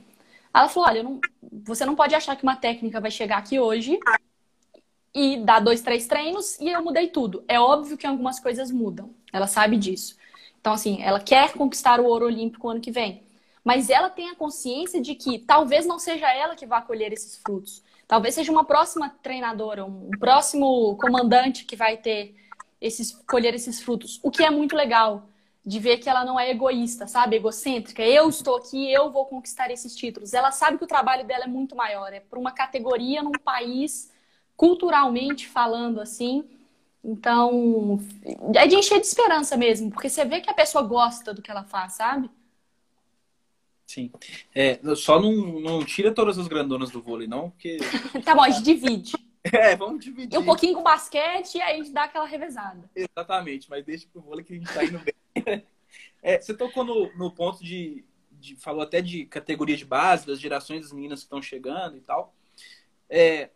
Ela 0.54 0.68
falou: 0.68 0.90
olha, 0.90 1.04
não, 1.04 1.22
você 1.66 1.86
não 1.86 1.96
pode 1.96 2.14
achar 2.14 2.36
que 2.36 2.44
uma 2.44 2.58
técnica 2.58 3.00
vai 3.00 3.10
chegar 3.10 3.38
aqui 3.38 3.60
hoje 3.60 3.98
e 5.13 5.38
dar 5.38 5.60
dois, 5.60 5.82
três 5.82 6.08
treinos 6.08 6.60
e 6.60 6.69
eu 6.69 6.84
mudei 6.84 7.08
tudo. 7.08 7.43
É 7.47 7.60
óbvio 7.60 7.97
que 7.97 8.08
algumas 8.08 8.39
coisas 8.39 8.71
mudam. 8.71 9.13
Ela 9.32 9.47
sabe 9.47 9.78
disso. 9.78 10.17
Então, 10.60 10.73
assim, 10.73 11.02
ela 11.02 11.19
quer 11.19 11.54
conquistar 11.54 11.99
o 11.99 12.06
ouro 12.06 12.26
olímpico 12.26 12.69
ano 12.69 12.82
que 12.82 12.91
vem. 12.91 13.23
Mas 13.63 13.89
ela 13.89 14.10
tem 14.10 14.30
a 14.30 14.36
consciência 14.36 15.02
de 15.02 15.15
que 15.15 15.39
talvez 15.39 15.86
não 15.86 15.99
seja 15.99 16.32
ela 16.34 16.56
que 16.56 16.65
vá 16.65 16.82
colher 16.82 17.13
esses 17.13 17.38
frutos. 17.38 17.84
Talvez 18.07 18.36
seja 18.36 18.51
uma 18.51 18.66
próxima 18.66 19.09
treinadora, 19.22 19.86
um 19.86 20.09
próximo 20.20 20.97
comandante 20.97 21.66
que 21.66 21.76
vai 21.76 21.97
ter 21.97 22.36
esses 22.82 23.11
colher 23.28 23.53
esses 23.53 23.82
frutos. 23.82 24.20
O 24.22 24.30
que 24.30 24.43
é 24.43 24.49
muito 24.49 24.76
legal 24.76 25.28
de 25.66 25.80
ver 25.80 25.97
que 25.97 26.09
ela 26.09 26.26
não 26.26 26.38
é 26.38 26.49
egoísta, 26.49 27.07
sabe? 27.07 27.38
Egocêntrica. 27.38 28.03
Eu 28.03 28.28
estou 28.28 28.57
aqui, 28.57 28.91
eu 28.91 29.09
vou 29.09 29.26
conquistar 29.26 29.72
esses 29.72 29.95
títulos. 29.95 30.34
Ela 30.34 30.51
sabe 30.51 30.78
que 30.78 30.84
o 30.84 30.88
trabalho 30.88 31.26
dela 31.26 31.45
é 31.45 31.47
muito 31.47 31.76
maior, 31.76 32.11
é 32.11 32.20
para 32.20 32.38
uma 32.38 32.51
categoria 32.51 33.24
num 33.24 33.32
país, 33.32 34.11
culturalmente 34.56 35.47
falando 35.47 35.99
assim. 35.99 36.47
Então, 37.04 37.99
é 38.56 38.66
de 38.66 38.76
encher 38.76 38.99
de 38.99 39.08
esperança 39.08 39.58
mesmo, 39.58 39.91
porque 39.91 40.10
você 40.10 40.24
vê 40.24 40.39
que 40.39 40.49
a 40.49 40.54
pessoa 40.54 40.84
gosta 40.84 41.34
do 41.34 41.41
que 41.41 41.51
ela 41.51 41.64
faz, 41.64 41.93
sabe? 41.93 42.30
Sim. 43.86 44.10
É, 44.56 44.80
só 44.95 45.20
não, 45.20 45.60
não 45.60 45.86
tira 45.86 46.14
todas 46.14 46.39
as 46.39 46.47
grandonas 46.47 46.89
do 46.89 47.01
vôlei, 47.01 47.28
não, 47.28 47.49
porque. 47.49 47.78
tá 48.24 48.34
bom, 48.34 48.41
a 48.41 48.49
gente 48.49 48.64
divide. 48.64 49.14
É, 49.51 49.76
vamos 49.76 50.01
dividir. 50.01 50.34
E 50.34 50.38
um 50.38 50.45
pouquinho 50.45 50.74
com 50.74 50.82
basquete 50.82 51.56
e 51.56 51.62
aí 51.62 51.74
a 51.74 51.84
gente 51.84 51.91
dá 51.91 52.06
aquela 52.06 52.26
revezada. 52.26 52.89
Exatamente, 52.95 53.70
mas 53.70 53.84
deixa 53.84 54.08
pro 54.08 54.22
vôlei 54.22 54.41
que 54.41 54.54
a 54.54 54.56
gente 54.56 54.74
tá 54.74 54.86
indo 54.86 54.99
bem. 54.99 55.14
É, 56.24 56.39
você 56.39 56.54
tocou 56.54 56.86
no, 56.86 57.14
no 57.18 57.30
ponto 57.30 57.62
de, 57.62 58.06
de, 58.32 58.56
falou 58.56 58.82
até 58.82 59.01
de 59.01 59.26
categoria 59.26 59.76
de 59.76 59.84
base, 59.84 60.26
das 60.26 60.39
gerações 60.39 60.84
das 60.84 60.93
meninas 60.93 61.20
que 61.20 61.26
estão 61.26 61.41
chegando 61.41 61.97
e 61.97 61.99
tal. 61.99 62.34
É, 63.10 63.26
é, 63.36 63.49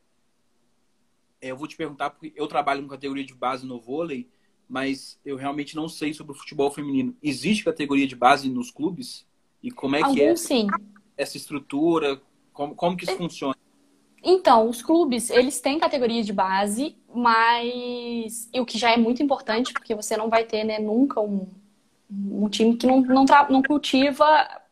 eu 1.42 1.56
vou 1.56 1.68
te 1.68 1.76
perguntar, 1.76 2.10
porque 2.10 2.34
eu 2.36 2.48
trabalho 2.48 2.82
com 2.82 2.90
categoria 2.90 3.24
de 3.24 3.34
base 3.34 3.66
no 3.66 3.80
vôlei, 3.80 4.30
mas 4.68 5.20
eu 5.26 5.36
realmente 5.36 5.76
não 5.76 5.88
sei 5.88 6.14
sobre 6.14 6.34
o 6.34 6.36
futebol 6.36 6.70
feminino. 6.72 7.16
Existe 7.22 7.64
categoria 7.64 8.08
de 8.08 8.16
base 8.16 8.50
nos 8.50 8.72
clubes? 8.72 9.26
E 9.62 9.72
como 9.72 9.96
é 9.96 10.04
que 10.14 10.22
é 10.22 10.36
sim. 10.36 10.68
essa 11.16 11.38
estrutura? 11.38 12.22
Como, 12.52 12.76
como 12.76 12.98
que 12.98 13.06
isso 13.06 13.16
funciona? 13.18 13.56
Então, 14.24 14.68
os 14.68 14.82
clubes, 14.82 15.30
eles 15.30 15.62
têm 15.62 15.80
categoria 15.80 16.24
de 16.24 16.34
base, 16.34 16.98
mas 17.14 18.50
o 18.54 18.66
que 18.66 18.78
já 18.78 18.92
é 18.92 18.98
muito 18.98 19.24
importante, 19.24 19.72
porque 19.72 19.96
você 19.96 20.18
não 20.18 20.30
vai 20.30 20.44
ter 20.44 20.64
né, 20.64 20.80
nunca 20.80 21.22
um, 21.22 21.48
um 22.10 22.50
time 22.50 22.76
que 22.76 22.88
não, 22.88 23.02
não, 23.02 23.26
não 23.50 23.62
cultiva 23.62 24.26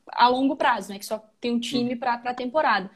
a 0.07 0.27
longo 0.27 0.55
prazo, 0.55 0.91
né? 0.91 0.99
Que 0.99 1.05
só 1.05 1.23
tem 1.39 1.53
um 1.53 1.59
time 1.59 1.95
para 1.95 2.15
a 2.15 2.33
temporada. 2.33 2.89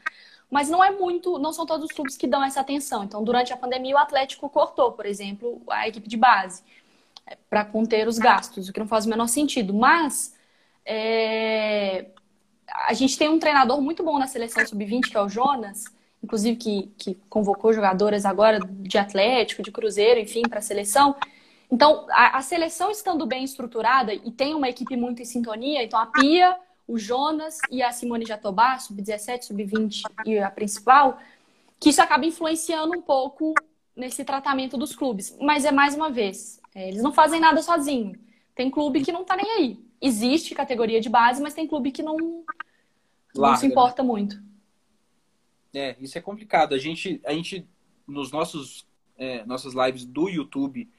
Mas 0.50 0.68
não 0.68 0.82
é 0.82 0.90
muito, 0.90 1.38
não 1.38 1.52
são 1.52 1.64
todos 1.64 1.86
os 1.86 1.92
clubes 1.92 2.16
que 2.16 2.26
dão 2.26 2.42
essa 2.42 2.60
atenção. 2.60 3.04
Então, 3.04 3.22
durante 3.22 3.52
a 3.52 3.56
pandemia, 3.56 3.94
o 3.94 3.98
Atlético 3.98 4.50
cortou, 4.50 4.92
por 4.92 5.06
exemplo, 5.06 5.62
a 5.68 5.86
equipe 5.86 6.08
de 6.08 6.16
base 6.16 6.62
é, 7.24 7.36
para 7.48 7.64
conter 7.64 8.08
os 8.08 8.18
gastos, 8.18 8.68
o 8.68 8.72
que 8.72 8.80
não 8.80 8.88
faz 8.88 9.06
o 9.06 9.08
menor 9.08 9.28
sentido. 9.28 9.72
Mas 9.72 10.34
é... 10.84 12.06
a 12.68 12.92
gente 12.94 13.16
tem 13.16 13.28
um 13.28 13.38
treinador 13.38 13.80
muito 13.80 14.02
bom 14.02 14.18
na 14.18 14.26
seleção 14.26 14.66
sub-20, 14.66 15.10
que 15.10 15.16
é 15.16 15.22
o 15.22 15.28
Jonas, 15.28 15.84
inclusive 16.22 16.56
que, 16.56 16.92
que 16.98 17.14
convocou 17.28 17.72
jogadoras 17.72 18.24
agora 18.24 18.58
de 18.58 18.98
Atlético, 18.98 19.62
de 19.62 19.70
Cruzeiro, 19.70 20.18
enfim, 20.18 20.42
para 20.42 20.58
a 20.58 20.62
seleção. 20.62 21.14
Então, 21.70 22.06
a, 22.10 22.38
a, 22.38 22.42
seleção 22.42 22.90
estando 22.90 23.24
bem 23.24 23.44
estruturada 23.44 24.12
e 24.12 24.32
tem 24.32 24.54
uma 24.54 24.68
equipe 24.68 24.96
muito 24.96 25.22
em 25.22 25.24
sintonia, 25.24 25.84
então 25.84 26.00
a 26.00 26.06
Pia 26.06 26.56
o 26.90 26.98
Jonas 26.98 27.58
e 27.70 27.82
a 27.82 27.92
Simone 27.92 28.26
Jatobá, 28.26 28.76
sub-17, 28.78 29.42
sub-20 29.42 30.02
e 30.26 30.38
a 30.38 30.50
principal, 30.50 31.20
que 31.78 31.90
isso 31.90 32.02
acaba 32.02 32.26
influenciando 32.26 32.98
um 32.98 33.00
pouco 33.00 33.54
nesse 33.94 34.24
tratamento 34.24 34.76
dos 34.76 34.94
clubes. 34.94 35.36
Mas 35.40 35.64
é 35.64 35.70
mais 35.70 35.94
uma 35.94 36.10
vez, 36.10 36.60
é, 36.74 36.88
eles 36.88 37.02
não 37.02 37.12
fazem 37.12 37.38
nada 37.40 37.62
sozinho. 37.62 38.18
Tem 38.56 38.68
clube 38.68 39.02
que 39.02 39.12
não 39.12 39.24
tá 39.24 39.36
nem 39.36 39.50
aí. 39.52 39.84
Existe 40.00 40.54
categoria 40.54 41.00
de 41.00 41.08
base, 41.08 41.40
mas 41.40 41.54
tem 41.54 41.66
clube 41.66 41.92
que 41.92 42.02
não, 42.02 42.16
Larga, 43.34 43.52
não 43.52 43.56
se 43.56 43.66
né? 43.66 43.72
importa 43.72 44.02
né? 44.02 44.08
muito. 44.08 44.42
É, 45.72 45.96
isso 46.00 46.18
é 46.18 46.20
complicado. 46.20 46.74
A 46.74 46.78
gente, 46.78 47.20
a 47.24 47.32
gente 47.32 47.66
nos 48.04 48.32
nossos 48.32 48.84
é, 49.16 49.44
nossas 49.44 49.74
lives 49.74 50.04
do 50.04 50.28
YouTube, 50.28 50.90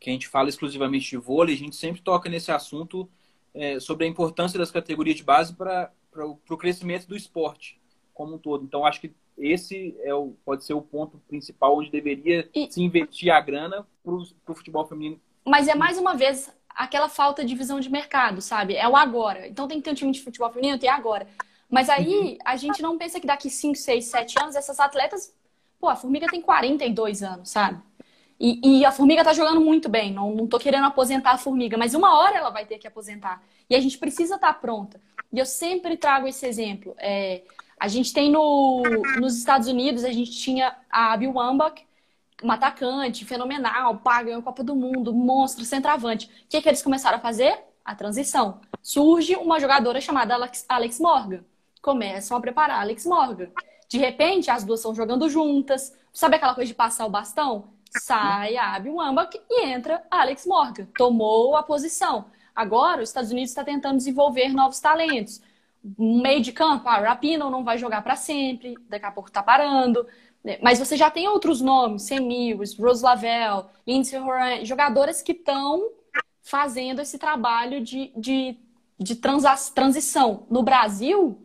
que 0.00 0.08
a 0.08 0.12
gente 0.12 0.28
fala 0.28 0.48
exclusivamente 0.48 1.10
de 1.10 1.16
vôlei, 1.18 1.54
a 1.54 1.58
gente 1.58 1.76
sempre 1.76 2.00
toca 2.00 2.30
nesse 2.30 2.50
assunto 2.50 3.10
é, 3.54 3.78
sobre 3.78 4.04
a 4.04 4.08
importância 4.08 4.58
das 4.58 4.70
categorias 4.70 5.16
de 5.16 5.22
base 5.22 5.54
para 5.54 5.90
o 6.26 6.56
crescimento 6.56 7.06
do 7.06 7.16
esporte 7.16 7.80
como 8.12 8.36
um 8.36 8.38
todo. 8.38 8.64
Então, 8.64 8.86
acho 8.86 9.00
que 9.00 9.12
esse 9.36 9.96
é 10.02 10.14
o, 10.14 10.36
pode 10.44 10.64
ser 10.64 10.74
o 10.74 10.80
ponto 10.80 11.18
principal 11.28 11.76
onde 11.76 11.90
deveria 11.90 12.48
e... 12.54 12.70
se 12.70 12.80
investir 12.80 13.32
a 13.32 13.40
grana 13.40 13.86
para 14.02 14.14
o 14.14 14.54
futebol 14.54 14.86
feminino. 14.86 15.20
Mas 15.44 15.66
é 15.68 15.74
mais 15.74 15.98
uma 15.98 16.14
vez 16.14 16.54
aquela 16.68 17.08
falta 17.08 17.44
de 17.44 17.54
visão 17.54 17.80
de 17.80 17.90
mercado, 17.90 18.40
sabe? 18.40 18.76
É 18.76 18.88
o 18.88 18.96
agora. 18.96 19.46
Então 19.48 19.68
tem 19.68 19.78
que 19.78 19.84
ter 19.84 19.90
um 19.90 19.94
time 19.94 20.12
de 20.12 20.22
futebol 20.22 20.50
feminino, 20.50 20.78
tem 20.78 20.88
agora. 20.88 21.26
Mas 21.68 21.88
aí 21.88 22.38
a 22.44 22.56
gente 22.56 22.80
não 22.80 22.96
pensa 22.96 23.20
que 23.20 23.26
daqui 23.26 23.50
5, 23.50 23.74
6, 23.74 24.04
7 24.04 24.38
anos 24.40 24.56
essas 24.56 24.78
atletas. 24.78 25.34
Pô, 25.78 25.88
a 25.88 25.96
Formiga 25.96 26.28
tem 26.28 26.40
42 26.40 27.22
anos, 27.22 27.50
sabe? 27.50 27.82
E, 28.38 28.80
e, 28.80 28.84
a 28.84 28.90
formiga 28.90 29.24
tá 29.24 29.32
jogando 29.32 29.60
muito 29.60 29.88
bem. 29.88 30.12
Não, 30.12 30.34
não 30.34 30.46
tô 30.46 30.58
querendo 30.58 30.84
aposentar 30.84 31.32
a 31.32 31.38
formiga, 31.38 31.76
mas 31.78 31.94
uma 31.94 32.18
hora 32.18 32.36
ela 32.36 32.50
vai 32.50 32.66
ter 32.66 32.78
que 32.78 32.86
aposentar. 32.86 33.42
E 33.70 33.74
a 33.74 33.80
gente 33.80 33.96
precisa 33.96 34.34
estar 34.34 34.52
tá 34.52 34.58
pronta. 34.58 35.00
E 35.32 35.38
eu 35.38 35.46
sempre 35.46 35.96
trago 35.96 36.26
esse 36.26 36.44
exemplo. 36.46 36.94
É, 36.98 37.42
a 37.78 37.88
gente 37.88 38.12
tem 38.12 38.30
no, 38.30 38.82
nos 39.20 39.36
Estados 39.36 39.68
Unidos, 39.68 40.04
a 40.04 40.12
gente 40.12 40.32
tinha 40.32 40.76
a 40.90 41.12
Abby 41.12 41.26
Wambach, 41.26 41.84
uma 42.42 42.54
atacante 42.54 43.24
fenomenal, 43.24 43.98
paga 43.98 44.36
a 44.36 44.42
Copa 44.42 44.62
do 44.62 44.74
Mundo, 44.74 45.12
monstro, 45.12 45.64
centroavante. 45.64 46.26
O 46.26 46.48
que, 46.48 46.60
que 46.60 46.68
eles 46.68 46.82
começaram 46.82 47.18
a 47.18 47.20
fazer? 47.20 47.58
A 47.84 47.94
transição. 47.94 48.60
Surge 48.82 49.36
uma 49.36 49.60
jogadora 49.60 50.00
chamada 50.00 50.34
Alex, 50.34 50.64
Alex 50.68 50.98
Morgan. 50.98 51.44
Começam 51.80 52.36
a 52.36 52.40
preparar 52.40 52.80
Alex 52.80 53.04
Morgan. 53.04 53.48
De 53.88 53.98
repente, 53.98 54.50
as 54.50 54.64
duas 54.64 54.80
estão 54.80 54.94
jogando 54.94 55.28
juntas. 55.28 55.96
Sabe 56.12 56.36
aquela 56.36 56.54
coisa 56.54 56.68
de 56.68 56.74
passar 56.74 57.06
o 57.06 57.10
bastão? 57.10 57.73
Sai 57.98 58.56
a 58.56 58.74
Abby 58.74 58.90
Wambach 58.90 59.40
e 59.48 59.64
entra 59.66 60.02
Alex 60.10 60.46
Morgan. 60.46 60.86
Tomou 60.96 61.56
a 61.56 61.62
posição. 61.62 62.26
Agora, 62.54 63.02
os 63.02 63.08
Estados 63.08 63.30
Unidos 63.30 63.50
está 63.50 63.64
tentando 63.64 63.96
desenvolver 63.96 64.48
novos 64.50 64.80
talentos. 64.80 65.42
meio 65.98 66.40
de 66.40 66.52
campo, 66.52 66.88
a 66.88 66.98
Rapino 66.98 67.50
não 67.50 67.62
vai 67.62 67.76
jogar 67.76 68.02
para 68.02 68.16
sempre, 68.16 68.74
daqui 68.88 69.04
a 69.04 69.10
pouco 69.10 69.28
está 69.28 69.42
parando. 69.42 70.06
Mas 70.62 70.78
você 70.78 70.96
já 70.96 71.10
tem 71.10 71.28
outros 71.28 71.60
nomes, 71.60 72.02
Sam 72.02 72.20
Mills, 72.20 72.80
Rose 72.80 73.02
Lavelle, 73.02 73.64
Lindsay 73.86 74.18
Horan, 74.18 74.64
jogadoras 74.64 75.22
que 75.22 75.32
estão 75.32 75.90
fazendo 76.42 77.00
esse 77.00 77.18
trabalho 77.18 77.82
de, 77.82 78.12
de, 78.16 78.56
de 78.98 79.16
transição. 79.16 80.46
No 80.50 80.62
Brasil, 80.62 81.38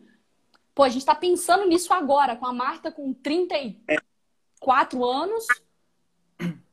pô, 0.74 0.82
a 0.82 0.88
gente 0.88 1.00
está 1.00 1.14
pensando 1.14 1.66
nisso 1.66 1.92
agora, 1.92 2.36
com 2.36 2.46
a 2.46 2.52
Marta 2.52 2.92
com 2.92 3.12
34 3.14 5.04
anos, 5.04 5.46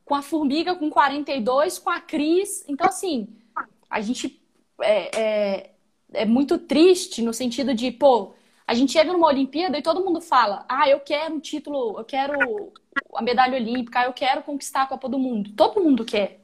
com 0.07 0.15
a 0.15 0.21
Formiga 0.21 0.73
com 0.73 0.89
42, 0.89 1.77
com 1.77 1.89
a 1.89 1.99
Cris. 1.99 2.63
Então, 2.67 2.87
assim, 2.87 3.27
a 3.89 3.99
gente 3.99 4.41
é, 4.81 5.19
é, 5.19 5.71
é, 6.13 6.25
muito 6.25 6.57
triste 6.57 7.21
no 7.21 7.33
sentido 7.33 7.75
de, 7.75 7.91
pô, 7.91 8.33
a 8.65 8.73
gente 8.73 8.93
chega 8.93 9.11
numa 9.11 9.27
Olimpíada 9.27 9.77
e 9.77 9.81
todo 9.81 10.03
mundo 10.03 10.21
fala: 10.21 10.65
ah, 10.69 10.89
eu 10.89 11.01
quero 11.01 11.35
um 11.35 11.39
título, 11.39 11.99
eu 11.99 12.05
quero 12.05 12.71
a 13.13 13.21
medalha 13.21 13.57
olímpica, 13.57 14.05
eu 14.05 14.13
quero 14.13 14.41
conquistar 14.43 14.83
a 14.83 14.87
Copa 14.87 15.09
do 15.09 15.19
Mundo. 15.19 15.51
Todo 15.55 15.83
mundo 15.83 16.05
quer. 16.05 16.39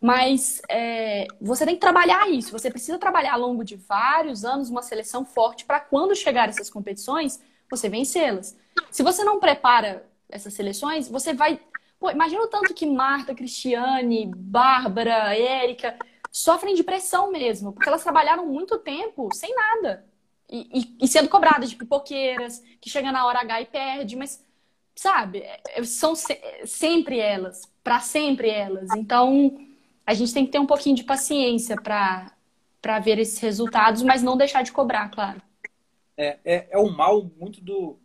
Mas 0.00 0.60
é, 0.68 1.26
você 1.40 1.64
tem 1.66 1.74
que 1.74 1.80
trabalhar 1.80 2.28
isso. 2.30 2.52
Você 2.52 2.70
precisa 2.70 2.98
trabalhar 2.98 3.34
ao 3.34 3.40
longo 3.40 3.64
de 3.64 3.76
vários 3.76 4.44
anos 4.44 4.70
uma 4.70 4.82
seleção 4.82 5.24
forte 5.24 5.64
para 5.64 5.80
quando 5.80 6.16
chegar 6.16 6.48
essas 6.48 6.70
competições, 6.70 7.40
você 7.70 7.88
vencê-las. 7.88 8.56
Se 8.90 9.02
você 9.02 9.24
não 9.24 9.38
prepara 9.38 10.06
essas 10.28 10.52
seleções, 10.54 11.08
você 11.08 11.32
vai 11.32 11.60
Pô, 12.04 12.10
imagina 12.10 12.42
o 12.42 12.48
tanto 12.48 12.74
que 12.74 12.84
Marta, 12.84 13.34
Cristiane, 13.34 14.30
Bárbara, 14.36 15.34
Érica 15.34 15.96
sofrem 16.30 16.74
de 16.74 16.84
pressão 16.84 17.32
mesmo, 17.32 17.72
porque 17.72 17.88
elas 17.88 18.02
trabalharam 18.02 18.44
muito 18.44 18.78
tempo 18.78 19.30
sem 19.32 19.54
nada. 19.54 20.04
E, 20.50 20.68
e, 20.80 20.96
e 21.00 21.08
sendo 21.08 21.30
cobradas 21.30 21.70
de 21.70 21.76
pipoqueiras, 21.76 22.62
que 22.78 22.90
chega 22.90 23.10
na 23.10 23.24
hora 23.24 23.40
H 23.40 23.62
e 23.62 23.64
perde, 23.64 24.16
mas, 24.16 24.44
sabe, 24.94 25.38
é, 25.38 25.62
é, 25.76 25.82
são 25.84 26.14
se, 26.14 26.38
sempre 26.66 27.18
elas, 27.18 27.62
para 27.82 28.00
sempre 28.00 28.50
elas. 28.50 28.90
Então, 28.94 29.58
a 30.06 30.12
gente 30.12 30.34
tem 30.34 30.44
que 30.44 30.52
ter 30.52 30.58
um 30.58 30.66
pouquinho 30.66 30.96
de 30.96 31.04
paciência 31.04 31.74
para 31.80 32.98
ver 33.02 33.18
esses 33.18 33.38
resultados, 33.38 34.02
mas 34.02 34.22
não 34.22 34.36
deixar 34.36 34.60
de 34.60 34.72
cobrar, 34.72 35.08
claro. 35.08 35.40
É, 36.18 36.38
é, 36.44 36.68
é 36.72 36.78
o 36.78 36.90
mal 36.90 37.24
muito 37.38 37.62
do, 37.62 37.98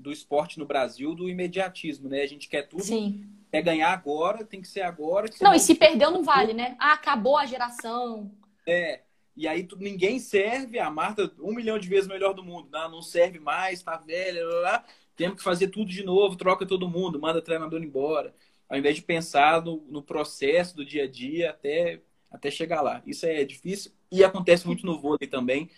do 0.00 0.10
esporte 0.10 0.58
no 0.58 0.66
Brasil 0.66 1.14
do 1.14 1.28
imediatismo, 1.28 2.08
né? 2.08 2.22
A 2.22 2.26
gente 2.26 2.48
quer 2.48 2.62
tudo, 2.62 2.82
Sim. 2.82 3.28
quer 3.50 3.62
ganhar 3.62 3.92
agora, 3.92 4.44
tem 4.44 4.60
que 4.60 4.68
ser 4.68 4.80
agora. 4.80 5.28
Não, 5.40 5.54
e 5.54 5.60
se 5.60 5.74
perdeu 5.74 6.10
não 6.10 6.24
vale, 6.24 6.52
né? 6.52 6.74
Ah, 6.78 6.94
acabou 6.94 7.36
a 7.36 7.46
geração. 7.46 8.32
É, 8.66 9.02
e 9.36 9.46
aí 9.46 9.64
tu, 9.64 9.76
ninguém 9.76 10.18
serve, 10.18 10.78
a 10.78 10.90
Marta 10.90 11.30
um 11.38 11.54
milhão 11.54 11.78
de 11.78 11.88
vezes 11.88 12.08
melhor 12.08 12.32
do 12.32 12.42
mundo, 12.42 12.68
não, 12.70 12.90
não 12.90 13.02
serve 13.02 13.38
mais, 13.38 13.82
tá 13.82 13.96
velha, 13.96 14.44
lá, 14.46 14.60
lá, 14.60 14.84
temos 15.14 15.36
que 15.36 15.42
fazer 15.42 15.68
tudo 15.68 15.90
de 15.90 16.02
novo, 16.02 16.36
troca 16.36 16.66
todo 16.66 16.88
mundo, 16.88 17.20
manda 17.20 17.38
o 17.38 17.42
treinador 17.42 17.82
embora, 17.82 18.34
ao 18.68 18.78
invés 18.78 18.96
de 18.96 19.02
pensar 19.02 19.62
no, 19.62 19.84
no 19.88 20.02
processo 20.02 20.74
do 20.74 20.84
dia 20.84 21.04
a 21.04 21.06
dia 21.06 21.50
até, 21.50 22.00
até 22.30 22.50
chegar 22.50 22.80
lá. 22.80 23.02
Isso 23.06 23.26
é 23.26 23.44
difícil 23.44 23.92
e 24.10 24.24
acontece 24.24 24.66
muito 24.66 24.86
no 24.86 24.98
vôlei 24.98 25.28
também 25.28 25.70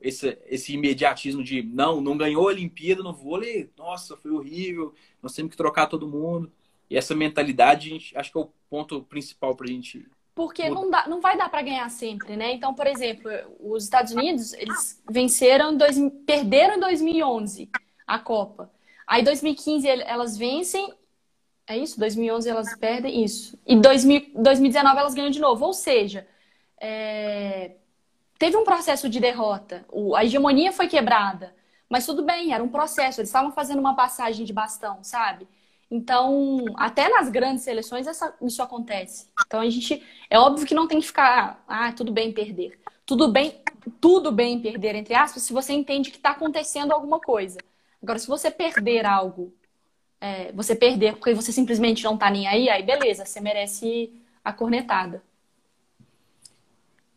esse, 0.00 0.38
esse 0.46 0.72
imediatismo 0.72 1.42
de 1.42 1.62
não, 1.62 2.00
não 2.00 2.16
ganhou 2.16 2.44
a 2.44 2.52
Olimpíada 2.52 3.02
no 3.02 3.12
vôlei, 3.12 3.70
nossa, 3.76 4.16
foi 4.16 4.30
horrível, 4.30 4.94
nós 5.22 5.34
temos 5.34 5.50
que 5.50 5.56
trocar 5.56 5.86
todo 5.86 6.08
mundo. 6.08 6.50
E 6.88 6.96
essa 6.96 7.14
mentalidade, 7.14 7.90
gente, 7.90 8.16
acho 8.16 8.32
que 8.32 8.38
é 8.38 8.40
o 8.40 8.50
ponto 8.70 9.02
principal 9.02 9.54
para 9.54 9.66
a 9.66 9.70
gente. 9.70 10.06
Porque 10.34 10.70
não, 10.70 10.88
dá, 10.88 11.06
não 11.06 11.20
vai 11.20 11.36
dar 11.36 11.50
para 11.50 11.62
ganhar 11.62 11.88
sempre, 11.90 12.36
né? 12.36 12.52
Então, 12.52 12.72
por 12.72 12.86
exemplo, 12.86 13.30
os 13.60 13.84
Estados 13.84 14.12
Unidos, 14.12 14.54
eles 14.54 15.02
venceram, 15.10 15.76
dois, 15.76 15.96
perderam 16.24 16.76
em 16.76 16.80
2011 16.80 17.68
a 18.06 18.18
Copa. 18.18 18.70
Aí, 19.06 19.22
2015, 19.22 19.86
elas 19.86 20.36
vencem. 20.38 20.94
É 21.66 21.76
isso? 21.76 21.98
2011 21.98 22.48
elas 22.48 22.74
perdem? 22.78 23.22
Isso. 23.22 23.58
E 23.66 23.76
2000, 23.76 24.30
2019 24.34 24.98
elas 24.98 25.14
ganham 25.14 25.30
de 25.30 25.40
novo. 25.40 25.66
Ou 25.66 25.74
seja, 25.74 26.26
é, 26.80 27.72
teve 28.38 28.56
um 28.56 28.64
processo 28.64 29.08
de 29.08 29.20
derrota. 29.20 29.84
A 30.16 30.24
hegemonia 30.24 30.72
foi 30.72 30.88
quebrada. 30.88 31.54
Mas 31.88 32.04
tudo 32.06 32.22
bem, 32.22 32.52
era 32.52 32.62
um 32.62 32.68
processo. 32.68 33.20
Eles 33.20 33.30
estavam 33.30 33.50
fazendo 33.52 33.78
uma 33.80 33.96
passagem 33.96 34.44
de 34.44 34.52
bastão, 34.52 35.02
sabe? 35.02 35.48
Então, 35.90 36.64
até 36.76 37.08
nas 37.08 37.30
grandes 37.30 37.64
seleções 37.64 38.06
essa, 38.06 38.34
isso 38.42 38.62
acontece. 38.62 39.28
Então, 39.46 39.60
a 39.60 39.68
gente. 39.70 40.02
É 40.28 40.38
óbvio 40.38 40.66
que 40.66 40.74
não 40.74 40.86
tem 40.86 41.00
que 41.00 41.06
ficar. 41.06 41.64
Ah, 41.66 41.92
tudo 41.92 42.12
bem 42.12 42.32
perder. 42.32 42.78
tudo 43.06 43.28
bem, 43.28 43.62
tudo 44.00 44.30
bem 44.30 44.60
perder, 44.60 44.94
entre 44.94 45.14
aspas, 45.14 45.42
se 45.42 45.52
você 45.52 45.72
entende 45.72 46.10
que 46.10 46.18
está 46.18 46.30
acontecendo 46.30 46.92
alguma 46.92 47.20
coisa. 47.20 47.58
Agora, 48.02 48.18
se 48.18 48.28
você 48.28 48.50
perder 48.50 49.06
algo, 49.06 49.54
é, 50.20 50.52
você 50.52 50.74
perder 50.76 51.14
porque 51.16 51.34
você 51.34 51.52
simplesmente 51.52 52.04
não 52.04 52.16
tá 52.18 52.30
nem 52.30 52.46
aí, 52.46 52.68
aí 52.70 52.82
beleza, 52.82 53.24
você 53.24 53.40
merece 53.40 54.12
a 54.44 54.52
cornetada. 54.52 55.22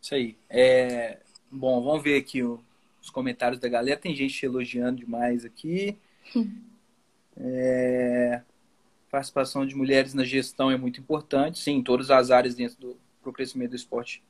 Isso 0.02 0.14
aí. 0.16 0.36
É... 0.50 1.20
Bom, 1.50 1.80
vamos 1.82 2.02
ver 2.02 2.18
aqui 2.18 2.42
os 2.42 3.10
comentários 3.12 3.60
da 3.60 3.68
galera. 3.68 4.00
Tem 4.00 4.14
gente 4.14 4.44
elogiando 4.44 4.98
demais 4.98 5.44
aqui. 5.44 5.96
É... 7.34 8.42
Participação 9.10 9.64
de 9.64 9.74
mulheres 9.74 10.12
na 10.12 10.22
gestão 10.22 10.70
é 10.70 10.76
muito 10.76 11.00
importante. 11.00 11.58
Sim, 11.58 11.76
em 11.76 11.82
todas 11.82 12.10
as 12.10 12.30
áreas 12.30 12.54
dentro 12.54 12.78
do 12.78 13.00
pro 13.22 13.32
crescimento 13.32 13.70
do 13.70 13.76
esporte 13.76 14.22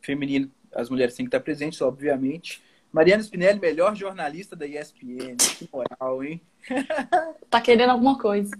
feminino, 0.00 0.50
as 0.72 0.88
mulheres 0.88 1.14
têm 1.14 1.26
que 1.26 1.28
estar 1.28 1.40
presentes, 1.40 1.80
obviamente. 1.82 2.62
Mariana 2.92 3.22
Spinelli, 3.22 3.60
melhor 3.60 3.94
jornalista 3.94 4.56
da 4.56 4.66
ESPN. 4.66 5.36
Que 5.58 5.68
moral, 5.70 6.24
hein? 6.24 6.40
Tá 7.50 7.60
querendo 7.60 7.90
alguma 7.90 8.18
coisa. 8.18 8.50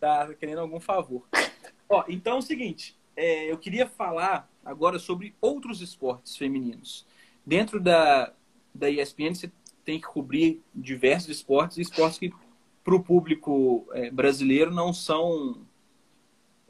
Tá, 0.00 0.32
querendo 0.34 0.60
algum 0.60 0.80
favor. 0.80 1.26
Ó, 1.88 2.04
então 2.08 2.36
é 2.36 2.38
o 2.38 2.42
seguinte, 2.42 2.96
é, 3.14 3.50
eu 3.50 3.58
queria 3.58 3.86
falar 3.86 4.48
agora 4.66 4.98
sobre 4.98 5.34
outros 5.40 5.80
esportes 5.80 6.36
femininos. 6.36 7.06
Dentro 7.44 7.80
da, 7.80 8.32
da 8.74 8.90
ESPN, 8.90 9.34
você 9.34 9.50
tem 9.84 10.00
que 10.00 10.06
cobrir 10.06 10.60
diversos 10.74 11.30
esportes, 11.30 11.78
esportes 11.78 12.18
que 12.18 12.32
para 12.84 12.94
o 12.94 13.02
público 13.02 13.86
é, 13.92 14.10
brasileiro 14.10 14.72
não 14.72 14.92
são 14.92 15.64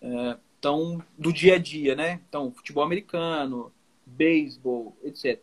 é, 0.00 0.36
tão 0.60 1.02
do 1.18 1.32
dia 1.32 1.54
a 1.54 1.58
dia, 1.58 1.94
né? 1.94 2.20
Então, 2.28 2.52
futebol 2.52 2.84
americano, 2.84 3.72
beisebol, 4.04 4.96
etc. 5.02 5.40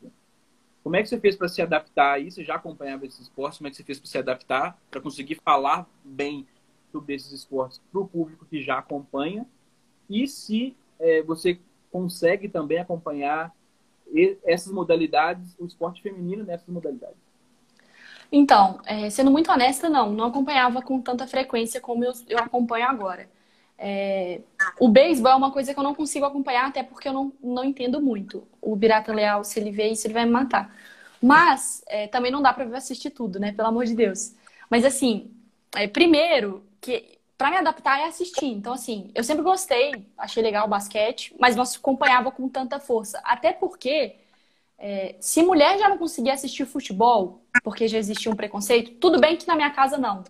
Como 0.83 0.95
é 0.95 1.01
que 1.01 1.09
você 1.09 1.19
fez 1.19 1.35
para 1.35 1.47
se 1.47 1.61
adaptar 1.61 2.13
aí? 2.13 2.31
Você 2.31 2.43
já 2.43 2.55
acompanhava 2.55 3.05
esses 3.05 3.21
esportes? 3.21 3.57
Como 3.57 3.67
é 3.67 3.71
que 3.71 3.77
você 3.77 3.83
fez 3.83 3.99
para 3.99 4.07
se 4.07 4.17
adaptar, 4.17 4.79
para 4.91 5.01
conseguir 5.01 5.35
falar 5.35 5.87
bem 6.03 6.45
sobre 6.91 7.15
esses 7.15 7.31
esportes 7.31 7.81
para 7.91 8.01
o 8.01 8.07
público 8.07 8.45
que 8.45 8.61
já 8.61 8.77
acompanha? 8.77 9.47
E 10.09 10.27
se 10.27 10.75
é, 10.99 11.23
você 11.23 11.59
consegue 11.93 12.49
também 12.49 12.79
acompanhar 12.79 13.53
essas 14.43 14.73
modalidades, 14.73 15.55
o 15.59 15.65
esporte 15.65 16.01
feminino 16.01 16.43
nessas 16.43 16.67
modalidades? 16.67 17.17
Então, 18.31 18.79
é, 18.85 19.11
sendo 19.11 19.29
muito 19.29 19.51
honesta, 19.51 19.87
não. 19.87 20.11
Não 20.11 20.25
acompanhava 20.25 20.81
com 20.81 20.99
tanta 20.99 21.27
frequência 21.27 21.79
como 21.79 22.03
eu, 22.03 22.11
eu 22.27 22.39
acompanho 22.39 22.87
agora. 22.87 23.29
É, 23.77 24.41
o 24.79 24.89
beisebol 24.89 25.31
é 25.31 25.35
uma 25.35 25.51
coisa 25.51 25.71
que 25.71 25.79
eu 25.79 25.83
não 25.83 25.93
consigo 25.93 26.25
acompanhar, 26.25 26.67
até 26.67 26.81
porque 26.81 27.07
eu 27.07 27.13
não, 27.13 27.31
não 27.41 27.63
entendo 27.63 28.01
muito. 28.01 28.47
O 28.59 28.75
Birata 28.75 29.13
Leal, 29.13 29.43
se 29.43 29.59
ele 29.59 29.71
vê 29.71 29.89
isso, 29.89 30.07
ele 30.07 30.15
vai 30.15 30.25
me 30.25 30.31
matar. 30.31 30.75
Mas 31.21 31.83
é, 31.87 32.07
também 32.07 32.31
não 32.31 32.41
dá 32.41 32.51
pra 32.51 32.65
assistir 32.75 33.11
tudo, 33.11 33.39
né? 33.39 33.51
Pelo 33.51 33.67
amor 33.67 33.85
de 33.85 33.95
Deus. 33.95 34.33
Mas 34.69 34.83
assim, 34.83 35.31
é, 35.75 35.87
primeiro, 35.87 36.63
que 36.81 37.19
para 37.43 37.51
me 37.51 37.57
adaptar 37.57 37.99
é 37.99 38.05
assistir. 38.05 38.45
Então, 38.45 38.71
assim, 38.71 39.11
eu 39.13 39.21
sempre 39.21 39.43
gostei, 39.43 40.07
achei 40.17 40.41
legal 40.41 40.65
o 40.65 40.69
basquete, 40.69 41.35
mas 41.37 41.57
não 41.57 41.63
acompanhava 41.65 42.31
com 42.31 42.47
tanta 42.47 42.79
força. 42.79 43.19
Até 43.21 43.51
porque, 43.51 44.15
é, 44.77 45.17
se 45.19 45.43
mulher 45.43 45.77
já 45.77 45.89
não 45.89 45.97
conseguia 45.97 46.31
assistir 46.31 46.65
futebol, 46.65 47.43
porque 47.61 47.85
já 47.85 47.97
existia 47.97 48.31
um 48.31 48.35
preconceito, 48.35 48.91
tudo 48.91 49.19
bem 49.19 49.35
que 49.35 49.45
na 49.45 49.57
minha 49.57 49.69
casa 49.71 49.97
não. 49.97 50.23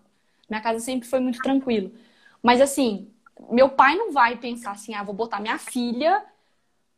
Minha 0.49 0.59
casa 0.59 0.79
sempre 0.79 1.07
foi 1.07 1.19
muito 1.19 1.37
tranquilo. 1.37 1.91
Mas, 2.41 2.59
assim, 2.59 3.11
meu 3.47 3.69
pai 3.69 3.95
não 3.95 4.11
vai 4.11 4.35
pensar 4.37 4.71
assim, 4.71 4.95
ah, 4.95 5.03
vou 5.03 5.13
botar 5.13 5.39
minha 5.39 5.59
filha 5.59 6.25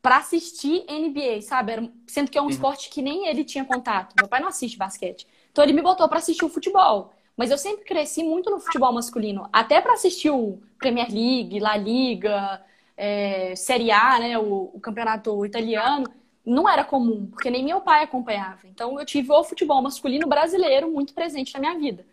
para 0.01 0.15
assistir 0.15 0.85
NBA, 0.87 1.41
sabe? 1.41 1.91
Sendo 2.07 2.31
que 2.31 2.37
é 2.37 2.41
um 2.41 2.45
uhum. 2.45 2.51
esporte 2.51 2.89
que 2.89 3.01
nem 3.01 3.27
ele 3.27 3.43
tinha 3.43 3.65
contato. 3.65 4.15
Meu 4.17 4.29
pai 4.29 4.39
não 4.39 4.47
assiste 4.47 4.77
basquete. 4.77 5.27
Então 5.51 5.61
ele 5.61 5.73
me 5.73 5.81
botou 5.81 6.07
para 6.07 6.19
assistir 6.19 6.45
o 6.45 6.49
futebol. 6.49 7.13
Mas 7.35 7.51
eu 7.51 7.57
sempre 7.57 7.83
cresci 7.83 8.23
muito 8.23 8.49
no 8.49 8.59
futebol 8.59 8.93
masculino, 8.93 9.49
até 9.51 9.81
para 9.81 9.93
assistir 9.93 10.29
o 10.29 10.61
Premier 10.79 11.07
League, 11.11 11.59
La 11.59 11.75
Liga, 11.75 12.63
é, 12.95 13.55
Série 13.55 13.91
A, 13.91 14.19
né, 14.19 14.37
o, 14.37 14.71
o, 14.73 14.79
campeonato 14.79 15.45
italiano, 15.45 16.05
não 16.45 16.69
era 16.69 16.83
comum, 16.83 17.27
porque 17.27 17.49
nem 17.49 17.63
meu 17.63 17.81
pai 17.81 18.03
acompanhava. 18.03 18.67
Então 18.67 18.99
eu 18.99 19.05
tive 19.05 19.31
o 19.31 19.43
futebol 19.43 19.81
masculino 19.81 20.27
brasileiro 20.27 20.89
muito 20.91 21.13
presente 21.13 21.53
na 21.53 21.59
minha 21.59 21.77
vida. 21.77 22.05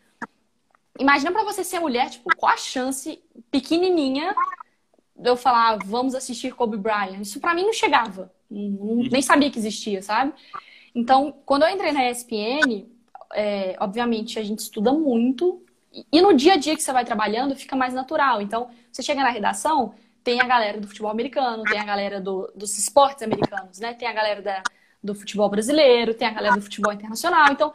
Imagina 0.99 1.33
para 1.33 1.45
você 1.45 1.63
ser 1.63 1.79
mulher, 1.79 2.11
tipo, 2.11 2.35
qual 2.37 2.53
a 2.53 2.57
chance 2.57 3.23
pequenininha 3.51 4.35
de 5.17 5.29
eu 5.29 5.37
falar, 5.37 5.79
vamos 5.85 6.15
assistir 6.15 6.55
Kobe 6.55 6.77
Bryant? 6.77 7.21
Isso 7.21 7.41
para 7.41 7.55
mim 7.55 7.65
não 7.65 7.73
chegava. 7.73 8.33
Nem 8.51 9.23
sabia 9.23 9.51
que 9.51 9.59
existia, 9.59 10.03
sabe? 10.03 10.33
Então, 10.95 11.35
quando 11.47 11.63
eu 11.63 11.71
entrei 11.71 11.93
na 11.93 12.11
ESPN, 12.11 12.87
é, 13.35 13.77
obviamente 13.81 14.39
a 14.39 14.43
gente 14.43 14.61
estuda 14.61 14.93
muito. 14.93 15.65
E 16.11 16.21
no 16.21 16.33
dia 16.33 16.55
a 16.55 16.57
dia 16.57 16.75
que 16.75 16.83
você 16.83 16.93
vai 16.93 17.05
trabalhando, 17.05 17.55
fica 17.55 17.77
mais 17.77 17.93
natural. 17.93 18.41
Então, 18.41 18.71
você 18.91 19.03
chega 19.03 19.23
na 19.23 19.29
redação, 19.31 19.95
tem 20.25 20.41
a 20.41 20.45
galera 20.45 20.81
do 20.81 20.89
futebol 20.89 21.11
americano, 21.11 21.65
tem 21.65 21.79
a 21.79 21.85
galera 21.85 22.21
do, 22.21 22.51
dos 22.55 22.79
esportes 22.79 23.23
americanos, 23.23 23.79
né? 23.79 23.93
Tem 23.93 24.09
a 24.09 24.13
galera 24.13 24.41
da, 24.41 24.63
do 25.03 25.15
futebol 25.15 25.49
brasileiro, 25.51 26.15
tem 26.15 26.29
a 26.29 26.31
galera 26.31 26.55
do 26.55 26.63
futebol 26.63 26.93
internacional. 26.93 27.53
Então, 27.53 27.75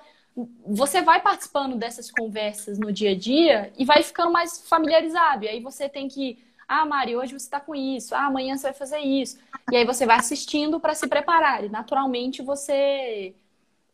você 0.65 1.01
vai 1.01 1.21
participando 1.21 1.75
dessas 1.75 2.11
conversas 2.11 2.77
no 2.77 2.91
dia 2.91 3.11
a 3.11 3.15
dia 3.15 3.71
e 3.77 3.85
vai 3.85 4.03
ficando 4.03 4.31
mais 4.31 4.67
familiarizado. 4.67 5.45
E 5.45 5.47
aí 5.49 5.59
você 5.59 5.89
tem 5.89 6.07
que, 6.07 6.37
ah, 6.67 6.85
Mari, 6.85 7.15
hoje 7.15 7.33
você 7.33 7.45
está 7.45 7.59
com 7.59 7.75
isso, 7.75 8.13
ah, 8.15 8.25
amanhã 8.25 8.55
você 8.55 8.67
vai 8.67 8.73
fazer 8.73 8.99
isso. 8.99 9.37
E 9.71 9.75
aí 9.75 9.85
você 9.85 10.05
vai 10.05 10.17
assistindo 10.17 10.79
para 10.79 10.93
se 10.93 11.07
preparar. 11.07 11.63
E 11.63 11.69
naturalmente 11.69 12.41
você 12.41 13.35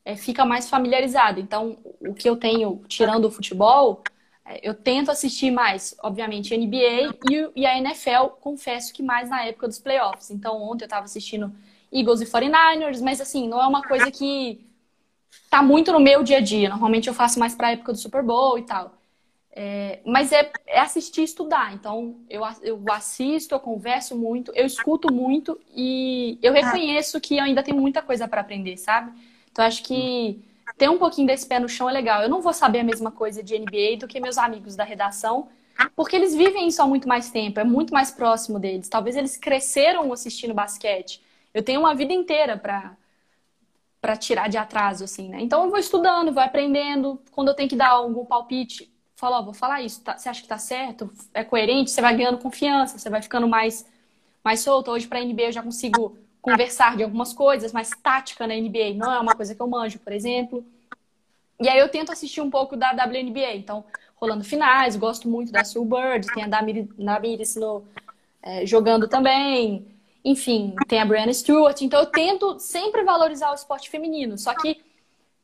é, 0.05 0.15
fica 0.15 0.45
mais 0.45 0.69
familiarizado. 0.69 1.39
Então, 1.39 1.77
o 1.99 2.13
que 2.13 2.29
eu 2.29 2.35
tenho, 2.35 2.83
tirando 2.87 3.25
o 3.25 3.31
futebol, 3.31 4.03
é, 4.45 4.67
eu 4.67 4.73
tento 4.73 5.09
assistir 5.09 5.51
mais, 5.51 5.95
obviamente, 6.03 6.55
NBA 6.55 7.15
e, 7.29 7.51
e 7.55 7.65
a 7.65 7.77
NFL, 7.77 8.27
confesso 8.41 8.93
que 8.93 9.01
mais 9.01 9.29
na 9.29 9.45
época 9.45 9.67
dos 9.67 9.79
playoffs. 9.79 10.29
Então, 10.31 10.61
ontem 10.61 10.83
eu 10.83 10.87
estava 10.87 11.05
assistindo 11.05 11.53
Eagles 11.91 12.21
e 12.21 12.25
49ers, 12.25 13.01
mas 13.01 13.21
assim, 13.21 13.47
não 13.47 13.61
é 13.61 13.67
uma 13.67 13.83
coisa 13.83 14.11
que 14.11 14.65
tá 15.49 15.61
muito 15.63 15.91
no 15.91 15.99
meu 15.99 16.23
dia 16.23 16.37
a 16.37 16.41
dia. 16.41 16.69
Normalmente 16.69 17.07
eu 17.07 17.13
faço 17.13 17.39
mais 17.39 17.55
para 17.55 17.67
a 17.67 17.71
época 17.71 17.93
do 17.93 17.97
Super 17.97 18.23
Bowl 18.23 18.57
e 18.57 18.63
tal. 18.63 18.93
É, 19.55 19.99
mas 20.03 20.31
é, 20.31 20.51
é, 20.65 20.79
assistir 20.79 21.21
e 21.21 21.25
estudar. 21.25 21.73
Então, 21.73 22.17
eu, 22.27 22.41
eu 22.63 22.83
assisto, 22.89 23.53
eu 23.53 23.59
converso 23.59 24.17
muito, 24.17 24.51
eu 24.55 24.65
escuto 24.65 25.13
muito 25.13 25.59
e 25.75 26.39
eu 26.41 26.51
reconheço 26.51 27.21
que 27.21 27.37
eu 27.37 27.43
ainda 27.43 27.61
tenho 27.61 27.79
muita 27.79 28.01
coisa 28.01 28.27
para 28.27 28.41
aprender, 28.41 28.77
sabe? 28.77 29.11
Então, 29.53 29.63
acho 29.63 29.83
que 29.83 30.43
ter 30.77 30.89
um 30.89 30.97
pouquinho 30.97 31.27
desse 31.27 31.45
pé 31.45 31.59
no 31.59 31.69
chão 31.69 31.87
é 31.87 31.93
legal. 31.93 32.23
Eu 32.23 32.29
não 32.29 32.41
vou 32.41 32.51
saber 32.51 32.79
a 32.79 32.83
mesma 32.83 33.11
coisa 33.11 33.43
de 33.43 33.55
NBA 33.55 33.97
do 33.99 34.07
que 34.07 34.19
meus 34.19 34.37
amigos 34.39 34.75
da 34.75 34.83
redação, 34.83 35.47
porque 35.95 36.15
eles 36.15 36.33
vivem 36.35 36.67
isso 36.67 36.81
há 36.81 36.87
muito 36.87 37.07
mais 37.07 37.29
tempo, 37.29 37.59
é 37.59 37.63
muito 37.63 37.93
mais 37.93 38.09
próximo 38.09 38.59
deles. 38.59 38.89
Talvez 38.89 39.15
eles 39.15 39.37
cresceram 39.37 40.11
assistindo 40.11 40.53
basquete. 40.55 41.21
Eu 41.53 41.61
tenho 41.63 41.79
uma 41.79 41.93
vida 41.95 42.11
inteira 42.11 42.57
para 42.57 42.97
para 44.01 44.17
tirar 44.17 44.49
de 44.49 44.57
atraso, 44.57 45.05
assim, 45.05 45.29
né? 45.29 45.37
Então 45.39 45.63
eu 45.63 45.69
vou 45.69 45.79
estudando, 45.79 46.33
vou 46.33 46.43
aprendendo. 46.43 47.21
Quando 47.31 47.47
eu 47.47 47.53
tenho 47.53 47.69
que 47.69 47.75
dar 47.75 47.91
algum 47.91 48.25
palpite, 48.25 48.91
falo, 49.15 49.37
ó, 49.37 49.41
vou 49.41 49.53
falar 49.53 49.81
isso, 49.81 50.01
tá, 50.01 50.17
você 50.17 50.27
acha 50.27 50.41
que 50.41 50.47
tá 50.47 50.57
certo? 50.57 51.09
É 51.33 51.41
coerente? 51.41 51.89
Você 51.89 52.01
vai 52.01 52.13
ganhando 52.13 52.37
confiança, 52.37 52.97
você 52.97 53.09
vai 53.09 53.21
ficando 53.21 53.47
mais, 53.47 53.85
mais 54.43 54.59
solto. 54.59 54.91
Hoje, 54.91 55.07
para 55.07 55.21
NBA, 55.21 55.45
eu 55.45 55.51
já 55.53 55.63
consigo 55.63 56.17
conversar 56.43 56.97
de 56.97 57.03
algumas 57.03 57.31
coisas, 57.31 57.71
mas 57.71 57.89
tática 58.03 58.45
na 58.45 58.53
NBA 58.53 58.95
não 58.95 59.11
é 59.11 59.17
uma 59.17 59.33
coisa 59.33 59.55
que 59.55 59.61
eu 59.61 59.67
manjo, 59.67 59.97
por 59.97 60.11
exemplo. 60.11 60.63
E 61.59 61.69
aí 61.69 61.79
eu 61.79 61.87
tento 61.87 62.11
assistir 62.11 62.41
um 62.41 62.49
pouco 62.49 62.75
da 62.75 62.91
WNBA. 62.91 63.55
Então, 63.55 63.85
rolando 64.17 64.43
finais, 64.43 64.97
gosto 64.97 65.29
muito 65.29 65.53
da 65.53 65.63
Sue 65.63 65.85
Bird, 65.85 66.27
tem 66.33 66.43
a 66.43 66.47
Damiris 66.47 67.55
no, 67.55 67.85
é, 68.41 68.65
jogando 68.65 69.07
também. 69.07 69.87
Enfim, 70.23 70.75
tem 70.85 70.99
a 70.99 71.05
Brianna 71.05 71.33
Stewart. 71.33 71.81
Então 71.81 72.01
eu 72.01 72.07
tento 72.07 72.59
sempre 72.59 73.03
valorizar 73.03 73.51
o 73.51 73.55
esporte 73.55 73.89
feminino. 73.89 74.37
Só 74.37 74.53
que 74.53 74.83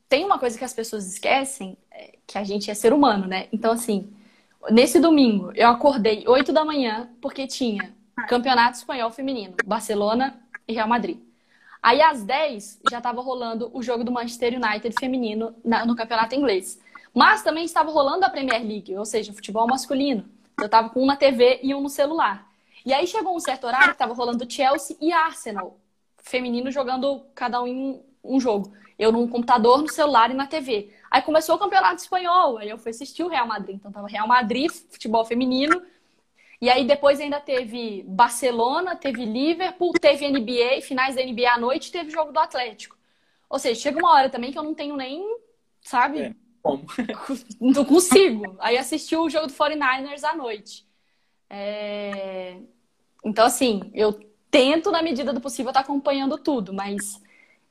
tem 0.10 0.26
uma 0.26 0.38
coisa 0.38 0.58
que 0.58 0.66
as 0.66 0.74
pessoas 0.74 1.08
esquecem, 1.08 1.78
é 1.90 2.16
que 2.28 2.38
a 2.38 2.44
gente 2.44 2.70
é 2.70 2.74
ser 2.74 2.92
humano, 2.92 3.26
né? 3.26 3.48
Então, 3.54 3.72
assim, 3.72 4.12
nesse 4.70 5.00
domingo 5.00 5.54
eu 5.56 5.70
acordei 5.70 6.28
8 6.28 6.52
da 6.52 6.66
manhã 6.66 7.10
porque 7.22 7.48
tinha 7.48 7.94
Campeonato 8.28 8.78
Espanhol 8.78 9.12
Feminino, 9.12 9.56
Barcelona 9.66 10.38
e 10.70 10.74
Real 10.74 10.88
Madrid. 10.88 11.20
Aí 11.82 12.02
às 12.02 12.24
10 12.24 12.82
já 12.90 13.00
estava 13.00 13.22
rolando 13.22 13.72
o 13.74 13.82
jogo 13.82 14.04
do 14.04 14.12
Manchester 14.12 14.54
United 14.54 14.96
feminino 15.00 15.56
no 15.86 15.96
campeonato 15.96 16.36
inglês. 16.36 16.80
Mas 17.14 17.42
também 17.42 17.66
estava 17.66 17.90
rolando 17.90 18.24
a 18.24 18.30
Premier 18.30 18.62
League, 18.62 18.96
ou 18.96 19.06
seja, 19.06 19.34
futebol 19.34 19.66
masculino. 19.66 20.26
Eu 20.60 20.68
estava 20.68 20.90
com 20.90 21.02
um 21.02 21.06
na 21.06 21.16
TV 21.16 21.60
e 21.64 21.74
um 21.74 21.82
no 21.82 21.90
celular. 21.90 22.48
E 22.86 22.94
aí 22.94 23.08
chegou 23.08 23.36
um 23.36 23.40
certo 23.40 23.66
horário 23.66 23.94
que 23.94 23.98
tava 23.98 24.14
rolando 24.14 24.50
Chelsea 24.50 24.96
e 25.02 25.12
Arsenal. 25.12 25.80
Feminino 26.18 26.70
jogando 26.70 27.26
cada 27.34 27.62
um 27.62 27.68
em 27.68 28.02
um 28.24 28.40
jogo. 28.40 28.72
Eu 28.98 29.12
num 29.12 29.28
computador, 29.28 29.82
no 29.82 29.90
celular 29.90 30.30
e 30.30 30.34
na 30.34 30.46
TV. 30.46 30.94
Aí 31.10 31.22
começou 31.22 31.56
o 31.56 31.60
campeonato 31.60 32.02
espanhol. 32.02 32.58
Aí 32.58 32.70
eu 32.70 32.78
fui 32.78 32.92
assistir 32.92 33.24
o 33.24 33.30
Real 33.30 33.48
Madrid. 33.48 33.78
Então 33.78 33.92
tava 33.92 34.08
Real 34.08 34.28
Madrid, 34.28 34.70
futebol 34.70 35.26
feminino. 35.26 35.82
E 36.62 36.70
aí 36.70 36.86
depois 36.86 37.20
ainda 37.22 37.40
teve 37.40 38.04
Barcelona, 38.08 38.96
teve 38.96 39.24
Liverpool, 39.24 39.94
teve 39.94 40.30
NBA, 40.30 40.82
finais 40.82 41.16
da 41.16 41.24
NBA 41.24 41.54
à 41.54 41.58
noite, 41.58 41.92
teve 41.92 42.10
jogo 42.10 42.34
do 42.34 42.40
Atlético. 42.40 42.98
Ou 43.50 43.58
seja, 43.58 43.80
chega 43.80 43.98
uma 43.98 44.14
hora 44.14 44.30
também 44.30 44.52
que 44.52 44.60
eu 44.60 44.64
não 44.64 44.76
tenho 44.76 44.96
nem, 44.96 45.24
sabe? 45.82 46.22
É, 46.22 46.36
como? 46.62 46.86
não 47.60 47.86
consigo. 47.86 48.58
Aí 48.60 48.78
assisti 48.78 49.16
o 49.16 49.30
jogo 49.30 49.48
do 49.48 49.54
49ers 49.54 50.24
à 50.24 50.36
noite. 50.36 50.86
É... 51.50 52.58
Então, 53.24 53.46
assim, 53.46 53.90
eu 53.94 54.14
tento, 54.52 54.92
na 54.92 55.02
medida 55.02 55.34
do 55.34 55.42
possível, 55.42 55.70
estar 55.70 55.82
tá 55.82 55.86
acompanhando 55.86 56.38
tudo, 56.38 56.74
mas 56.74 57.22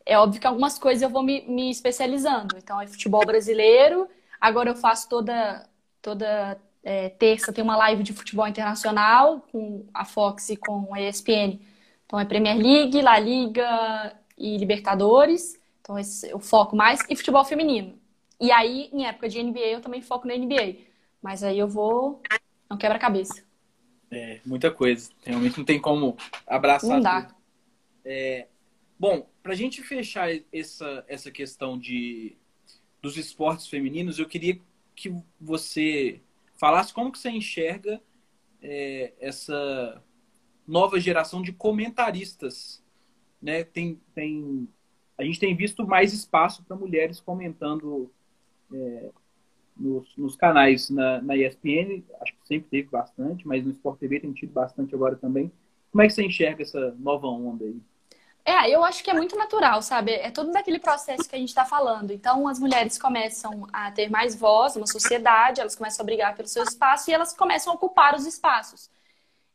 é 0.05 0.18
óbvio 0.18 0.41
que 0.41 0.47
algumas 0.47 0.78
coisas 0.78 1.03
eu 1.03 1.11
vou 1.11 1.22
me, 1.22 1.43
me 1.43 1.70
especializando. 1.70 2.57
Então, 2.57 2.80
é 2.80 2.86
futebol 2.86 3.24
brasileiro. 3.24 4.09
Agora 4.41 4.70
eu 4.70 4.76
faço 4.76 5.09
toda, 5.09 5.68
toda 6.01 6.59
é, 6.83 7.09
terça, 7.09 7.53
tem 7.53 7.62
uma 7.62 7.76
live 7.76 8.03
de 8.03 8.12
futebol 8.12 8.47
internacional 8.47 9.41
com 9.53 9.87
a 9.93 10.05
Fox 10.05 10.51
e 10.51 10.57
com 10.57 10.95
a 10.95 11.01
ESPN. 11.01 11.61
Então, 12.07 12.18
é 12.18 12.24
Premier 12.24 12.57
League, 12.57 13.03
La 13.03 13.18
Liga 13.18 14.16
e 14.37 14.57
Libertadores. 14.57 15.61
Então, 15.81 15.99
esse, 15.99 16.31
eu 16.31 16.39
foco 16.39 16.74
mais. 16.74 17.01
E 17.09 17.16
futebol 17.16 17.45
feminino. 17.45 17.99
E 18.41 18.51
aí, 18.53 18.89
em 18.93 19.07
época 19.07 19.29
de 19.29 19.43
NBA, 19.43 19.66
eu 19.66 19.81
também 19.81 20.01
foco 20.01 20.26
na 20.26 20.35
NBA. 20.35 20.76
Mas 21.20 21.43
aí 21.43 21.59
eu 21.59 21.68
vou. 21.68 22.22
Não 22.70 22.76
quebra 22.76 22.99
cabeça. 22.99 23.45
É, 24.11 24.41
muita 24.45 24.70
coisa. 24.70 25.11
Realmente 25.22 25.59
não 25.59 25.64
tem 25.64 25.81
como 25.81 26.16
abraçar 26.47 26.91
não 26.91 27.01
dá. 27.01 27.35
É, 28.05 28.47
bom, 28.99 29.29
para 29.43 29.53
a 29.53 29.57
gente 29.57 29.83
fechar 29.83 30.29
essa, 30.53 31.05
essa 31.09 31.31
questão 31.31 31.79
de, 31.79 32.37
dos 33.03 33.16
esportes 33.16 33.66
femininos, 33.66 34.18
eu 34.18 34.26
queria 34.26 34.59
que 34.95 35.14
você 35.41 36.20
falasse 36.59 36.92
como 36.92 37.12
que 37.12 37.18
você 37.18 37.30
enxerga 37.30 38.00
é, 38.61 39.14
essa 39.20 40.02
nova 40.66 41.00
geração 41.00 41.40
de 41.40 41.52
comentaristas. 41.52 42.84
Né? 43.40 43.64
Tem, 43.64 44.00
tem, 44.14 44.68
a 45.16 45.24
gente 45.24 45.40
tem 45.40 45.56
visto 45.56 45.86
mais 45.86 46.12
espaço 46.12 46.64
para 46.64 46.76
mulheres 46.76 47.20
comentando 47.20 48.12
é, 48.72 49.11
nos, 49.76 50.14
nos 50.16 50.36
canais 50.36 50.90
na, 50.90 51.22
na 51.22 51.36
ESPN, 51.36 52.02
acho 52.20 52.32
que 52.34 52.46
sempre 52.46 52.68
teve 52.68 52.88
bastante, 52.88 53.46
mas 53.46 53.64
no 53.64 53.70
Sport 53.70 53.98
TV 53.98 54.20
tem 54.20 54.32
tido 54.32 54.52
bastante 54.52 54.94
agora 54.94 55.16
também. 55.16 55.50
Como 55.90 56.02
é 56.02 56.06
que 56.06 56.12
você 56.12 56.24
enxerga 56.24 56.62
essa 56.62 56.94
nova 56.98 57.28
onda 57.28 57.64
aí? 57.64 57.80
É, 58.49 58.70
eu 58.70 58.82
acho 58.82 59.05
que 59.05 59.11
é 59.11 59.12
muito 59.12 59.36
natural, 59.36 59.82
sabe? 59.82 60.12
É 60.12 60.30
todo 60.30 60.51
daquele 60.51 60.78
processo 60.78 61.28
que 61.28 61.36
a 61.36 61.38
gente 61.38 61.51
está 61.51 61.66
falando. 61.66 62.12
Então, 62.12 62.49
as 62.49 62.59
mulheres 62.59 62.96
começam 62.96 63.68
a 63.70 63.90
ter 63.90 64.09
mais 64.09 64.34
voz 64.34 64.74
na 64.74 64.86
sociedade, 64.86 65.61
elas 65.61 65.76
começam 65.76 66.03
a 66.03 66.07
brigar 66.07 66.34
pelo 66.34 66.49
seu 66.49 66.62
espaço 66.62 67.11
e 67.11 67.12
elas 67.12 67.34
começam 67.34 67.70
a 67.70 67.76
ocupar 67.76 68.14
os 68.14 68.24
espaços. 68.24 68.88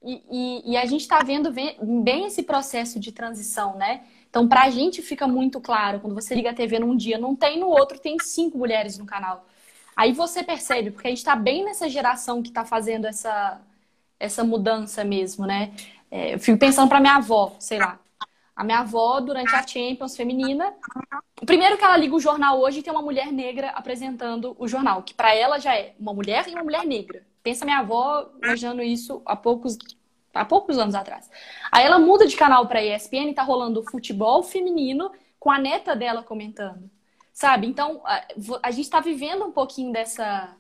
E, 0.04 0.22
e, 0.30 0.74
e 0.74 0.78
a 0.78 0.86
gente 0.86 1.02
está 1.02 1.24
vendo 1.24 1.52
bem 1.52 2.28
esse 2.28 2.44
processo 2.44 3.00
de 3.00 3.12
transição, 3.12 3.76
né? 3.78 4.04
Então, 4.30 4.48
para 4.48 4.62
a 4.62 4.70
gente 4.70 5.02
fica 5.02 5.28
muito 5.28 5.60
claro, 5.60 6.00
quando 6.00 6.14
você 6.14 6.36
liga 6.36 6.52
a 6.52 6.54
TV 6.54 6.78
num 6.78 6.96
dia, 6.96 7.18
não 7.18 7.36
tem, 7.36 7.60
no 7.60 7.70
outro 7.70 7.98
tem 7.98 8.20
cinco 8.20 8.60
mulheres 8.60 9.00
no 9.00 9.08
canal. 9.08 9.48
Aí 9.96 10.12
você 10.14 10.44
percebe, 10.44 10.92
porque 10.92 11.08
a 11.08 11.10
gente 11.10 11.18
está 11.18 11.36
bem 11.36 11.66
nessa 11.66 11.90
geração 11.90 12.44
que 12.44 12.50
está 12.50 12.64
fazendo 12.64 13.06
essa, 13.06 13.60
essa 14.20 14.44
mudança 14.44 15.04
mesmo, 15.04 15.48
né? 15.48 15.74
É, 16.12 16.36
eu 16.36 16.40
fico 16.40 16.60
pensando 16.60 16.90
para 16.90 17.00
minha 17.00 17.16
avó, 17.16 17.56
sei 17.60 17.80
lá. 17.80 18.03
A 18.56 18.64
minha 18.64 18.80
avó, 18.80 19.20
durante 19.20 19.54
a 19.56 19.66
Champions 19.66 20.16
feminina, 20.16 20.74
primeiro 21.46 21.78
que 21.78 21.84
ela 21.84 21.98
liga 21.98 22.16
o 22.16 22.20
jornal 22.20 22.60
hoje 22.60 22.84
tem 22.84 22.94
uma 22.94 23.02
mulher 23.02 23.32
negra 23.32 23.70
apresentando 23.70 24.56
o 24.60 24.68
jornal, 24.68 25.02
que 25.02 25.14
para 25.14 25.34
ela 25.34 25.58
já 25.58 25.76
é 25.76 25.96
uma 26.00 26.14
mulher 26.14 26.48
e 26.48 26.54
uma 26.54 26.64
mulher 26.64 26.86
negra. 26.86 27.26
Pensa 27.42 27.66
minha 27.66 27.80
avó 27.80 28.30
imaginando 28.44 28.84
isso 28.84 29.22
há 29.26 29.36
poucos, 29.36 29.78
há 30.34 30.46
poucos 30.46 30.78
anos 30.78 30.94
atrás. 30.94 31.30
Aí 31.72 31.84
ela 31.84 31.98
muda 31.98 32.28
de 32.28 32.36
canal 32.36 32.68
para 32.68 32.84
ESPN 32.84 33.32
e 33.32 33.34
tá 33.34 33.44
rolando 33.44 33.84
futebol 33.84 34.44
feminino 34.44 35.12
com 35.40 35.50
a 35.50 35.58
neta 35.58 35.96
dela 35.96 36.22
comentando. 36.22 36.90
Sabe? 37.34 37.66
Então, 37.66 38.02
a, 38.06 38.24
a 38.62 38.72
gente 38.72 38.86
está 38.86 39.00
vivendo 39.00 39.44
um 39.44 39.52
pouquinho 39.52 39.92
dessa, 39.92 40.56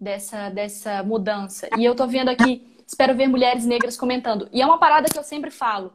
dessa, 0.00 0.48
dessa 0.48 1.02
mudança. 1.02 1.68
E 1.76 1.84
eu 1.84 1.96
tô 1.96 2.06
vendo 2.06 2.28
aqui, 2.28 2.82
espero 2.86 3.14
ver 3.14 3.26
mulheres 3.26 3.66
negras 3.66 3.96
comentando. 3.96 4.48
E 4.52 4.62
é 4.62 4.66
uma 4.66 4.78
parada 4.78 5.08
que 5.10 5.18
eu 5.18 5.24
sempre 5.24 5.50
falo. 5.50 5.92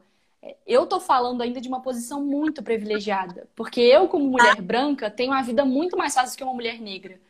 Eu 0.66 0.86
tô 0.86 0.98
falando 0.98 1.42
ainda 1.42 1.60
de 1.60 1.68
uma 1.68 1.82
posição 1.82 2.24
muito 2.24 2.62
privilegiada. 2.62 3.48
Porque 3.54 3.80
eu, 3.80 4.08
como 4.08 4.28
mulher 4.28 4.60
branca, 4.62 5.10
tenho 5.10 5.32
uma 5.32 5.42
vida 5.42 5.64
muito 5.64 5.96
mais 5.96 6.14
fácil 6.14 6.36
que 6.36 6.44
uma 6.44 6.54
mulher 6.54 6.80
negra. 6.80 7.20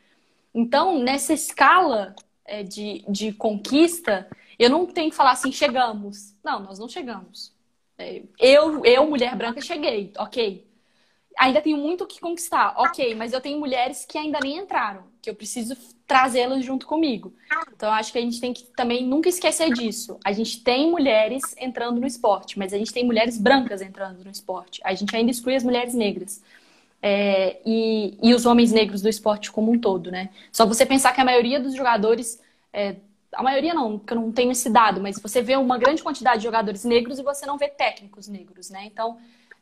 Então, 0.53 0.99
nessa 0.99 1.33
escala 1.33 2.15
é, 2.45 2.63
de, 2.63 3.03
de 3.07 3.33
conquista, 3.33 4.27
eu 4.57 4.69
não 4.69 4.85
tenho 4.85 5.09
que 5.09 5.15
falar 5.15 5.31
assim, 5.31 5.51
chegamos. 5.51 6.35
Não, 6.43 6.61
nós 6.61 6.79
não 6.79 6.87
chegamos. 6.87 7.53
É, 7.97 8.23
eu, 8.39 8.85
eu, 8.85 9.07
mulher 9.07 9.35
branca, 9.35 9.61
cheguei, 9.61 10.11
ok 10.17 10.70
ainda 11.37 11.61
tenho 11.61 11.77
muito 11.77 12.03
o 12.03 12.07
que 12.07 12.19
conquistar. 12.19 12.73
Ok, 12.77 13.15
mas 13.15 13.33
eu 13.33 13.41
tenho 13.41 13.59
mulheres 13.59 14.05
que 14.05 14.17
ainda 14.17 14.39
nem 14.41 14.57
entraram, 14.57 15.03
que 15.21 15.29
eu 15.29 15.35
preciso 15.35 15.75
trazê-las 16.07 16.65
junto 16.65 16.85
comigo. 16.85 17.33
Então, 17.73 17.91
acho 17.91 18.11
que 18.11 18.17
a 18.17 18.21
gente 18.21 18.41
tem 18.41 18.53
que 18.53 18.63
também 18.75 19.05
nunca 19.05 19.29
esquecer 19.29 19.71
disso. 19.71 20.19
A 20.25 20.33
gente 20.33 20.61
tem 20.61 20.91
mulheres 20.91 21.55
entrando 21.57 22.01
no 22.01 22.07
esporte, 22.07 22.59
mas 22.59 22.73
a 22.73 22.77
gente 22.77 22.91
tem 22.91 23.05
mulheres 23.05 23.37
brancas 23.37 23.81
entrando 23.81 24.23
no 24.23 24.29
esporte. 24.29 24.81
A 24.83 24.93
gente 24.93 25.15
ainda 25.15 25.31
exclui 25.31 25.55
as 25.55 25.63
mulheres 25.63 25.93
negras. 25.93 26.41
É, 27.01 27.59
e, 27.65 28.15
e 28.21 28.33
os 28.33 28.45
homens 28.45 28.71
negros 28.71 29.01
do 29.01 29.09
esporte 29.09 29.51
como 29.51 29.71
um 29.71 29.79
todo, 29.79 30.11
né? 30.11 30.29
Só 30.51 30.65
você 30.65 30.85
pensar 30.85 31.13
que 31.13 31.21
a 31.21 31.25
maioria 31.25 31.59
dos 31.59 31.73
jogadores. 31.73 32.39
É, 32.71 32.97
a 33.33 33.41
maioria 33.41 33.73
não, 33.73 33.97
porque 33.97 34.13
eu 34.13 34.19
não 34.19 34.31
tenho 34.31 34.51
esse 34.51 34.69
dado, 34.69 34.99
mas 34.99 35.17
você 35.17 35.41
vê 35.41 35.55
uma 35.55 35.77
grande 35.77 36.03
quantidade 36.03 36.39
de 36.39 36.43
jogadores 36.43 36.83
negros 36.83 37.17
e 37.17 37.23
você 37.23 37.45
não 37.45 37.57
vê 37.57 37.69
técnicos 37.69 38.27
negros, 38.27 38.69
né? 38.69 38.83
Então, 38.85 39.17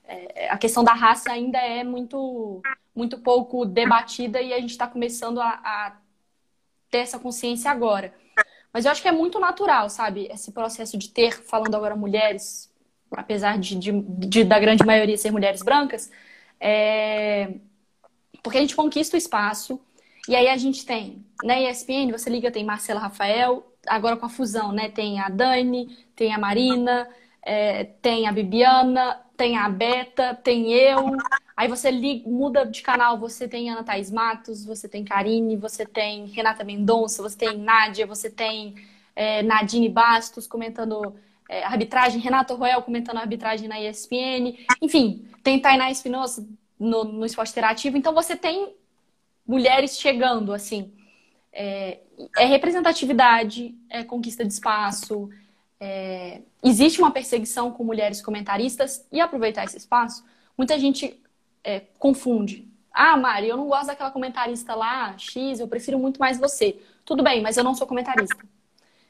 é, 0.09 0.49
a 0.49 0.57
questão 0.57 0.83
da 0.83 0.93
raça 0.93 1.31
ainda 1.31 1.59
é 1.59 1.83
muito, 1.83 2.61
muito 2.95 3.19
pouco 3.19 3.63
debatida 3.63 4.41
e 4.41 4.51
a 4.51 4.59
gente 4.59 4.71
está 4.71 4.87
começando 4.87 5.39
a, 5.39 5.49
a, 5.63 5.97
ter 6.89 6.99
essa 6.99 7.19
consciência 7.19 7.69
agora. 7.69 8.11
Mas 8.73 8.85
eu 8.85 8.91
acho 8.91 9.01
que 9.01 9.07
é 9.07 9.11
muito 9.11 9.39
natural, 9.39 9.87
sabe? 9.89 10.27
Esse 10.31 10.51
processo 10.51 10.97
de 10.97 11.09
ter, 11.09 11.31
falando 11.43 11.75
agora 11.75 11.95
mulheres, 11.95 12.73
apesar 13.11 13.59
de, 13.59 13.75
de, 13.75 13.91
de 13.91 14.43
da 14.43 14.59
grande 14.59 14.83
maioria 14.83 15.17
ser 15.17 15.31
mulheres 15.31 15.61
brancas, 15.61 16.11
é... 16.59 17.53
porque 18.41 18.57
a 18.57 18.61
gente 18.61 18.75
conquista 18.75 19.15
o 19.15 19.17
espaço. 19.17 19.79
E 20.27 20.35
aí 20.35 20.47
a 20.47 20.57
gente 20.57 20.85
tem, 20.85 21.23
na 21.43 21.55
né, 21.55 21.71
ESPN, 21.71 22.11
você 22.11 22.29
liga, 22.29 22.51
tem 22.51 22.63
Marcela 22.63 22.99
Rafael, 22.99 23.71
agora 23.87 24.17
com 24.17 24.25
a 24.25 24.29
fusão, 24.29 24.71
né? 24.71 24.89
Tem 24.89 25.19
a 25.19 25.29
Dani, 25.29 25.97
tem 26.15 26.33
a 26.33 26.37
Marina, 26.37 27.07
é, 27.41 27.83
tem 27.83 28.27
a 28.27 28.31
Bibiana, 28.31 29.19
tem 29.39 29.55
a 29.55 29.69
Beta, 29.69 30.35
tem 30.35 30.73
eu. 30.73 31.15
Aí 31.55 31.69
você 31.69 31.89
liga, 31.89 32.29
muda 32.29 32.65
de 32.65 32.81
canal, 32.81 33.17
você 33.17 33.47
tem 33.47 33.69
Ana 33.69 33.85
Thaís 33.85 34.11
Matos, 34.11 34.65
você 34.65 34.85
tem 34.85 35.05
Karine, 35.05 35.55
você 35.55 35.85
tem 35.85 36.25
Renata 36.25 36.65
Mendonça, 36.65 37.23
você 37.23 37.37
tem 37.37 37.57
Nádia, 37.57 38.05
você 38.05 38.29
tem 38.29 38.75
é, 39.15 39.41
Nadine 39.41 39.87
Bastos 39.87 40.45
comentando 40.45 41.15
é, 41.47 41.63
arbitragem, 41.63 42.19
Renato 42.19 42.53
Roel 42.53 42.81
comentando 42.81 43.15
arbitragem 43.15 43.69
na 43.69 43.79
ESPN. 43.79 44.57
Enfim, 44.81 45.25
tem 45.41 45.57
Tainá 45.57 45.89
Espinosa 45.89 46.45
no, 46.77 47.05
no 47.05 47.25
Esporte 47.25 47.51
Interativo. 47.51 47.95
Então 47.95 48.13
você 48.13 48.35
tem 48.35 48.75
mulheres 49.47 49.97
chegando, 49.97 50.51
assim. 50.51 50.91
É, 51.53 51.99
é 52.37 52.43
representatividade, 52.43 53.73
é 53.89 54.03
conquista 54.03 54.43
de 54.43 54.51
espaço, 54.51 55.29
é, 55.79 56.41
existe 56.63 56.99
uma 56.99 57.11
perseguição 57.11 57.71
com 57.71 57.83
mulheres 57.83 58.21
comentaristas 58.21 59.05
e 59.11 59.21
aproveitar 59.21 59.63
esse 59.63 59.77
espaço, 59.77 60.25
muita 60.57 60.77
gente 60.77 61.21
é, 61.63 61.81
confunde. 61.97 62.67
Ah, 62.91 63.15
Mari, 63.15 63.47
eu 63.47 63.55
não 63.55 63.67
gosto 63.67 63.87
daquela 63.87 64.11
comentarista 64.11 64.75
lá, 64.75 65.17
X, 65.17 65.59
eu 65.59 65.67
prefiro 65.67 65.97
muito 65.97 66.19
mais 66.19 66.37
você. 66.37 66.81
Tudo 67.05 67.23
bem, 67.23 67.41
mas 67.41 67.55
eu 67.55 67.63
não 67.63 67.73
sou 67.73 67.87
comentarista. 67.87 68.37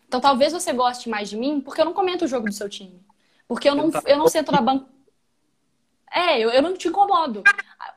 Então 0.07 0.19
talvez 0.19 0.53
você 0.53 0.71
goste 0.73 1.09
mais 1.09 1.29
de 1.29 1.37
mim 1.37 1.59
porque 1.61 1.81
eu 1.81 1.85
não 1.85 1.93
comento 1.93 2.25
o 2.25 2.27
jogo 2.27 2.47
do 2.47 2.53
seu 2.53 2.69
time. 2.69 3.01
Porque 3.47 3.67
eu 3.67 3.75
não, 3.75 3.89
eu 4.05 4.17
não 4.17 4.27
sento 4.27 4.51
na 4.51 4.61
banca. 4.61 4.85
É, 6.11 6.39
eu, 6.39 6.49
eu 6.49 6.61
não 6.61 6.75
te 6.75 6.87
incomodo 6.87 7.43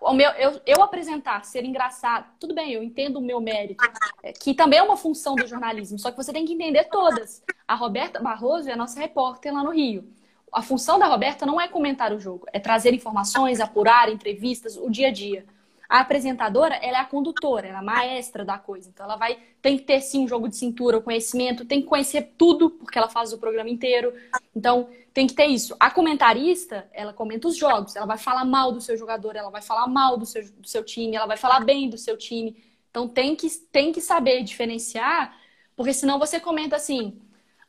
o 0.04 0.12
meu, 0.12 0.30
eu, 0.32 0.60
eu 0.66 0.82
apresentar, 0.82 1.44
ser 1.44 1.64
engraçado, 1.64 2.26
tudo 2.40 2.54
bem, 2.54 2.72
eu 2.72 2.82
entendo 2.82 3.16
o 3.18 3.22
meu 3.22 3.40
mérito, 3.40 3.84
é, 4.22 4.32
que 4.32 4.52
também 4.52 4.78
é 4.78 4.82
uma 4.82 4.96
função 4.96 5.36
do 5.36 5.46
jornalismo, 5.46 5.98
só 5.98 6.10
que 6.10 6.16
você 6.16 6.32
tem 6.32 6.44
que 6.44 6.52
entender 6.52 6.84
todas. 6.84 7.42
A 7.66 7.74
Roberta 7.74 8.20
Barroso 8.20 8.68
é 8.68 8.72
a 8.72 8.76
nossa 8.76 8.98
repórter 8.98 9.54
lá 9.54 9.62
no 9.62 9.70
Rio. 9.70 10.04
A 10.52 10.60
função 10.60 10.98
da 10.98 11.06
Roberta 11.06 11.46
não 11.46 11.60
é 11.60 11.68
comentar 11.68 12.12
o 12.12 12.20
jogo, 12.20 12.46
é 12.52 12.58
trazer 12.58 12.92
informações, 12.92 13.60
apurar 13.60 14.10
entrevistas, 14.10 14.76
o 14.76 14.90
dia 14.90 15.08
a 15.08 15.12
dia. 15.12 15.46
A 15.92 16.00
apresentadora, 16.00 16.76
ela 16.76 16.96
é 16.96 17.00
a 17.02 17.04
condutora, 17.04 17.66
ela 17.66 17.76
é 17.76 17.80
a 17.80 17.84
maestra 17.84 18.46
da 18.46 18.56
coisa. 18.56 18.88
Então, 18.88 19.04
ela 19.04 19.16
vai 19.16 19.38
tem 19.60 19.76
que 19.76 19.84
ter 19.84 20.00
sim 20.00 20.24
um 20.24 20.26
jogo 20.26 20.48
de 20.48 20.56
cintura, 20.56 20.96
o 20.96 21.02
conhecimento, 21.02 21.66
tem 21.66 21.82
que 21.82 21.86
conhecer 21.86 22.32
tudo, 22.38 22.70
porque 22.70 22.96
ela 22.96 23.10
faz 23.10 23.30
o 23.30 23.36
programa 23.36 23.68
inteiro. 23.68 24.10
Então, 24.56 24.88
tem 25.12 25.26
que 25.26 25.34
ter 25.34 25.44
isso. 25.48 25.76
A 25.78 25.90
comentarista, 25.90 26.88
ela 26.94 27.12
comenta 27.12 27.46
os 27.46 27.58
jogos, 27.58 27.94
ela 27.94 28.06
vai 28.06 28.16
falar 28.16 28.42
mal 28.46 28.72
do 28.72 28.80
seu 28.80 28.96
jogador, 28.96 29.36
ela 29.36 29.50
vai 29.50 29.60
falar 29.60 29.86
mal 29.86 30.16
do 30.16 30.24
seu, 30.24 30.42
do 30.52 30.66
seu 30.66 30.82
time, 30.82 31.14
ela 31.14 31.26
vai 31.26 31.36
falar 31.36 31.60
bem 31.60 31.90
do 31.90 31.98
seu 31.98 32.16
time. 32.16 32.56
Então, 32.88 33.06
tem 33.06 33.36
que, 33.36 33.50
tem 33.50 33.92
que 33.92 34.00
saber 34.00 34.42
diferenciar, 34.42 35.38
porque 35.76 35.92
senão 35.92 36.18
você 36.18 36.40
comenta 36.40 36.74
assim: 36.74 37.20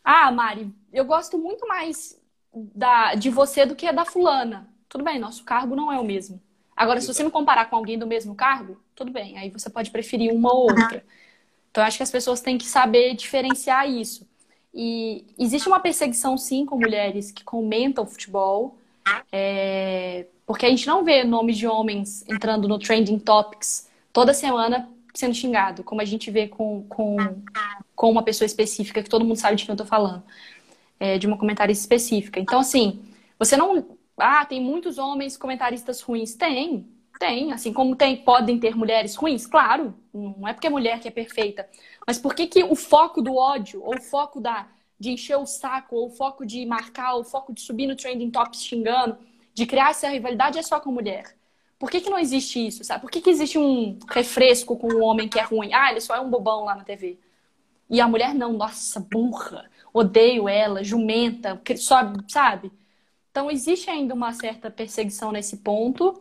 ah, 0.02 0.32
Mari, 0.32 0.74
eu 0.94 1.04
gosto 1.04 1.38
muito 1.38 1.68
mais 1.68 2.18
da, 2.54 3.16
de 3.16 3.30
você 3.30 3.66
do 3.66 3.76
que 3.76 3.92
da 3.92 4.06
fulana. 4.06 4.70
Tudo 4.88 5.04
bem, 5.04 5.20
nosso 5.20 5.44
cargo 5.44 5.76
não 5.76 5.92
é 5.92 6.00
o 6.00 6.06
mesmo. 6.06 6.42
Agora, 6.76 7.00
se 7.00 7.08
você 7.08 7.24
me 7.24 7.32
comparar 7.32 7.66
com 7.66 7.76
alguém 7.76 7.98
do 7.98 8.08
mesmo 8.08 8.36
cargo, 8.36 8.78
tudo 8.96 9.12
bem, 9.12 9.38
aí 9.38 9.50
você 9.50 9.70
pode 9.70 9.92
preferir 9.92 10.34
uma 10.34 10.54
ou 10.54 10.64
outra. 10.64 11.04
Então, 11.70 11.84
acho 11.84 11.98
que 11.98 12.04
as 12.04 12.12
pessoas 12.12 12.42
têm 12.42 12.58
que 12.58 12.66
saber 12.66 13.16
diferenciar 13.16 13.90
isso. 13.90 14.28
E 14.74 15.26
existe 15.38 15.68
uma 15.68 15.80
perseguição, 15.80 16.38
sim, 16.38 16.66
com 16.66 16.78
mulheres 16.78 17.32
que 17.32 17.44
comentam 17.44 18.06
futebol, 18.06 18.78
é... 19.32 20.26
porque 20.46 20.66
a 20.66 20.70
gente 20.70 20.88
não 20.88 21.04
vê 21.04 21.24
nomes 21.24 21.58
de 21.58 21.68
homens 21.68 22.24
entrando 22.28 22.68
no 22.68 22.80
Trending 22.80 23.20
Topics 23.20 23.88
toda 24.12 24.34
semana 24.34 24.90
sendo 25.14 25.36
xingado, 25.36 25.84
como 25.84 26.02
a 26.02 26.06
gente 26.06 26.32
vê 26.32 26.48
com, 26.48 26.84
com, 26.90 27.18
com 27.96 28.10
uma 28.10 28.24
pessoa 28.24 28.46
específica, 28.46 29.04
que 29.04 29.10
todo 29.10 29.24
mundo 29.24 29.38
sabe 29.38 29.56
de 29.56 29.66
quem 29.66 29.74
eu 29.74 29.78
tô 29.78 29.86
falando, 29.86 30.24
é, 31.00 31.18
de 31.18 31.28
uma 31.28 31.38
comentarista 31.38 31.84
específica. 31.84 32.40
Então, 32.40 32.60
assim, 32.60 33.00
você 33.38 33.56
não. 33.56 33.86
Ah, 34.18 34.46
tem 34.46 34.62
muitos 34.62 34.98
homens 34.98 35.38
comentaristas 35.38 36.02
ruins. 36.02 36.36
Tem, 36.36 36.88
tem. 37.20 37.52
Assim 37.52 37.74
como 37.74 37.96
tem, 37.96 38.18
podem 38.18 38.60
ter 38.60 38.76
mulheres 38.76 39.16
ruins, 39.16 39.46
claro. 39.46 39.94
Não 40.14 40.48
é 40.48 40.54
porque 40.54 40.68
é 40.68 40.70
mulher 40.70 41.00
que 41.00 41.08
é 41.08 41.12
perfeita. 41.12 41.68
Mas 42.06 42.18
por 42.20 42.36
que, 42.36 42.48
que 42.48 42.64
o 42.64 42.76
foco 42.76 43.22
do 43.22 43.36
ódio, 43.36 43.82
ou 43.84 43.96
o 43.98 44.02
foco 44.02 44.40
da, 44.40 44.68
de 45.00 45.12
encher 45.12 45.38
o 45.38 45.46
saco, 45.46 45.96
ou 45.96 46.08
o 46.08 46.12
foco 46.12 46.46
de 46.46 46.66
marcar, 46.66 47.16
ou 47.16 47.22
o 47.22 47.24
foco 47.24 47.54
de 47.54 47.62
subir 47.62 47.88
no 47.88 47.96
trending 47.96 48.30
tops 48.32 48.64
xingando, 48.64 49.18
de 49.54 49.66
criar 49.66 49.92
essa 49.92 50.08
rivalidade 50.10 50.58
é 50.60 50.64
só 50.64 50.80
com 50.80 50.92
mulher? 50.92 51.36
Por 51.80 51.90
que, 51.92 52.00
que 52.00 52.10
não 52.10 52.20
existe 52.20 52.66
isso, 52.66 52.84
sabe? 52.84 53.02
Por 53.02 53.12
que, 53.12 53.20
que 53.22 53.30
existe 53.30 53.58
um 53.58 53.98
refresco 54.10 54.78
com 54.78 54.88
um 54.94 55.04
homem 55.04 55.28
que 55.28 55.40
é 55.40 55.44
ruim? 55.44 55.74
Ah, 55.74 55.92
ele 55.92 56.00
só 56.00 56.16
é 56.16 56.20
um 56.22 56.30
bobão 56.30 56.64
lá 56.64 56.76
na 56.76 56.84
TV. 56.84 57.20
E 57.90 58.00
a 58.02 58.08
mulher 58.08 58.34
não, 58.34 58.54
nossa, 58.54 59.00
burra, 59.00 59.70
odeio 59.94 60.48
ela, 60.48 60.84
jumenta, 60.84 61.62
só, 61.78 62.00
sabe? 62.28 62.72
Então 63.34 63.50
existe 63.50 63.90
ainda 63.90 64.14
uma 64.14 64.32
certa 64.32 64.70
perseguição 64.70 65.32
nesse 65.32 65.58
ponto, 65.58 66.20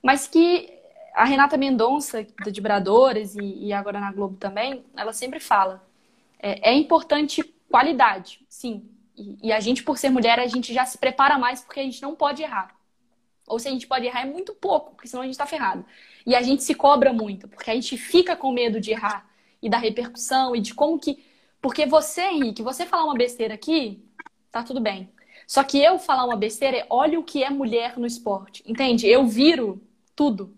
mas 0.00 0.28
que 0.28 0.72
a 1.12 1.24
Renata 1.24 1.56
Mendonça, 1.56 2.22
de 2.22 2.50
Vibradores, 2.52 3.34
e, 3.34 3.66
e 3.66 3.72
agora 3.72 3.98
na 3.98 4.12
Globo 4.12 4.36
também, 4.36 4.84
ela 4.96 5.12
sempre 5.12 5.40
fala. 5.40 5.84
É, 6.38 6.70
é 6.70 6.72
importante 6.72 7.42
qualidade, 7.68 8.40
sim. 8.48 8.88
E, 9.16 9.48
e 9.48 9.52
a 9.52 9.58
gente, 9.58 9.82
por 9.82 9.98
ser 9.98 10.10
mulher, 10.10 10.38
a 10.38 10.46
gente 10.46 10.72
já 10.72 10.86
se 10.86 10.96
prepara 10.96 11.36
mais 11.36 11.60
porque 11.60 11.80
a 11.80 11.82
gente 11.82 12.00
não 12.00 12.14
pode 12.14 12.40
errar. 12.40 12.72
Ou 13.48 13.58
se 13.58 13.66
a 13.66 13.72
gente 13.72 13.88
pode 13.88 14.06
errar 14.06 14.20
é 14.20 14.24
muito 14.24 14.54
pouco, 14.54 14.92
porque 14.94 15.08
senão 15.08 15.22
a 15.22 15.26
gente 15.26 15.34
está 15.34 15.46
ferrado. 15.46 15.84
E 16.24 16.36
a 16.36 16.42
gente 16.42 16.62
se 16.62 16.72
cobra 16.72 17.12
muito, 17.12 17.48
porque 17.48 17.68
a 17.68 17.74
gente 17.74 17.98
fica 17.98 18.36
com 18.36 18.52
medo 18.52 18.80
de 18.80 18.92
errar 18.92 19.28
e 19.60 19.68
da 19.68 19.78
repercussão 19.78 20.54
e 20.54 20.60
de 20.60 20.72
como 20.72 21.00
que. 21.00 21.20
Porque 21.60 21.84
você, 21.84 22.22
Henrique, 22.22 22.62
você 22.62 22.86
falar 22.86 23.06
uma 23.06 23.14
besteira 23.14 23.54
aqui, 23.54 24.08
tá 24.52 24.62
tudo 24.62 24.80
bem. 24.80 25.10
Só 25.46 25.62
que 25.64 25.78
eu 25.78 25.98
falar 25.98 26.24
uma 26.24 26.36
besteira, 26.36 26.86
olha 26.90 27.18
o 27.18 27.24
que 27.24 27.42
é 27.44 27.50
mulher 27.50 27.98
no 27.98 28.06
esporte. 28.06 28.62
Entende? 28.66 29.06
Eu 29.06 29.26
viro 29.26 29.82
tudo. 30.16 30.54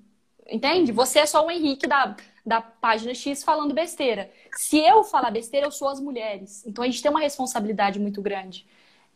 Entende? 0.49 0.93
Você 0.93 1.21
é 1.21 1.27
só 1.27 1.45
o 1.45 1.51
Henrique 1.51 1.87
da, 1.87 2.17
da 2.45 2.61
página 2.61 3.15
X 3.15 3.43
falando 3.43 3.75
besteira. 3.75 4.31
Se 4.57 4.79
eu 4.79 5.03
falar 5.05 5.31
besteira, 5.31 5.67
eu 5.67 5.73
sou 5.73 5.89
as 5.89 6.01
mulheres. 6.01 6.65
Então 6.67 6.85
a 6.85 6.87
gente 6.87 7.03
tem 7.03 7.11
uma 7.11 7.21
responsabilidade 7.21 7.99
muito 7.99 8.23
grande 8.23 8.67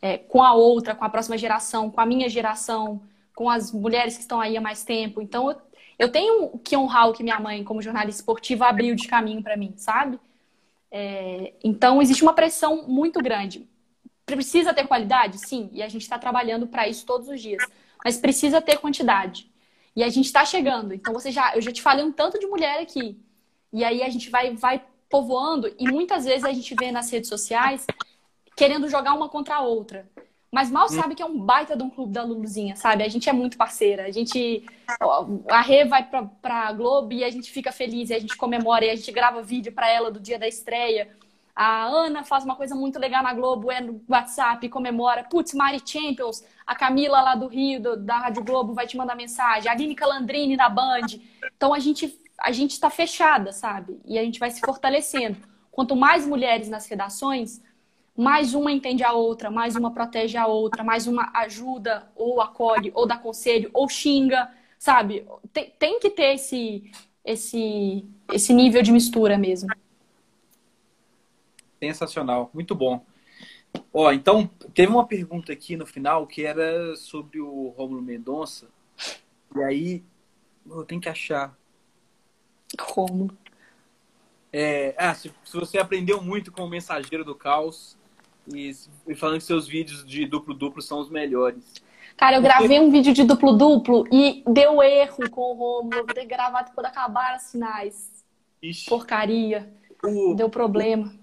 é, 0.01 0.17
com 0.17 0.43
a 0.43 0.53
outra, 0.53 0.95
com 0.95 1.05
a 1.05 1.09
próxima 1.09 1.37
geração, 1.37 1.89
com 1.89 2.01
a 2.01 2.05
minha 2.05 2.27
geração 2.27 3.01
com 3.35 3.49
as 3.49 3.71
mulheres 3.71 4.15
que 4.15 4.21
estão 4.21 4.39
aí 4.39 4.57
há 4.57 4.61
mais 4.61 4.83
tempo. 4.83 5.21
Então, 5.21 5.49
eu, 5.49 5.61
eu 5.97 6.11
tenho 6.11 6.59
que 6.59 6.75
honrar 6.75 7.09
o 7.09 7.13
que 7.13 7.23
minha 7.23 7.39
mãe, 7.39 7.63
como 7.63 7.81
jornalista 7.81 8.21
esportiva, 8.21 8.67
abriu 8.67 8.95
de 8.95 9.07
caminho 9.07 9.41
para 9.41 9.57
mim, 9.57 9.73
sabe? 9.77 10.19
É, 10.91 11.53
então, 11.63 12.01
existe 12.01 12.23
uma 12.23 12.33
pressão 12.33 12.87
muito 12.87 13.21
grande. 13.21 13.67
Precisa 14.35 14.73
ter 14.73 14.87
qualidade? 14.87 15.37
Sim, 15.37 15.69
e 15.73 15.81
a 15.81 15.87
gente 15.87 16.01
está 16.01 16.17
trabalhando 16.17 16.67
para 16.67 16.87
isso 16.87 17.05
todos 17.05 17.27
os 17.27 17.41
dias. 17.41 17.63
Mas 18.03 18.17
precisa 18.17 18.61
ter 18.61 18.77
quantidade. 18.77 19.51
E 19.95 20.03
a 20.03 20.09
gente 20.09 20.25
está 20.25 20.45
chegando. 20.45 20.93
Então, 20.93 21.13
você 21.13 21.31
já, 21.31 21.55
eu 21.55 21.61
já 21.61 21.71
te 21.71 21.81
falei 21.81 22.03
um 22.03 22.11
tanto 22.11 22.39
de 22.39 22.47
mulher 22.47 22.81
aqui. 22.81 23.19
E 23.71 23.83
aí 23.83 24.01
a 24.03 24.09
gente 24.09 24.29
vai, 24.29 24.55
vai 24.55 24.83
povoando 25.09 25.73
e 25.77 25.89
muitas 25.89 26.25
vezes 26.25 26.43
a 26.43 26.53
gente 26.53 26.73
vê 26.75 26.91
nas 26.91 27.09
redes 27.11 27.29
sociais 27.29 27.85
querendo 28.55 28.89
jogar 28.89 29.13
uma 29.13 29.29
contra 29.29 29.55
a 29.55 29.61
outra 29.61 30.09
mas 30.51 30.69
mal 30.69 30.85
hum. 30.85 30.89
sabe 30.89 31.15
que 31.15 31.23
é 31.23 31.25
um 31.25 31.39
baita 31.39 31.77
de 31.77 31.83
um 31.83 31.89
clube 31.89 32.11
da 32.11 32.23
Luluzinha, 32.23 32.75
sabe? 32.75 33.03
A 33.03 33.07
gente 33.07 33.29
é 33.29 33.33
muito 33.33 33.57
parceira. 33.57 34.05
A 34.05 34.11
gente. 34.11 34.65
A 35.49 35.61
Rê 35.61 35.85
vai 35.85 36.03
pra, 36.03 36.23
pra 36.23 36.73
Globo 36.73 37.13
e 37.13 37.23
a 37.23 37.29
gente 37.29 37.49
fica 37.49 37.71
feliz, 37.71 38.09
e 38.09 38.13
a 38.13 38.19
gente 38.19 38.35
comemora, 38.35 38.83
e 38.83 38.89
a 38.89 38.95
gente 38.95 39.11
grava 39.13 39.41
vídeo 39.41 39.71
pra 39.71 39.89
ela 39.89 40.11
do 40.11 40.19
dia 40.19 40.37
da 40.37 40.47
estreia. 40.47 41.09
A 41.63 41.85
Ana 41.85 42.23
faz 42.23 42.43
uma 42.43 42.55
coisa 42.55 42.73
muito 42.73 42.97
legal 42.97 43.21
na 43.21 43.35
Globo, 43.35 43.71
é 43.71 43.79
no 43.79 44.03
WhatsApp, 44.09 44.67
comemora. 44.67 45.23
Putz, 45.25 45.53
Mari 45.53 45.79
Champions, 45.85 46.43
a 46.65 46.73
Camila 46.73 47.21
lá 47.21 47.35
do 47.35 47.45
Rio, 47.45 47.79
do, 47.79 47.97
da 47.97 48.17
Rádio 48.17 48.43
Globo, 48.43 48.73
vai 48.73 48.87
te 48.87 48.97
mandar 48.97 49.15
mensagem. 49.15 49.69
A 49.69 49.71
Aline 49.71 49.93
Calandrini 49.93 50.57
da 50.57 50.67
Band. 50.67 51.05
Então 51.55 51.71
a 51.71 51.77
gente, 51.77 52.19
a 52.39 52.51
gente 52.51 52.79
tá 52.79 52.89
fechada, 52.89 53.51
sabe? 53.51 54.01
E 54.05 54.17
a 54.17 54.23
gente 54.23 54.39
vai 54.39 54.49
se 54.49 54.59
fortalecendo. 54.59 55.37
Quanto 55.69 55.95
mais 55.95 56.25
mulheres 56.25 56.67
nas 56.67 56.87
redações, 56.87 57.61
mais 58.17 58.55
uma 58.55 58.71
entende 58.71 59.03
a 59.03 59.13
outra, 59.13 59.51
mais 59.51 59.75
uma 59.75 59.93
protege 59.93 60.37
a 60.37 60.47
outra, 60.47 60.83
mais 60.83 61.05
uma 61.05 61.29
ajuda, 61.35 62.11
ou 62.15 62.41
acolhe, 62.41 62.91
ou 62.95 63.05
dá 63.05 63.19
conselho, 63.19 63.69
ou 63.71 63.87
xinga, 63.87 64.49
sabe? 64.79 65.27
Tem, 65.53 65.71
tem 65.77 65.99
que 65.99 66.09
ter 66.09 66.33
esse, 66.33 66.91
esse, 67.23 68.03
esse 68.33 68.51
nível 68.51 68.81
de 68.81 68.91
mistura 68.91 69.37
mesmo. 69.37 69.69
Sensacional, 71.81 72.51
muito 72.53 72.75
bom. 72.75 73.03
Ó, 73.91 74.11
então, 74.11 74.49
teve 74.73 74.91
uma 74.91 75.07
pergunta 75.07 75.51
aqui 75.51 75.75
no 75.75 75.85
final 75.85 76.27
que 76.27 76.45
era 76.45 76.95
sobre 76.95 77.39
o 77.39 77.69
Rômulo 77.69 78.01
Mendonça. 78.01 78.67
E 79.55 79.63
aí, 79.63 80.03
eu 80.69 80.83
tenho 80.85 81.01
que 81.01 81.09
achar. 81.09 81.57
Rômulo. 82.79 83.35
É, 84.53 84.93
ah, 84.97 85.15
se, 85.15 85.33
se, 85.43 85.57
você 85.57 85.79
aprendeu 85.79 86.21
muito 86.21 86.51
com 86.51 86.63
o 86.63 86.69
Mensageiro 86.69 87.25
do 87.25 87.33
Caos, 87.33 87.97
e, 88.53 88.71
e 89.07 89.15
falando 89.15 89.39
que 89.39 89.45
seus 89.45 89.67
vídeos 89.67 90.05
de 90.05 90.25
duplo-duplo 90.25 90.81
são 90.81 90.99
os 90.99 91.09
melhores. 91.09 91.73
Cara, 92.15 92.35
eu 92.35 92.41
gravei 92.41 92.79
um 92.79 92.91
vídeo 92.91 93.13
de 93.13 93.23
duplo-duplo 93.23 94.05
e 94.11 94.43
deu 94.45 94.83
erro 94.83 95.29
com 95.29 95.41
o 95.41 95.53
Romulo. 95.53 96.05
Vou 96.05 96.13
ter 96.13 96.25
gravado 96.25 96.71
quando 96.75 96.85
acabar 96.85 97.37
os 97.37 97.43
sinais. 97.43 98.23
Ixi. 98.61 98.89
Porcaria. 98.89 99.73
O, 100.03 100.35
deu 100.35 100.49
problema. 100.49 101.20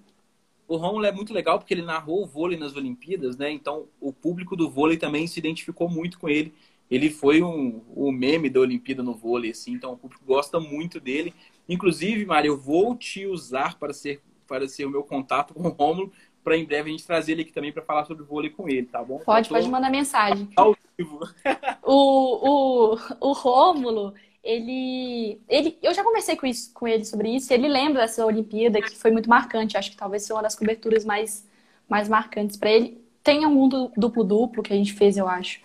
O, 0.69 0.77
Romulo 0.77 1.07
é 1.07 1.13
muito 1.13 1.33
legal 1.33 1.59
porque 1.59 1.75
ele 1.75 1.83
narrou 1.83 2.23
o 2.23 2.27
vôlei 2.27 2.59
nas 2.59 2.77
Olimpíadas, 2.77 3.37
né? 3.37 3.51
Então 3.51 3.87
o 4.01 4.13
público 4.13 4.55
do 4.55 4.71
vôlei 4.71 4.97
também 4.97 5.27
se 5.27 5.39
identificou 5.39 5.89
muito 5.89 6.19
com 6.19 6.29
ele. 6.29 6.53
Ele 6.91 7.11
foi 7.11 7.43
um, 7.43 7.83
o 7.95 8.13
meme 8.13 8.49
da 8.49 8.61
Olimpíada 8.61 9.03
no 9.03 9.15
vôlei, 9.15 9.51
assim, 9.51 9.73
então 9.73 9.93
o 9.93 9.97
público 9.97 10.25
gosta 10.27 10.59
muito 10.59 10.99
dele. 10.99 11.35
Inclusive, 11.69 12.25
Mário, 12.25 12.53
eu 12.53 12.57
vou 12.57 12.97
te 12.97 13.27
usar 13.27 13.79
para 13.79 13.93
ser, 13.93 14.23
para 14.47 14.67
ser 14.69 14.87
o 14.87 14.91
meu 14.91 15.03
contato 15.03 15.53
com 15.53 15.61
o 15.61 15.69
Romulo, 15.69 16.11
para 16.43 16.57
em 16.57 16.65
breve 16.65 16.89
a 16.89 16.93
gente 16.93 17.07
trazer 17.07 17.33
ele 17.33 17.43
aqui 17.43 17.53
também 17.53 17.73
para 17.73 17.83
falar 17.83 18.07
sobre 18.07 18.25
vôlei 18.25 18.49
com 18.49 18.69
ele, 18.69 18.87
tá 18.87 19.05
bom? 19.05 19.19
Pode, 19.19 19.49
tô... 19.49 19.55
pode 19.55 19.69
mandar 19.69 19.91
mensagem. 19.91 20.49
Ao 20.57 20.75
vivo. 20.97 21.21
o, 21.85 22.95
o, 22.95 22.99
o 23.21 23.33
Rômulo, 23.33 24.15
ele, 24.49 25.43
ele. 25.47 25.79
Eu 25.83 25.93
já 25.93 26.03
conversei 26.03 26.35
com, 26.35 26.47
isso, 26.47 26.73
com 26.73 26.89
ele 26.89 27.05
sobre 27.05 27.29
isso, 27.37 27.53
ele 27.53 27.69
lembra 27.69 28.01
dessa 28.01 28.25
Olimpíada 28.25 28.81
que 28.81 28.97
foi 28.97 29.11
muito 29.11 29.29
marcante. 29.29 29.77
Acho 29.77 29.91
que 29.91 29.97
talvez 29.97 30.23
seja 30.23 30.35
uma 30.35 30.43
das 30.43 30.57
coberturas 30.57 31.05
mais, 31.05 31.47
mais 31.87 32.09
marcantes 32.09 32.57
para 32.57 32.71
ele. 32.71 32.99
Tem 33.23 33.45
um 33.45 33.69
duplo-duplo 33.95 34.63
que 34.63 34.73
a 34.73 34.77
gente 34.77 34.95
fez, 34.95 35.19
eu 35.19 35.29
acho. 35.29 35.61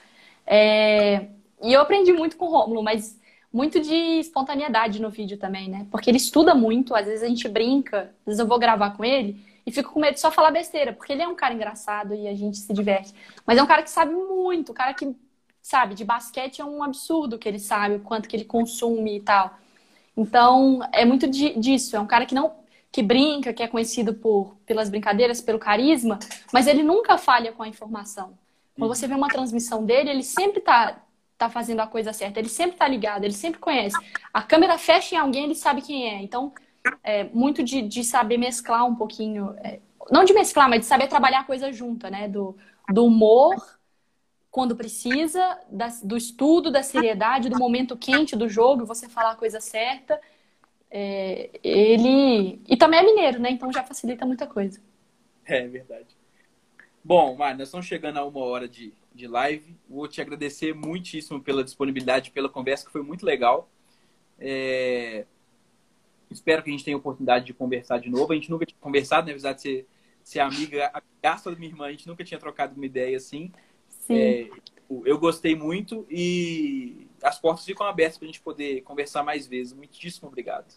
É... 0.46 1.28
E 1.62 1.72
eu 1.72 1.80
aprendi 1.80 2.12
muito 2.12 2.36
com 2.36 2.46
o 2.46 2.50
Rômulo, 2.50 2.84
mas 2.84 3.18
muito 3.54 3.80
de 3.80 3.96
espontaneidade 4.20 5.02
no 5.02 5.10
vídeo 5.10 5.38
também, 5.38 5.70
né? 5.70 5.88
Porque 5.90 6.10
ele 6.10 6.18
estuda 6.18 6.54
muito, 6.54 6.94
às 6.94 7.06
vezes 7.06 7.24
a 7.24 7.28
gente 7.28 7.48
brinca, 7.48 8.14
às 8.20 8.26
vezes 8.26 8.40
eu 8.40 8.48
vou 8.48 8.60
gravar 8.60 8.98
com 8.98 9.06
ele 9.06 9.40
e 9.66 9.72
fico 9.72 9.94
com 9.94 10.00
medo 10.02 10.16
de 10.16 10.20
só 10.20 10.30
falar 10.30 10.52
besteira, 10.52 10.92
porque 10.92 11.14
ele 11.14 11.22
é 11.22 11.28
um 11.28 11.36
cara 11.36 11.54
engraçado 11.54 12.14
e 12.14 12.28
a 12.28 12.36
gente 12.36 12.58
se 12.58 12.74
diverte. 12.74 13.14
Mas 13.46 13.58
é 13.58 13.64
um 13.64 13.68
cara 13.68 13.82
que 13.82 13.90
sabe 13.90 14.14
muito, 14.14 14.74
um 14.74 14.76
cara 14.76 14.94
que, 14.94 15.16
sabe, 15.64 15.96
de 15.96 16.04
basquete 16.04 16.62
é 16.62 16.66
um 16.66 16.84
absurdo 16.84 17.40
que 17.40 17.48
ele 17.48 17.58
sabe, 17.58 17.96
o 17.96 18.00
quanto 18.02 18.28
que 18.28 18.36
ele 18.36 18.44
consome 18.44 19.18
e 19.18 19.22
tal. 19.22 19.58
Então, 20.16 20.82
é 20.92 21.06
muito 21.06 21.26
disso. 21.28 21.96
É 21.96 22.00
um 22.00 22.06
cara 22.06 22.26
que 22.26 22.36
não 22.36 22.62
que 22.92 23.02
brinca, 23.02 23.52
que 23.52 23.64
é 23.64 23.68
conhecido 23.68 24.14
por 24.14 24.56
pelas 24.68 24.88
brincadeiras, 24.88 25.42
pelo 25.42 25.58
carisma, 25.58 26.20
mas 26.52 26.68
ele 26.68 26.84
nunca 26.84 27.18
falha 27.18 27.52
com 27.52 27.64
a 27.64 27.68
informação. 27.68 28.38
Quando 28.78 28.94
você 28.94 29.08
vê 29.08 29.16
uma 29.16 29.30
transmissão 29.30 29.84
dele, 29.84 30.12
ele 30.12 30.22
sempre 30.22 30.60
tá, 30.62 31.02
tá 31.36 31.50
fazendo 31.50 31.80
a 31.80 31.88
coisa 31.88 32.14
certa, 32.14 32.40
ele 32.40 32.50
sempre 32.50 32.78
tá 32.78 32.88
ligado, 32.88 33.24
ele 33.24 33.34
sempre 33.34 33.60
conhece. 33.60 33.98
A 34.32 34.44
câmera 34.44 34.78
fecha 34.78 35.16
em 35.16 35.18
alguém, 35.18 35.46
ele 35.46 35.56
sabe 35.56 35.82
quem 35.82 36.08
é. 36.08 36.22
Então, 36.22 36.54
é, 37.04 37.24
muito 37.26 37.64
de, 37.64 37.82
de 37.82 38.04
saber 38.04 38.38
mesclar 38.38 38.86
um 38.86 38.96
pouquinho. 38.96 39.56
É, 39.64 39.80
não 40.12 40.24
de 40.24 40.34
mesclar, 40.34 40.70
mas 40.70 40.82
de 40.82 40.86
saber 40.86 41.08
trabalhar 41.08 41.40
a 41.40 41.46
coisa 41.46 41.74
junta, 41.74 42.12
né? 42.12 42.28
Do, 42.28 42.56
do 42.92 43.06
humor 43.06 43.56
quando 44.54 44.76
precisa, 44.76 45.60
da, 45.68 45.88
do 46.04 46.16
estudo, 46.16 46.70
da 46.70 46.84
seriedade, 46.84 47.50
do 47.50 47.58
momento 47.58 47.98
quente 47.98 48.36
do 48.36 48.48
jogo, 48.48 48.86
você 48.86 49.10
falar 49.10 49.32
a 49.32 49.36
coisa 49.36 49.60
certa. 49.60 50.22
É, 50.92 51.50
ele. 51.64 52.62
E 52.70 52.78
também 52.78 53.00
é 53.00 53.04
mineiro, 53.04 53.40
né? 53.40 53.50
Então 53.50 53.74
já 53.74 53.84
facilita 53.84 54.28
muita 54.28 54.46
coisa. 54.46 54.80
É 55.44 55.68
verdade. 55.68 56.16
Bom, 57.04 57.36
Mário, 57.36 57.58
nós 57.58 57.70
estamos 57.70 57.88
chegando 57.88 58.20
a 58.20 58.24
uma 58.24 58.42
hora 58.42 58.68
de, 58.68 58.94
de 59.12 59.26
live. 59.26 59.76
Vou 59.90 60.08
te 60.08 60.22
agradecer 60.22 60.72
muitíssimo 60.76 61.42
pela 61.42 61.64
disponibilidade, 61.64 62.30
pela 62.30 62.48
conversa, 62.48 62.86
que 62.86 62.92
foi 62.92 63.02
muito 63.02 63.26
legal. 63.26 63.68
É... 64.38 65.26
Espero 66.30 66.62
que 66.62 66.70
a 66.70 66.74
gente 66.74 66.86
tenha 66.86 66.96
a 66.96 67.00
oportunidade 67.00 67.44
de 67.44 67.56
conversar 67.56 67.98
de 67.98 68.12
novo. 68.12 68.32
A 68.32 68.36
gente 68.36 68.52
nunca 68.52 68.68
tinha 68.68 68.80
conversado, 68.80 69.26
na 69.26 69.34
verdade, 69.34 69.62
ser, 69.64 69.88
ser 70.24 70.42
amiga, 70.42 70.92
a 70.94 71.02
da 71.22 71.56
minha 71.56 71.72
irmã, 71.72 71.88
a 71.88 71.92
gente 71.92 72.08
nunca 72.08 72.24
tinha 72.24 72.40
trocado 72.40 72.76
uma 72.76 72.86
ideia 72.86 73.18
assim. 73.18 73.52
Sim. 74.08 74.18
É, 74.18 74.50
eu 75.06 75.18
gostei 75.18 75.56
muito 75.56 76.06
e 76.10 77.08
as 77.22 77.40
portas 77.40 77.66
ficam 77.66 77.88
abertas 77.88 78.18
para 78.18 78.26
a 78.26 78.28
gente 78.28 78.42
poder 78.42 78.82
conversar 78.82 79.24
mais 79.24 79.48
vezes. 79.48 79.74
Muitíssimo 79.74 80.28
obrigado. 80.28 80.74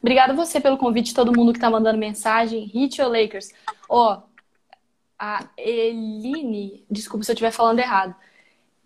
Obrigada 0.00 0.34
você 0.34 0.60
pelo 0.60 0.78
convite, 0.78 1.14
todo 1.14 1.36
mundo 1.36 1.52
que 1.52 1.58
está 1.58 1.70
mandando 1.70 1.98
mensagem. 1.98 2.64
Hit 2.64 3.00
your 3.00 3.10
Lakers. 3.10 3.52
Ó, 3.88 4.14
oh, 4.14 4.22
a 5.18 5.48
Eline, 5.56 6.84
desculpa 6.90 7.24
se 7.24 7.30
eu 7.30 7.34
estiver 7.34 7.52
falando 7.52 7.78
errado. 7.78 8.14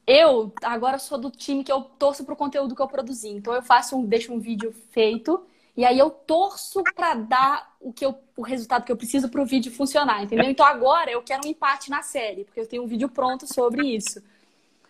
Eu 0.07 0.53
agora 0.63 0.99
sou 0.99 1.17
do 1.17 1.31
time 1.31 1.65
que 1.65 1.73
eu 1.73 1.81
torço 1.81 2.25
pro 2.25 2.37
conteúdo 2.37 2.75
que 2.75 2.83
eu 2.83 2.89
produzi. 2.89 3.29
Então 3.29 3.55
eu 3.55 3.63
faço 3.63 3.97
um, 3.97 4.05
deixo 4.05 4.33
um 4.33 4.41
vídeo 4.41 4.73
feito 4.91 5.47
e 5.77 5.85
aí 5.85 5.99
eu 5.99 6.09
torço 6.09 6.83
para 6.95 7.15
dar 7.15 7.75
o 7.81 7.93
que 7.93 8.07
eu, 8.07 8.17
o 8.37 8.43
resultado 8.43 8.85
que 8.85 8.93
eu 8.93 8.97
preciso 8.97 9.29
para 9.29 9.43
o 9.43 9.47
vídeo 9.47 9.73
funcionar, 9.73 10.23
entendeu? 10.23 10.49
Então 10.49 10.65
agora 10.65 11.11
eu 11.11 11.21
quero 11.23 11.45
um 11.45 11.51
empate 11.51 11.91
na 11.91 12.03
série, 12.03 12.45
porque 12.45 12.61
eu 12.61 12.69
tenho 12.69 12.85
um 12.85 12.87
vídeo 12.87 13.09
pronto 13.09 13.53
sobre 13.53 13.87
isso. 13.87 14.23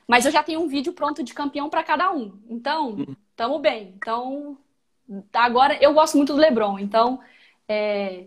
Mas 0.06 0.26
eu 0.26 0.32
já 0.32 0.42
tenho 0.42 0.60
um 0.60 0.68
vídeo 0.68 0.92
pronto 0.92 1.22
de 1.22 1.32
campeão 1.32 1.70
para 1.70 1.82
cada 1.82 2.12
um. 2.12 2.38
Então, 2.50 3.16
tamo 3.34 3.58
bem. 3.58 3.94
Então, 3.96 4.58
agora 5.32 5.82
eu 5.82 5.94
gosto 5.94 6.18
muito 6.18 6.34
do 6.34 6.38
LeBron, 6.38 6.78
então 6.78 7.18
é, 7.66 8.26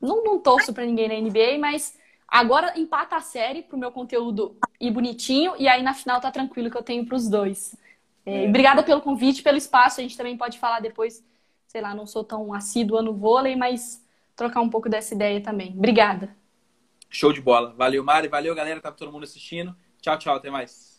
não, 0.00 0.22
não 0.22 0.38
torço 0.38 0.72
para 0.72 0.86
ninguém 0.86 1.08
na 1.08 1.14
NBA, 1.14 1.58
mas 1.58 1.98
agora 2.28 2.78
empata 2.78 3.16
a 3.16 3.20
série 3.20 3.62
pro 3.62 3.76
meu 3.76 3.90
conteúdo 3.90 4.56
ir 4.80 4.92
bonitinho 4.92 5.54
e 5.58 5.66
aí 5.66 5.82
na 5.82 5.94
final 5.94 6.20
tá 6.20 6.30
tranquilo 6.30 6.70
que 6.70 6.76
eu 6.76 6.82
tenho 6.82 7.04
para 7.04 7.16
os 7.16 7.28
dois. 7.28 7.74
É, 8.24 8.44
é. 8.44 8.48
Obrigada 8.48 8.84
pelo 8.84 9.00
convite, 9.00 9.42
pelo 9.42 9.58
espaço. 9.58 9.98
A 9.98 10.02
gente 10.04 10.16
também 10.16 10.36
pode 10.36 10.60
falar 10.60 10.78
depois 10.78 11.24
sei 11.72 11.80
lá, 11.80 11.94
não 11.94 12.06
sou 12.06 12.22
tão 12.22 12.52
assídua 12.52 13.00
no 13.00 13.14
vôlei, 13.14 13.56
mas 13.56 14.04
trocar 14.36 14.60
um 14.60 14.68
pouco 14.68 14.90
dessa 14.90 15.14
ideia 15.14 15.40
também. 15.40 15.72
Obrigada. 15.74 16.36
Show 17.08 17.32
de 17.32 17.40
bola. 17.40 17.72
Valeu, 17.72 18.04
Mari. 18.04 18.28
Valeu, 18.28 18.54
galera. 18.54 18.78
Tá 18.78 18.92
todo 18.92 19.10
mundo 19.10 19.22
assistindo. 19.24 19.74
Tchau, 19.98 20.18
tchau. 20.18 20.36
Até 20.36 20.50
mais. 20.50 20.91